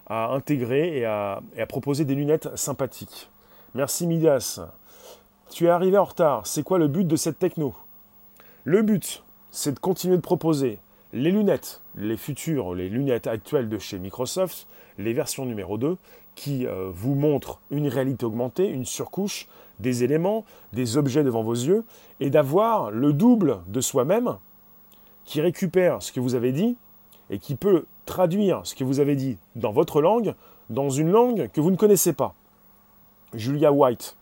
à 0.07 0.33
intégrer 0.33 0.99
et 0.99 1.05
à, 1.05 1.41
et 1.55 1.61
à 1.61 1.65
proposer 1.65 2.05
des 2.05 2.15
lunettes 2.15 2.55
sympathiques. 2.55 3.29
Merci 3.73 4.07
Midas. 4.07 4.61
Tu 5.51 5.65
es 5.65 5.69
arrivé 5.69 5.97
en 5.97 6.05
retard. 6.05 6.47
C'est 6.47 6.63
quoi 6.63 6.77
le 6.77 6.87
but 6.87 7.05
de 7.07 7.15
cette 7.15 7.39
techno? 7.39 7.75
Le 8.63 8.81
but, 8.81 9.23
c'est 9.51 9.73
de 9.73 9.79
continuer 9.79 10.15
de 10.15 10.21
proposer 10.21 10.79
les 11.13 11.31
lunettes, 11.31 11.81
les 11.95 12.17
futures, 12.17 12.73
les 12.75 12.89
lunettes 12.89 13.27
actuelles 13.27 13.69
de 13.69 13.77
chez 13.77 13.99
Microsoft, 13.99 14.67
les 14.97 15.13
versions 15.13 15.45
numéro 15.45 15.77
2, 15.77 15.97
qui 16.35 16.67
euh, 16.67 16.89
vous 16.93 17.15
montrent 17.15 17.59
une 17.71 17.87
réalité 17.87 18.25
augmentée, 18.25 18.67
une 18.67 18.85
surcouche, 18.85 19.47
des 19.79 20.03
éléments, 20.03 20.45
des 20.73 20.97
objets 20.97 21.23
devant 21.23 21.43
vos 21.43 21.53
yeux, 21.53 21.83
et 22.19 22.29
d'avoir 22.29 22.91
le 22.91 23.13
double 23.13 23.59
de 23.67 23.81
soi-même 23.81 24.37
qui 25.25 25.41
récupère 25.41 26.01
ce 26.01 26.11
que 26.11 26.19
vous 26.19 26.35
avez 26.35 26.51
dit 26.51 26.77
et 27.29 27.39
qui 27.39 27.55
peut 27.55 27.85
traduire 28.05 28.61
ce 28.63 28.75
que 28.75 28.83
vous 28.83 28.99
avez 28.99 29.15
dit 29.15 29.37
dans 29.55 29.71
votre 29.71 30.01
langue, 30.01 30.35
dans 30.69 30.89
une 30.89 31.11
langue 31.11 31.49
que 31.51 31.61
vous 31.61 31.71
ne 31.71 31.75
connaissez 31.75 32.13
pas. 32.13 32.35
Julia 33.33 33.71
White, 33.71 34.15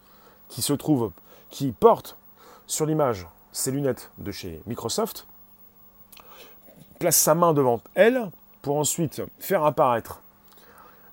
qui 0.49 0.61
se 0.61 0.73
trouve, 0.73 1.11
qui 1.49 1.71
porte 1.71 2.17
sur 2.65 2.85
l'image 2.85 3.27
ses 3.51 3.71
lunettes 3.71 4.11
de 4.17 4.31
chez 4.31 4.61
Microsoft, 4.65 5.27
place 7.03 7.17
sa 7.17 7.35
main 7.35 7.53
devant 7.53 7.81
elle 7.95 8.29
pour 8.61 8.77
ensuite 8.77 9.21
faire 9.37 9.65
apparaître 9.65 10.21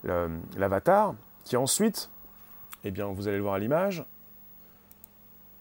l'avatar, 0.04 1.16
qui 1.42 1.56
ensuite, 1.56 2.10
eh 2.84 2.92
bien, 2.92 3.06
vous 3.06 3.26
allez 3.26 3.38
le 3.38 3.42
voir 3.42 3.54
à 3.54 3.58
l'image, 3.58 4.04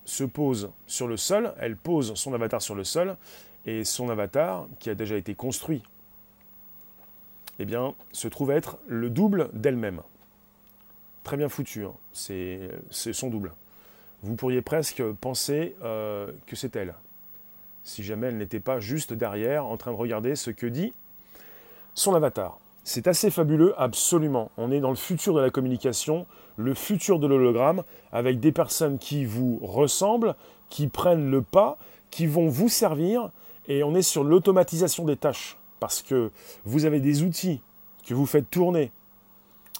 se 0.05 0.23
pose 0.23 0.69
sur 0.85 1.07
le 1.07 1.17
sol, 1.17 1.55
elle 1.59 1.75
pose 1.75 2.13
son 2.13 2.35
avatar 2.35 2.61
sur 2.61 2.75
le 2.75 2.83
sol, 2.83 3.17
et 3.65 3.83
son 3.83 4.07
avatar, 4.09 4.67
qui 4.77 4.91
a 4.91 4.93
déjà 4.93 5.15
été 5.15 5.33
construit, 5.33 5.81
eh 7.57 7.65
bien, 7.65 7.95
se 8.11 8.27
trouve 8.27 8.51
être 8.51 8.77
le 8.85 9.09
double 9.09 9.49
d'elle-même. 9.53 10.03
Très 11.23 11.37
bien 11.37 11.49
foutu, 11.49 11.85
hein. 11.85 11.93
c'est 12.11 12.69
son 12.91 13.31
double. 13.31 13.51
Vous 14.21 14.35
pourriez 14.35 14.61
presque 14.61 15.01
penser 15.13 15.75
euh, 15.81 16.31
que 16.45 16.55
c'est 16.55 16.75
elle, 16.75 16.93
si 17.83 18.03
jamais 18.03 18.27
elle 18.27 18.37
n'était 18.37 18.59
pas 18.59 18.79
juste 18.79 19.13
derrière 19.13 19.65
en 19.65 19.77
train 19.77 19.91
de 19.91 19.97
regarder 19.97 20.35
ce 20.35 20.51
que 20.51 20.67
dit 20.67 20.93
son 21.93 22.15
avatar. 22.15 22.59
C'est 22.83 23.07
assez 23.07 23.29
fabuleux, 23.29 23.73
absolument. 23.77 24.51
On 24.57 24.71
est 24.71 24.79
dans 24.79 24.89
le 24.89 24.95
futur 24.95 25.33
de 25.33 25.41
la 25.41 25.49
communication, 25.49 26.25
le 26.55 26.73
futur 26.73 27.19
de 27.19 27.27
l'hologramme, 27.27 27.83
avec 28.11 28.39
des 28.39 28.51
personnes 28.51 28.97
qui 28.97 29.25
vous 29.25 29.59
ressemblent, 29.61 30.35
qui 30.69 30.87
prennent 30.87 31.29
le 31.29 31.41
pas, 31.41 31.77
qui 32.09 32.25
vont 32.25 32.47
vous 32.47 32.69
servir, 32.69 33.29
et 33.67 33.83
on 33.83 33.93
est 33.95 34.01
sur 34.01 34.23
l'automatisation 34.23 35.05
des 35.05 35.17
tâches, 35.17 35.57
parce 35.79 36.01
que 36.01 36.31
vous 36.65 36.85
avez 36.85 36.99
des 36.99 37.21
outils 37.21 37.61
que 38.05 38.13
vous 38.13 38.25
faites 38.25 38.49
tourner 38.49 38.91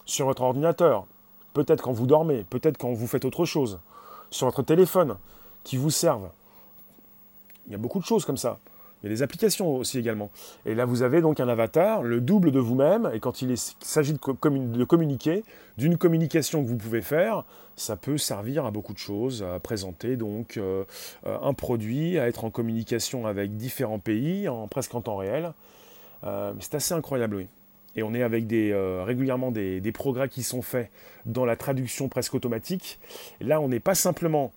sur 0.06 0.26
votre 0.28 0.44
ordinateur, 0.44 1.06
peut-être 1.54 1.82
quand 1.82 1.94
vous 1.94 2.06
dormez, 2.06 2.44
peut-être 2.50 2.78
quand 2.78 2.94
vous 2.94 3.08
faites 3.08 3.26
autre 3.26 3.46
chose, 3.46 3.80
sur 4.30 4.46
votre 4.46 4.62
téléphone, 4.62 5.18
qui 5.64 5.78
vous 5.78 5.90
servent. 5.90 6.30
Il 7.70 7.74
y 7.74 7.76
a 7.76 7.78
beaucoup 7.78 8.00
de 8.00 8.06
choses 8.06 8.26
comme 8.26 8.38
ça. 8.38 8.60
Il 9.02 9.06
y 9.06 9.12
a 9.12 9.16
des 9.16 9.22
applications 9.22 9.76
aussi 9.76 9.98
également. 9.98 10.30
Et 10.66 10.76
là, 10.76 10.84
vous 10.84 11.04
avez 11.04 11.22
donc 11.22 11.40
un 11.40 11.48
avatar, 11.48 12.04
le 12.04 12.20
double 12.20 12.52
de 12.52 12.60
vous-même, 12.60 13.10
et 13.14 13.22
quand 13.22 13.42
il 13.42 13.58
s'agit 13.58 14.12
de, 14.12 14.84
communiquer, 14.84 15.44
d'une 15.78 15.98
communication 15.98 16.64
que 16.64 16.70
vous 16.70 16.76
pouvez 16.76 17.02
faire, 17.02 17.46
ça 17.78 17.96
peut 17.96 18.18
servir 18.18 18.66
à 18.66 18.72
beaucoup 18.72 18.92
de 18.92 18.98
choses, 18.98 19.42
à 19.42 19.58
présenter 19.60 20.18
donc 20.18 20.58
euh, 20.58 20.84
un 21.24 21.54
produit, 21.54 22.20
à 22.20 22.28
être 22.28 22.44
en 22.44 22.50
communication 22.50 23.26
avec 23.26 23.56
différents 23.56 24.00
pays, 24.00 24.50
en, 24.50 24.68
presque 24.68 24.94
en 24.96 25.02
temps 25.02 25.16
réel. 25.16 25.54
Euh, 26.26 26.52
c'est 26.60 26.76
assez 26.76 26.94
incroyable, 26.94 27.36
oui. 27.36 27.48
Et 27.96 28.04
on 28.04 28.14
est 28.14 28.24
avec 28.24 28.48
des, 28.48 28.72
euh, 28.72 29.04
régulièrement 29.04 29.52
des, 29.52 29.92
progrès 29.94 30.28
qui 30.28 30.44
sont 30.44 30.62
faits 30.62 30.92
dans 31.26 31.46
la 31.46 31.56
traduction 31.56 32.10
presque 32.10 32.34
automatique. 32.34 33.00
Là, 33.40 33.62
on 33.62 33.70
n'est 33.70 33.80
pas 33.80 33.96
simplement 33.96 34.52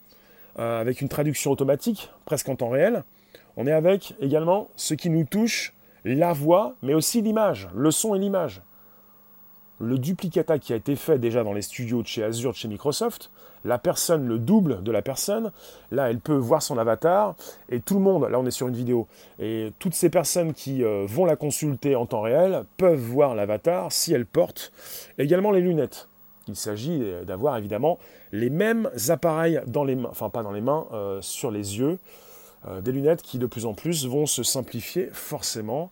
avec 0.56 1.00
une 1.00 1.08
traduction 1.08 1.50
automatique, 1.50 2.10
presque 2.24 2.48
en 2.48 2.56
temps 2.56 2.68
réel, 2.68 3.04
on 3.56 3.66
est 3.66 3.72
avec 3.72 4.14
également 4.20 4.68
ce 4.76 4.94
qui 4.94 5.10
nous 5.10 5.24
touche, 5.24 5.74
la 6.04 6.32
voix, 6.32 6.74
mais 6.82 6.94
aussi 6.94 7.22
l'image, 7.22 7.68
le 7.74 7.90
son 7.90 8.14
et 8.14 8.18
l'image. 8.18 8.62
Le 9.78 9.98
duplicata 9.98 10.58
qui 10.58 10.72
a 10.72 10.76
été 10.76 10.96
fait 10.96 11.18
déjà 11.18 11.42
dans 11.42 11.52
les 11.52 11.62
studios 11.62 12.02
de 12.02 12.06
chez 12.06 12.22
Azure, 12.22 12.52
de 12.52 12.56
chez 12.56 12.68
Microsoft, 12.68 13.30
la 13.64 13.78
personne, 13.78 14.26
le 14.26 14.38
double 14.38 14.82
de 14.82 14.92
la 14.92 15.02
personne, 15.02 15.52
là 15.90 16.10
elle 16.10 16.18
peut 16.18 16.36
voir 16.36 16.62
son 16.62 16.78
avatar, 16.78 17.34
et 17.68 17.80
tout 17.80 17.94
le 17.94 18.00
monde, 18.00 18.28
là 18.28 18.38
on 18.38 18.46
est 18.46 18.52
sur 18.52 18.68
une 18.68 18.74
vidéo, 18.74 19.06
et 19.38 19.72
toutes 19.78 19.94
ces 19.94 20.10
personnes 20.10 20.54
qui 20.54 20.84
euh, 20.84 21.04
vont 21.06 21.24
la 21.24 21.36
consulter 21.36 21.96
en 21.96 22.06
temps 22.06 22.22
réel 22.22 22.64
peuvent 22.76 22.98
voir 22.98 23.34
l'avatar 23.34 23.92
si 23.92 24.12
elle 24.12 24.26
porte 24.26 24.72
également 25.18 25.50
les 25.50 25.60
lunettes. 25.60 26.08
Il 26.52 26.56
s'agit 26.56 26.98
euh, 27.02 27.24
d'avoir 27.24 27.56
évidemment 27.56 27.98
les 28.30 28.50
mêmes 28.50 28.90
appareils 29.08 29.62
dans 29.66 29.84
les 29.84 29.96
mains, 29.96 30.10
enfin 30.10 30.28
pas 30.28 30.42
dans 30.42 30.52
les 30.52 30.60
mains, 30.60 30.86
euh, 30.92 31.22
sur 31.22 31.50
les 31.50 31.78
yeux, 31.78 31.98
euh, 32.68 32.82
des 32.82 32.92
lunettes 32.92 33.22
qui 33.22 33.38
de 33.38 33.46
plus 33.46 33.64
en 33.64 33.72
plus 33.72 34.06
vont 34.06 34.26
se 34.26 34.42
simplifier 34.42 35.08
forcément. 35.12 35.90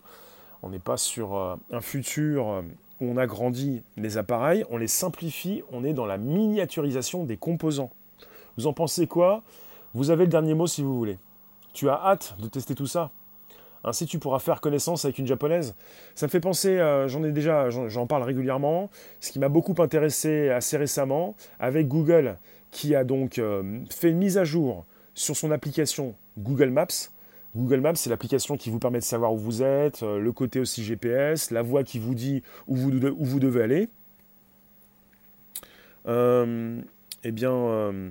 On 0.61 0.69
n'est 0.69 0.77
pas 0.77 0.97
sur 0.97 1.57
un 1.71 1.81
futur 1.81 2.63
où 2.99 3.05
on 3.05 3.17
agrandit 3.17 3.81
les 3.97 4.19
appareils, 4.19 4.63
on 4.69 4.77
les 4.77 4.87
simplifie, 4.87 5.63
on 5.71 5.83
est 5.83 5.93
dans 5.93 6.05
la 6.05 6.19
miniaturisation 6.19 7.23
des 7.23 7.35
composants. 7.35 7.89
Vous 8.57 8.67
en 8.67 8.73
pensez 8.73 9.07
quoi? 9.07 9.41
Vous 9.95 10.11
avez 10.11 10.25
le 10.25 10.29
dernier 10.29 10.53
mot 10.53 10.67
si 10.67 10.83
vous 10.83 10.95
voulez. 10.95 11.17
Tu 11.73 11.89
as 11.89 11.95
hâte 11.95 12.35
de 12.39 12.47
tester 12.47 12.75
tout 12.75 12.85
ça? 12.85 13.09
Ainsi, 13.83 14.05
tu 14.05 14.19
pourras 14.19 14.39
faire 14.39 14.61
connaissance 14.61 15.05
avec 15.05 15.17
une 15.17 15.27
japonaise. 15.27 15.75
Ça 16.15 16.27
me 16.27 16.31
fait 16.31 16.39
penser, 16.39 16.77
j'en 17.07 17.23
ai 17.23 17.31
déjà, 17.31 17.69
j'en 17.69 18.07
parle 18.07 18.23
régulièrement. 18.23 18.89
Ce 19.19 19.31
qui 19.31 19.39
m'a 19.39 19.49
beaucoup 19.49 19.75
intéressé 19.79 20.49
assez 20.49 20.77
récemment, 20.77 21.35
avec 21.59 21.87
Google, 21.87 22.37
qui 22.69 22.93
a 22.95 23.03
donc 23.03 23.41
fait 23.89 24.09
une 24.09 24.17
mise 24.17 24.37
à 24.37 24.43
jour 24.43 24.85
sur 25.15 25.35
son 25.35 25.51
application 25.51 26.15
Google 26.37 26.69
Maps. 26.69 27.09
Google 27.55 27.81
Maps, 27.81 27.95
c'est 27.95 28.09
l'application 28.09 28.55
qui 28.55 28.69
vous 28.69 28.79
permet 28.79 28.99
de 28.99 29.03
savoir 29.03 29.33
où 29.33 29.37
vous 29.37 29.61
êtes, 29.61 30.03
euh, 30.03 30.19
le 30.19 30.31
côté 30.31 30.59
aussi 30.59 30.83
GPS, 30.83 31.51
la 31.51 31.61
voie 31.61 31.83
qui 31.83 31.99
vous 31.99 32.15
dit 32.15 32.43
où 32.67 32.75
vous, 32.75 32.91
où 32.91 33.25
vous 33.25 33.39
devez 33.39 33.63
aller. 33.63 33.89
Euh, 36.07 36.79
eh 37.23 37.31
bien, 37.31 37.51
euh, 37.51 38.09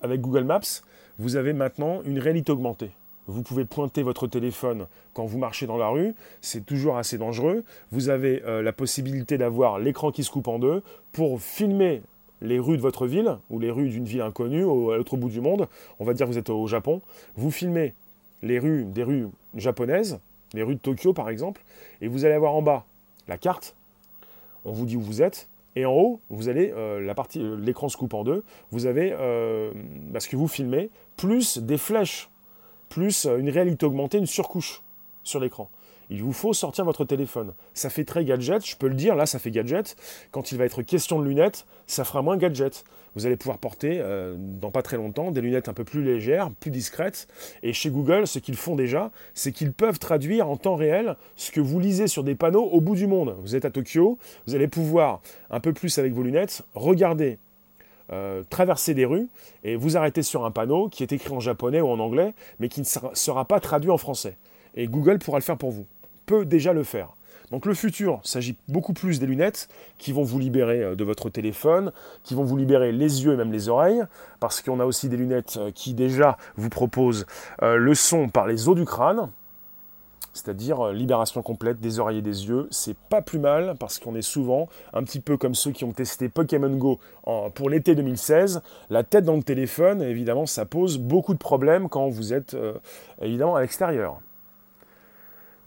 avec 0.00 0.20
Google 0.20 0.44
Maps, 0.44 0.82
vous 1.18 1.36
avez 1.36 1.52
maintenant 1.52 2.02
une 2.04 2.18
réalité 2.18 2.50
augmentée. 2.50 2.90
Vous 3.28 3.42
pouvez 3.42 3.64
pointer 3.64 4.02
votre 4.02 4.26
téléphone 4.26 4.86
quand 5.12 5.24
vous 5.24 5.38
marchez 5.38 5.66
dans 5.66 5.76
la 5.76 5.88
rue, 5.88 6.14
c'est 6.40 6.66
toujours 6.66 6.96
assez 6.96 7.18
dangereux. 7.18 7.62
Vous 7.92 8.08
avez 8.08 8.42
la 8.44 8.72
possibilité 8.72 9.38
d'avoir 9.38 9.78
l'écran 9.78 10.10
qui 10.10 10.24
se 10.24 10.30
coupe 10.30 10.48
en 10.48 10.58
deux 10.58 10.82
pour 11.12 11.40
filmer 11.40 12.02
les 12.40 12.58
rues 12.58 12.76
de 12.76 12.82
votre 12.82 13.06
ville 13.06 13.36
ou 13.50 13.58
les 13.58 13.70
rues 13.70 13.88
d'une 13.88 14.04
ville 14.04 14.22
inconnue 14.22 14.62
à 14.62 14.96
l'autre 14.96 15.16
bout 15.16 15.28
du 15.28 15.40
monde, 15.40 15.68
on 15.98 16.04
va 16.04 16.14
dire 16.14 16.26
que 16.26 16.32
vous 16.32 16.38
êtes 16.38 16.50
au 16.50 16.66
Japon, 16.66 17.00
vous 17.36 17.50
filmez 17.50 17.94
les 18.42 18.58
rues 18.58 18.84
des 18.84 19.02
rues 19.02 19.26
japonaises, 19.54 20.20
les 20.54 20.62
rues 20.62 20.76
de 20.76 20.80
Tokyo 20.80 21.12
par 21.12 21.28
exemple, 21.28 21.62
et 22.00 22.08
vous 22.08 22.24
allez 22.24 22.34
avoir 22.34 22.54
en 22.54 22.62
bas 22.62 22.84
la 23.26 23.38
carte, 23.38 23.74
on 24.64 24.72
vous 24.72 24.86
dit 24.86 24.96
où 24.96 25.00
vous 25.00 25.22
êtes, 25.22 25.48
et 25.76 25.84
en 25.84 25.92
haut, 25.92 26.20
vous 26.30 26.48
allez, 26.48 26.72
euh, 26.74 27.00
la 27.00 27.14
partie, 27.14 27.40
euh, 27.40 27.56
l'écran 27.56 27.88
se 27.88 27.96
coupe 27.96 28.14
en 28.14 28.24
deux, 28.24 28.42
vous 28.70 28.86
avez 28.86 29.12
euh, 29.12 29.70
bah, 30.10 30.20
ce 30.20 30.28
que 30.28 30.36
vous 30.36 30.48
filmez, 30.48 30.90
plus 31.16 31.58
des 31.58 31.78
flèches, 31.78 32.30
plus 32.88 33.26
une 33.26 33.50
réalité 33.50 33.86
augmentée, 33.86 34.18
une 34.18 34.26
surcouche 34.26 34.82
sur 35.22 35.40
l'écran 35.40 35.70
il 36.10 36.22
vous 36.22 36.32
faut 36.32 36.52
sortir 36.52 36.84
votre 36.84 37.04
téléphone. 37.04 37.52
Ça 37.74 37.90
fait 37.90 38.04
très 38.04 38.24
gadget, 38.24 38.64
je 38.66 38.76
peux 38.76 38.88
le 38.88 38.94
dire, 38.94 39.14
là 39.14 39.26
ça 39.26 39.38
fait 39.38 39.50
gadget. 39.50 39.96
Quand 40.30 40.52
il 40.52 40.58
va 40.58 40.64
être 40.64 40.82
question 40.82 41.18
de 41.18 41.26
lunettes, 41.26 41.66
ça 41.86 42.04
fera 42.04 42.22
moins 42.22 42.36
gadget. 42.36 42.84
Vous 43.14 43.26
allez 43.26 43.36
pouvoir 43.36 43.58
porter 43.58 43.98
euh, 44.00 44.36
dans 44.38 44.70
pas 44.70 44.82
très 44.82 44.96
longtemps 44.96 45.30
des 45.30 45.40
lunettes 45.40 45.68
un 45.68 45.72
peu 45.72 45.84
plus 45.84 46.04
légères, 46.04 46.50
plus 46.60 46.70
discrètes. 46.70 47.26
Et 47.62 47.72
chez 47.72 47.90
Google, 47.90 48.26
ce 48.26 48.38
qu'ils 48.38 48.56
font 48.56 48.76
déjà, 48.76 49.10
c'est 49.34 49.50
qu'ils 49.50 49.72
peuvent 49.72 49.98
traduire 49.98 50.48
en 50.48 50.56
temps 50.56 50.76
réel 50.76 51.16
ce 51.36 51.50
que 51.50 51.60
vous 51.60 51.80
lisez 51.80 52.06
sur 52.06 52.22
des 52.22 52.34
panneaux 52.34 52.64
au 52.64 52.80
bout 52.80 52.94
du 52.94 53.06
monde. 53.06 53.36
Vous 53.42 53.56
êtes 53.56 53.64
à 53.64 53.70
Tokyo, 53.70 54.18
vous 54.46 54.54
allez 54.54 54.68
pouvoir, 54.68 55.20
un 55.50 55.60
peu 55.60 55.72
plus 55.72 55.98
avec 55.98 56.12
vos 56.12 56.22
lunettes, 56.22 56.62
regarder 56.74 57.38
euh, 58.12 58.42
traverser 58.48 58.94
des 58.94 59.04
rues 59.04 59.28
et 59.64 59.76
vous 59.76 59.96
arrêter 59.96 60.22
sur 60.22 60.44
un 60.44 60.50
panneau 60.50 60.88
qui 60.88 61.02
est 61.02 61.12
écrit 61.12 61.32
en 61.32 61.40
japonais 61.40 61.80
ou 61.80 61.88
en 61.88 61.98
anglais, 61.98 62.34
mais 62.60 62.68
qui 62.68 62.80
ne 62.80 62.86
sera 63.14 63.44
pas 63.44 63.60
traduit 63.60 63.90
en 63.90 63.98
français. 63.98 64.36
Et 64.74 64.86
Google 64.86 65.18
pourra 65.18 65.38
le 65.38 65.44
faire 65.44 65.56
pour 65.58 65.70
vous 65.70 65.86
peut 66.28 66.44
déjà 66.44 66.72
le 66.72 66.84
faire. 66.84 67.14
Donc 67.50 67.64
le 67.64 67.72
futur 67.72 68.20
s'agit 68.22 68.54
beaucoup 68.68 68.92
plus 68.92 69.18
des 69.18 69.26
lunettes 69.26 69.68
qui 69.96 70.12
vont 70.12 70.22
vous 70.22 70.38
libérer 70.38 70.82
euh, 70.82 70.94
de 70.94 71.02
votre 71.02 71.30
téléphone, 71.30 71.92
qui 72.22 72.34
vont 72.34 72.44
vous 72.44 72.58
libérer 72.58 72.92
les 72.92 73.24
yeux 73.24 73.32
et 73.32 73.36
même 73.36 73.50
les 73.50 73.70
oreilles, 73.70 74.02
parce 74.38 74.60
qu'on 74.60 74.78
a 74.78 74.84
aussi 74.84 75.08
des 75.08 75.16
lunettes 75.16 75.56
euh, 75.56 75.70
qui 75.74 75.94
déjà 75.94 76.36
vous 76.56 76.68
proposent 76.68 77.26
le 77.62 77.94
son 77.94 78.28
par 78.28 78.46
les 78.46 78.68
os 78.68 78.76
du 78.76 78.84
crâne, 78.84 79.30
c'est-à-dire 80.32 80.92
libération 80.92 81.42
complète 81.42 81.80
des 81.80 81.98
oreilles 81.98 82.18
et 82.18 82.22
des 82.22 82.46
yeux. 82.46 82.68
C'est 82.70 82.96
pas 82.96 83.22
plus 83.22 83.38
mal 83.38 83.74
parce 83.78 83.98
qu'on 83.98 84.14
est 84.14 84.22
souvent 84.22 84.68
un 84.92 85.02
petit 85.02 85.20
peu 85.20 85.36
comme 85.36 85.54
ceux 85.54 85.72
qui 85.72 85.84
ont 85.84 85.92
testé 85.92 86.28
Pokémon 86.28 86.74
Go 86.76 86.98
pour 87.54 87.70
l'été 87.70 87.94
2016. 87.94 88.62
La 88.90 89.02
tête 89.02 89.24
dans 89.24 89.36
le 89.36 89.42
téléphone, 89.42 90.02
évidemment, 90.02 90.46
ça 90.46 90.64
pose 90.64 90.98
beaucoup 90.98 91.34
de 91.34 91.38
problèmes 91.38 91.88
quand 91.88 92.08
vous 92.08 92.32
êtes 92.32 92.56
évidemment 93.20 93.56
à 93.56 93.62
l'extérieur. 93.62 94.20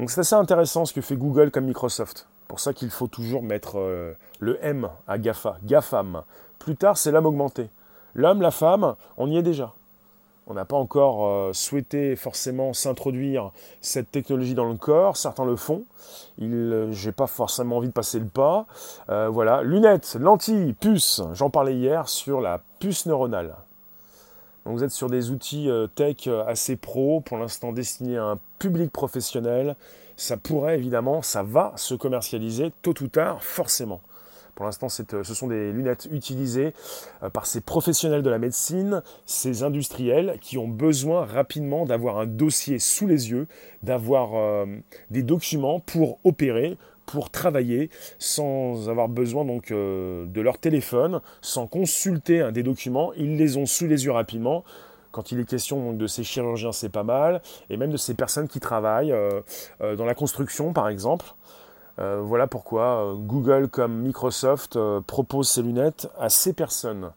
Donc 0.01 0.09
c'est 0.09 0.21
assez 0.21 0.33
intéressant 0.33 0.85
ce 0.85 0.93
que 0.93 1.01
fait 1.01 1.15
Google 1.15 1.51
comme 1.51 1.65
Microsoft. 1.65 2.27
Pour 2.47 2.59
ça 2.59 2.73
qu'il 2.73 2.89
faut 2.89 3.05
toujours 3.07 3.43
mettre 3.43 3.77
euh, 3.77 4.13
le 4.39 4.57
M 4.65 4.89
à 5.07 5.19
GAFA, 5.19 5.57
GAFAM. 5.63 6.23
Plus 6.57 6.75
tard, 6.75 6.97
c'est 6.97 7.11
l'homme 7.11 7.27
augmenté. 7.27 7.69
L'homme, 8.15 8.41
la 8.41 8.49
femme, 8.49 8.95
on 9.17 9.29
y 9.29 9.37
est 9.37 9.43
déjà. 9.43 9.73
On 10.51 10.55
n'a 10.55 10.65
pas 10.65 10.75
encore 10.75 11.25
euh, 11.25 11.53
souhaité 11.53 12.15
forcément 12.15 12.73
s'introduire 12.73 13.51
cette 13.79 14.11
technologie 14.11 14.53
dans 14.53 14.69
le 14.69 14.75
corps. 14.75 15.17
Certains 15.17 15.45
le 15.45 15.55
font. 15.55 15.85
Euh, 16.41 16.91
Je 16.91 17.07
n'ai 17.07 17.13
pas 17.13 17.27
forcément 17.27 17.77
envie 17.77 17.87
de 17.87 17.93
passer 17.93 18.19
le 18.19 18.27
pas. 18.27 18.65
voilà, 19.07 19.63
lunettes, 19.63 20.17
lentilles, 20.19 20.73
puces. 20.73 21.21
J'en 21.33 21.49
parlais 21.49 21.75
hier 21.75 22.07
sur 22.07 22.41
la 22.41 22.61
puce 22.79 23.05
neuronale. 23.05 23.55
Donc 24.65 24.75
vous 24.75 24.83
êtes 24.83 24.91
sur 24.91 25.09
des 25.09 25.31
outils 25.31 25.69
euh, 25.69 25.87
tech 25.87 26.27
euh, 26.27 26.45
assez 26.45 26.75
pro, 26.75 27.19
pour 27.21 27.37
l'instant 27.37 27.71
destinés 27.71 28.17
à 28.17 28.25
un 28.25 28.39
public 28.59 28.91
professionnel. 28.91 29.75
Ça 30.17 30.37
pourrait 30.37 30.77
évidemment, 30.77 31.23
ça 31.23 31.41
va 31.41 31.73
se 31.77 31.95
commercialiser 31.95 32.71
tôt 32.83 32.93
ou 33.01 33.07
tard, 33.07 33.43
forcément. 33.43 34.01
Pour 34.61 34.67
l'instant, 34.67 34.89
ce 34.89 35.33
sont 35.33 35.47
des 35.47 35.71
lunettes 35.71 36.07
utilisées 36.11 36.75
par 37.33 37.47
ces 37.47 37.61
professionnels 37.61 38.21
de 38.21 38.29
la 38.29 38.37
médecine, 38.37 39.01
ces 39.25 39.63
industriels 39.63 40.37
qui 40.39 40.59
ont 40.59 40.67
besoin 40.67 41.25
rapidement 41.25 41.87
d'avoir 41.87 42.19
un 42.19 42.27
dossier 42.27 42.77
sous 42.77 43.07
les 43.07 43.31
yeux, 43.31 43.47
d'avoir 43.81 44.67
des 45.09 45.23
documents 45.23 45.79
pour 45.79 46.19
opérer, 46.23 46.77
pour 47.07 47.31
travailler 47.31 47.89
sans 48.19 48.87
avoir 48.87 49.09
besoin 49.09 49.45
donc 49.45 49.71
euh, 49.71 50.25
de 50.27 50.41
leur 50.41 50.59
téléphone, 50.59 51.21
sans 51.41 51.65
consulter 51.65 52.51
des 52.51 52.61
documents, 52.63 53.13
ils 53.13 53.37
les 53.37 53.57
ont 53.57 53.65
sous 53.65 53.87
les 53.87 54.05
yeux 54.05 54.11
rapidement. 54.11 54.63
Quand 55.11 55.31
il 55.31 55.39
est 55.39 55.45
question 55.45 55.91
de 55.91 56.07
ces 56.07 56.23
chirurgiens, 56.23 56.71
c'est 56.71 56.89
pas 56.89 57.03
mal, 57.03 57.41
et 57.69 57.77
même 57.77 57.91
de 57.91 57.97
ces 57.97 58.13
personnes 58.13 58.47
qui 58.47 58.59
travaillent 58.59 59.11
euh, 59.11 59.41
euh, 59.81 59.95
dans 59.95 60.05
la 60.05 60.13
construction, 60.13 60.71
par 60.71 60.87
exemple. 60.87 61.25
Voilà 61.97 62.47
pourquoi 62.47 63.15
Google 63.17 63.67
comme 63.67 64.01
Microsoft 64.01 64.77
propose 65.05 65.49
ces 65.49 65.61
lunettes 65.61 66.09
à 66.19 66.29
ces 66.29 66.53
personnes. 66.53 67.11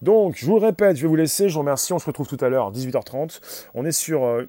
Donc, 0.00 0.36
je 0.36 0.46
vous 0.46 0.58
le 0.58 0.64
répète, 0.64 0.96
je 0.96 1.02
vais 1.02 1.08
vous 1.08 1.16
laisser, 1.16 1.48
je 1.48 1.54
vous 1.54 1.60
remercie, 1.60 1.92
on 1.92 1.98
se 1.98 2.06
retrouve 2.06 2.26
tout 2.26 2.42
à 2.42 2.48
l'heure, 2.48 2.72
18h30. 2.72 3.40
On 3.74 3.84
est 3.84 3.92
sur 3.92 4.46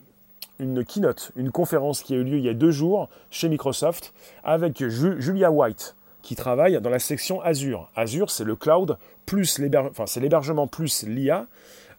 une 0.60 0.86
keynote, 0.86 1.32
une 1.36 1.52
conférence 1.52 2.04
qui 2.04 2.14
a 2.14 2.18
eu 2.18 2.24
lieu 2.24 2.38
il 2.38 2.46
y 2.46 2.50
a 2.50 2.54
deux 2.54 2.72
jours 2.72 3.10
chez 3.32 3.50
Microsoft 3.50 4.14
avec 4.44 4.88
Julia 4.88 5.52
White 5.52 5.96
qui 6.22 6.36
travaille 6.36 6.80
dans 6.80 6.90
la 6.90 7.00
section 7.00 7.42
Azure. 7.42 7.90
Azure, 7.96 8.30
c'est 8.30 8.44
le 8.44 8.56
cloud 8.56 8.98
plus 9.26 9.60
l'hébergement 9.60 10.68
plus 10.68 11.04
l'IA, 11.04 11.48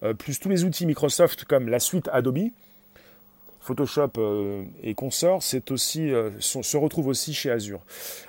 euh, 0.02 0.14
plus 0.14 0.38
tous 0.38 0.48
les 0.48 0.64
outils 0.64 0.86
Microsoft 0.86 1.44
comme 1.44 1.68
la 1.68 1.80
suite 1.80 2.08
Adobe. 2.12 2.50
Photoshop 3.62 4.10
euh, 4.18 4.64
et 4.82 4.94
consorts, 4.94 5.42
c'est 5.42 5.70
euh, 5.70 6.30
se 6.40 6.76
retrouve 6.76 7.06
aussi 7.06 7.32
chez 7.32 7.50
Azure. 7.50 7.80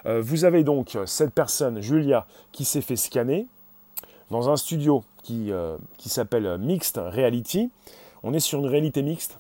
vous 0.06 0.46
avez 0.46 0.64
donc 0.64 0.98
cette 1.06 1.34
personne, 1.34 1.82
Julia, 1.82 2.26
qui 2.52 2.64
s'est 2.64 2.82
fait 2.82 2.96
scanner 2.96 3.48
dans 4.30 4.50
un 4.50 4.56
studio 4.56 5.04
qui, 5.24 5.52
qui 5.98 6.10
s'appelle 6.10 6.58
Mixed 6.60 6.98
Reality. 6.98 7.70
On 8.24 8.34
est 8.34 8.40
sur 8.40 8.60
une 8.60 8.68
réalité 8.68 9.02
mixte 9.02 9.38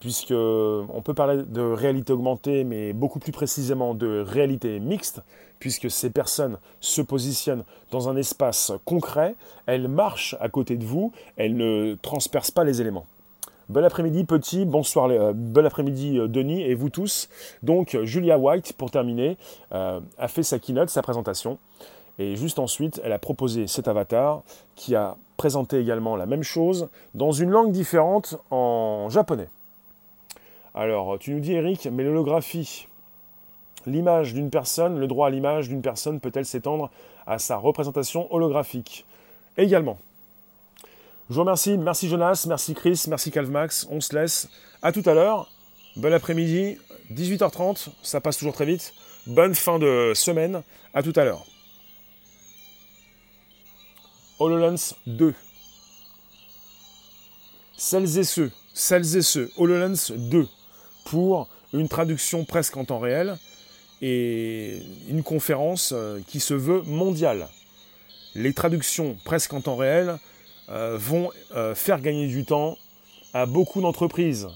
puisque 0.00 0.32
on 0.32 1.02
peut 1.04 1.12
parler 1.12 1.42
de 1.42 1.60
réalité 1.60 2.14
augmentée, 2.14 2.64
mais 2.64 2.94
beaucoup 2.94 3.18
plus 3.18 3.32
précisément 3.32 3.94
de 3.94 4.24
réalité 4.26 4.80
mixte, 4.80 5.20
puisque 5.58 5.90
ces 5.90 6.08
personnes 6.08 6.56
se 6.80 7.02
positionnent 7.02 7.64
dans 7.90 8.08
un 8.08 8.16
espace 8.16 8.72
concret, 8.86 9.36
elles 9.66 9.88
marchent 9.88 10.36
à 10.40 10.48
côté 10.48 10.76
de 10.76 10.86
vous, 10.86 11.12
elles 11.36 11.54
ne 11.54 11.96
transpercent 12.00 12.50
pas 12.50 12.64
les 12.64 12.80
éléments. 12.80 13.04
Bon 13.70 13.84
après-midi 13.84 14.24
petit, 14.24 14.64
bonsoir, 14.64 15.08
euh, 15.10 15.32
bon 15.32 15.64
après-midi 15.64 16.18
euh, 16.18 16.26
Denis 16.26 16.60
et 16.62 16.74
vous 16.74 16.90
tous. 16.90 17.28
Donc 17.62 17.96
Julia 18.02 18.36
White, 18.36 18.72
pour 18.72 18.90
terminer, 18.90 19.36
euh, 19.70 20.00
a 20.18 20.26
fait 20.26 20.42
sa 20.42 20.58
keynote, 20.58 20.90
sa 20.90 21.02
présentation. 21.02 21.56
Et 22.18 22.34
juste 22.34 22.58
ensuite, 22.58 23.00
elle 23.04 23.12
a 23.12 23.20
proposé 23.20 23.68
cet 23.68 23.86
avatar 23.86 24.42
qui 24.74 24.96
a 24.96 25.16
présenté 25.36 25.78
également 25.78 26.16
la 26.16 26.26
même 26.26 26.42
chose 26.42 26.88
dans 27.14 27.30
une 27.30 27.50
langue 27.50 27.70
différente 27.70 28.34
en 28.50 29.08
japonais. 29.08 29.48
Alors, 30.74 31.20
tu 31.20 31.32
nous 31.32 31.38
dis, 31.38 31.52
Eric, 31.52 31.86
mais 31.92 32.02
l'holographie, 32.02 32.88
l'image 33.86 34.34
d'une 34.34 34.50
personne, 34.50 34.98
le 34.98 35.06
droit 35.06 35.28
à 35.28 35.30
l'image 35.30 35.68
d'une 35.68 35.80
personne 35.80 36.18
peut-elle 36.18 36.44
s'étendre 36.44 36.90
à 37.24 37.38
sa 37.38 37.56
représentation 37.56 38.34
holographique? 38.34 39.06
Également. 39.56 39.96
Je 41.30 41.36
vous 41.36 41.42
remercie. 41.42 41.78
Merci 41.78 42.08
Jonas, 42.08 42.44
merci 42.48 42.74
Chris, 42.74 43.04
merci 43.06 43.30
Calvmax. 43.30 43.86
On 43.88 44.00
se 44.00 44.16
laisse. 44.16 44.48
À 44.82 44.90
tout 44.90 45.04
à 45.06 45.14
l'heure. 45.14 45.48
Bon 45.94 46.12
après-midi. 46.12 46.76
18h30. 47.12 47.90
Ça 48.02 48.20
passe 48.20 48.38
toujours 48.38 48.52
très 48.52 48.64
vite. 48.66 48.92
Bonne 49.28 49.54
fin 49.54 49.78
de 49.78 50.10
semaine. 50.16 50.64
À 50.92 51.04
tout 51.04 51.12
à 51.14 51.22
l'heure. 51.22 51.46
HoloLens 54.40 54.96
2. 55.06 55.32
Celles 57.76 58.18
et 58.18 58.24
ceux, 58.24 58.50
celles 58.74 59.16
et 59.16 59.22
ceux, 59.22 59.52
HoloLens 59.56 60.10
2 60.10 60.48
pour 61.04 61.48
une 61.72 61.88
traduction 61.88 62.44
presque 62.44 62.76
en 62.76 62.84
temps 62.84 62.98
réel 62.98 63.38
et 64.02 64.82
une 65.08 65.22
conférence 65.22 65.92
euh, 65.94 66.18
qui 66.26 66.40
se 66.40 66.54
veut 66.54 66.82
mondiale. 66.82 67.48
Les 68.34 68.52
traductions 68.52 69.16
presque 69.24 69.52
en 69.52 69.60
temps 69.60 69.76
réel 69.76 70.18
vont 70.96 71.30
euh, 71.54 71.74
faire 71.74 72.00
gagner 72.00 72.28
du 72.28 72.44
temps 72.44 72.76
à 73.34 73.46
beaucoup 73.46 73.80
d'entreprises 73.80 74.48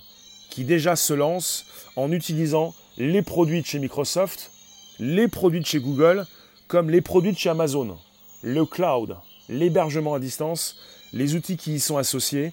qui 0.50 0.64
déjà 0.64 0.94
se 0.94 1.12
lancent 1.12 1.66
en 1.96 2.12
utilisant 2.12 2.74
les 2.96 3.22
produits 3.22 3.60
de 3.60 3.66
chez 3.66 3.80
Microsoft, 3.80 4.52
les 5.00 5.26
produits 5.26 5.60
de 5.60 5.66
chez 5.66 5.80
Google, 5.80 6.26
comme 6.68 6.90
les 6.90 7.00
produits 7.00 7.32
de 7.32 7.38
chez 7.38 7.50
Amazon, 7.50 7.98
le 8.42 8.64
cloud, 8.64 9.16
l'hébergement 9.48 10.14
à 10.14 10.20
distance, 10.20 10.76
les 11.12 11.34
outils 11.34 11.56
qui 11.56 11.74
y 11.74 11.80
sont 11.80 11.96
associés, 11.96 12.52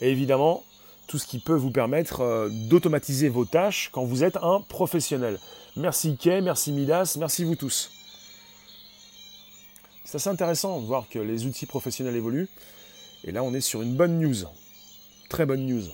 et 0.00 0.10
évidemment 0.10 0.62
tout 1.06 1.18
ce 1.18 1.26
qui 1.26 1.38
peut 1.38 1.54
vous 1.54 1.70
permettre 1.70 2.20
euh, 2.20 2.48
d'automatiser 2.68 3.28
vos 3.28 3.44
tâches 3.44 3.88
quand 3.92 4.04
vous 4.04 4.22
êtes 4.22 4.36
un 4.42 4.60
professionnel. 4.60 5.38
Merci 5.76 6.16
Kay, 6.16 6.40
merci 6.42 6.72
Midas, 6.72 7.16
merci 7.18 7.44
vous 7.44 7.56
tous. 7.56 7.90
C'est 10.04 10.16
assez 10.16 10.28
intéressant 10.28 10.80
de 10.80 10.86
voir 10.86 11.08
que 11.08 11.18
les 11.18 11.46
outils 11.46 11.66
professionnels 11.66 12.16
évoluent. 12.16 12.48
Et 13.24 13.32
là, 13.32 13.42
on 13.42 13.54
est 13.54 13.60
sur 13.60 13.82
une 13.82 13.94
bonne 13.94 14.18
news. 14.18 14.46
Très 15.28 15.46
bonne 15.46 15.66
news. 15.66 15.84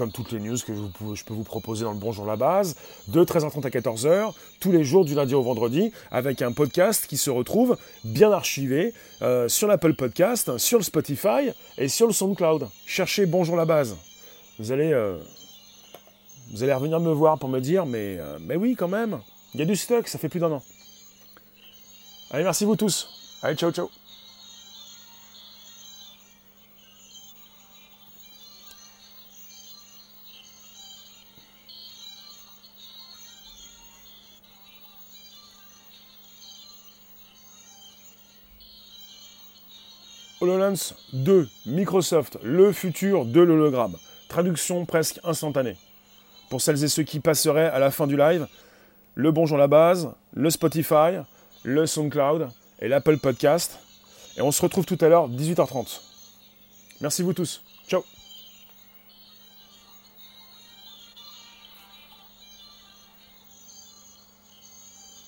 comme 0.00 0.12
toutes 0.12 0.32
les 0.32 0.40
news 0.40 0.56
que 0.56 0.72
je, 0.74 1.24
peux 1.24 1.34
vous 1.34 1.44
proposer 1.44 1.84
dans 1.84 1.92
le 1.92 1.98
Bonjour 1.98 2.24
la 2.24 2.36
base, 2.36 2.74
de 3.08 3.22
13h30 3.22 3.66
à 3.66 3.68
14h, 3.68 4.32
tous 4.58 4.72
les 4.72 4.82
jours 4.82 5.04
du 5.04 5.14
lundi 5.14 5.34
au 5.34 5.42
vendredi, 5.42 5.92
avec 6.10 6.40
un 6.40 6.52
podcast 6.52 7.06
qui 7.06 7.18
se 7.18 7.28
retrouve 7.28 7.76
bien 8.02 8.32
archivé 8.32 8.94
euh, 9.20 9.46
sur 9.46 9.68
l'Apple 9.68 9.92
Podcast, 9.92 10.56
sur 10.56 10.78
le 10.78 10.84
Spotify 10.84 11.50
et 11.76 11.88
sur 11.88 12.06
le 12.06 12.14
SoundCloud. 12.14 12.70
Cherchez 12.86 13.26
Bonjour 13.26 13.56
la 13.56 13.66
base. 13.66 13.94
Vous 14.58 14.72
allez, 14.72 14.90
euh, 14.90 15.18
vous 16.52 16.62
allez 16.62 16.72
revenir 16.72 16.98
me 16.98 17.12
voir 17.12 17.38
pour 17.38 17.50
me 17.50 17.60
dire, 17.60 17.84
mais, 17.84 18.16
euh, 18.18 18.38
mais 18.40 18.56
oui, 18.56 18.76
quand 18.78 18.88
même, 18.88 19.20
il 19.52 19.60
y 19.60 19.62
a 19.62 19.66
du 19.66 19.76
stock, 19.76 20.08
ça 20.08 20.18
fait 20.18 20.30
plus 20.30 20.40
d'un 20.40 20.50
an. 20.50 20.62
Allez, 22.30 22.44
merci 22.44 22.64
vous 22.64 22.76
tous. 22.76 23.19
Allez, 23.42 23.56
ciao, 23.56 23.72
ciao. 23.72 23.90
HoloLens 40.42 40.94
2, 41.14 41.48
Microsoft, 41.66 42.38
le 42.42 42.72
futur 42.72 43.24
de 43.24 43.40
l'hologramme. 43.40 43.96
Traduction 44.28 44.84
presque 44.84 45.18
instantanée. 45.24 45.76
Pour 46.50 46.60
celles 46.60 46.84
et 46.84 46.88
ceux 46.88 47.04
qui 47.04 47.20
passeraient 47.20 47.68
à 47.68 47.78
la 47.78 47.90
fin 47.90 48.06
du 48.06 48.18
live, 48.18 48.46
le 49.14 49.32
Bonjour 49.32 49.56
la 49.56 49.66
base, 49.66 50.12
le 50.34 50.50
Spotify, 50.50 51.20
le 51.62 51.86
SoundCloud 51.86 52.48
et 52.80 52.88
l'Apple 52.88 53.18
Podcast. 53.18 53.78
Et 54.36 54.42
on 54.42 54.52
se 54.52 54.62
retrouve 54.62 54.84
tout 54.84 54.98
à 55.00 55.08
l'heure, 55.08 55.28
18h30. 55.28 56.00
Merci 57.00 57.22
vous 57.22 57.32
tous. 57.32 57.62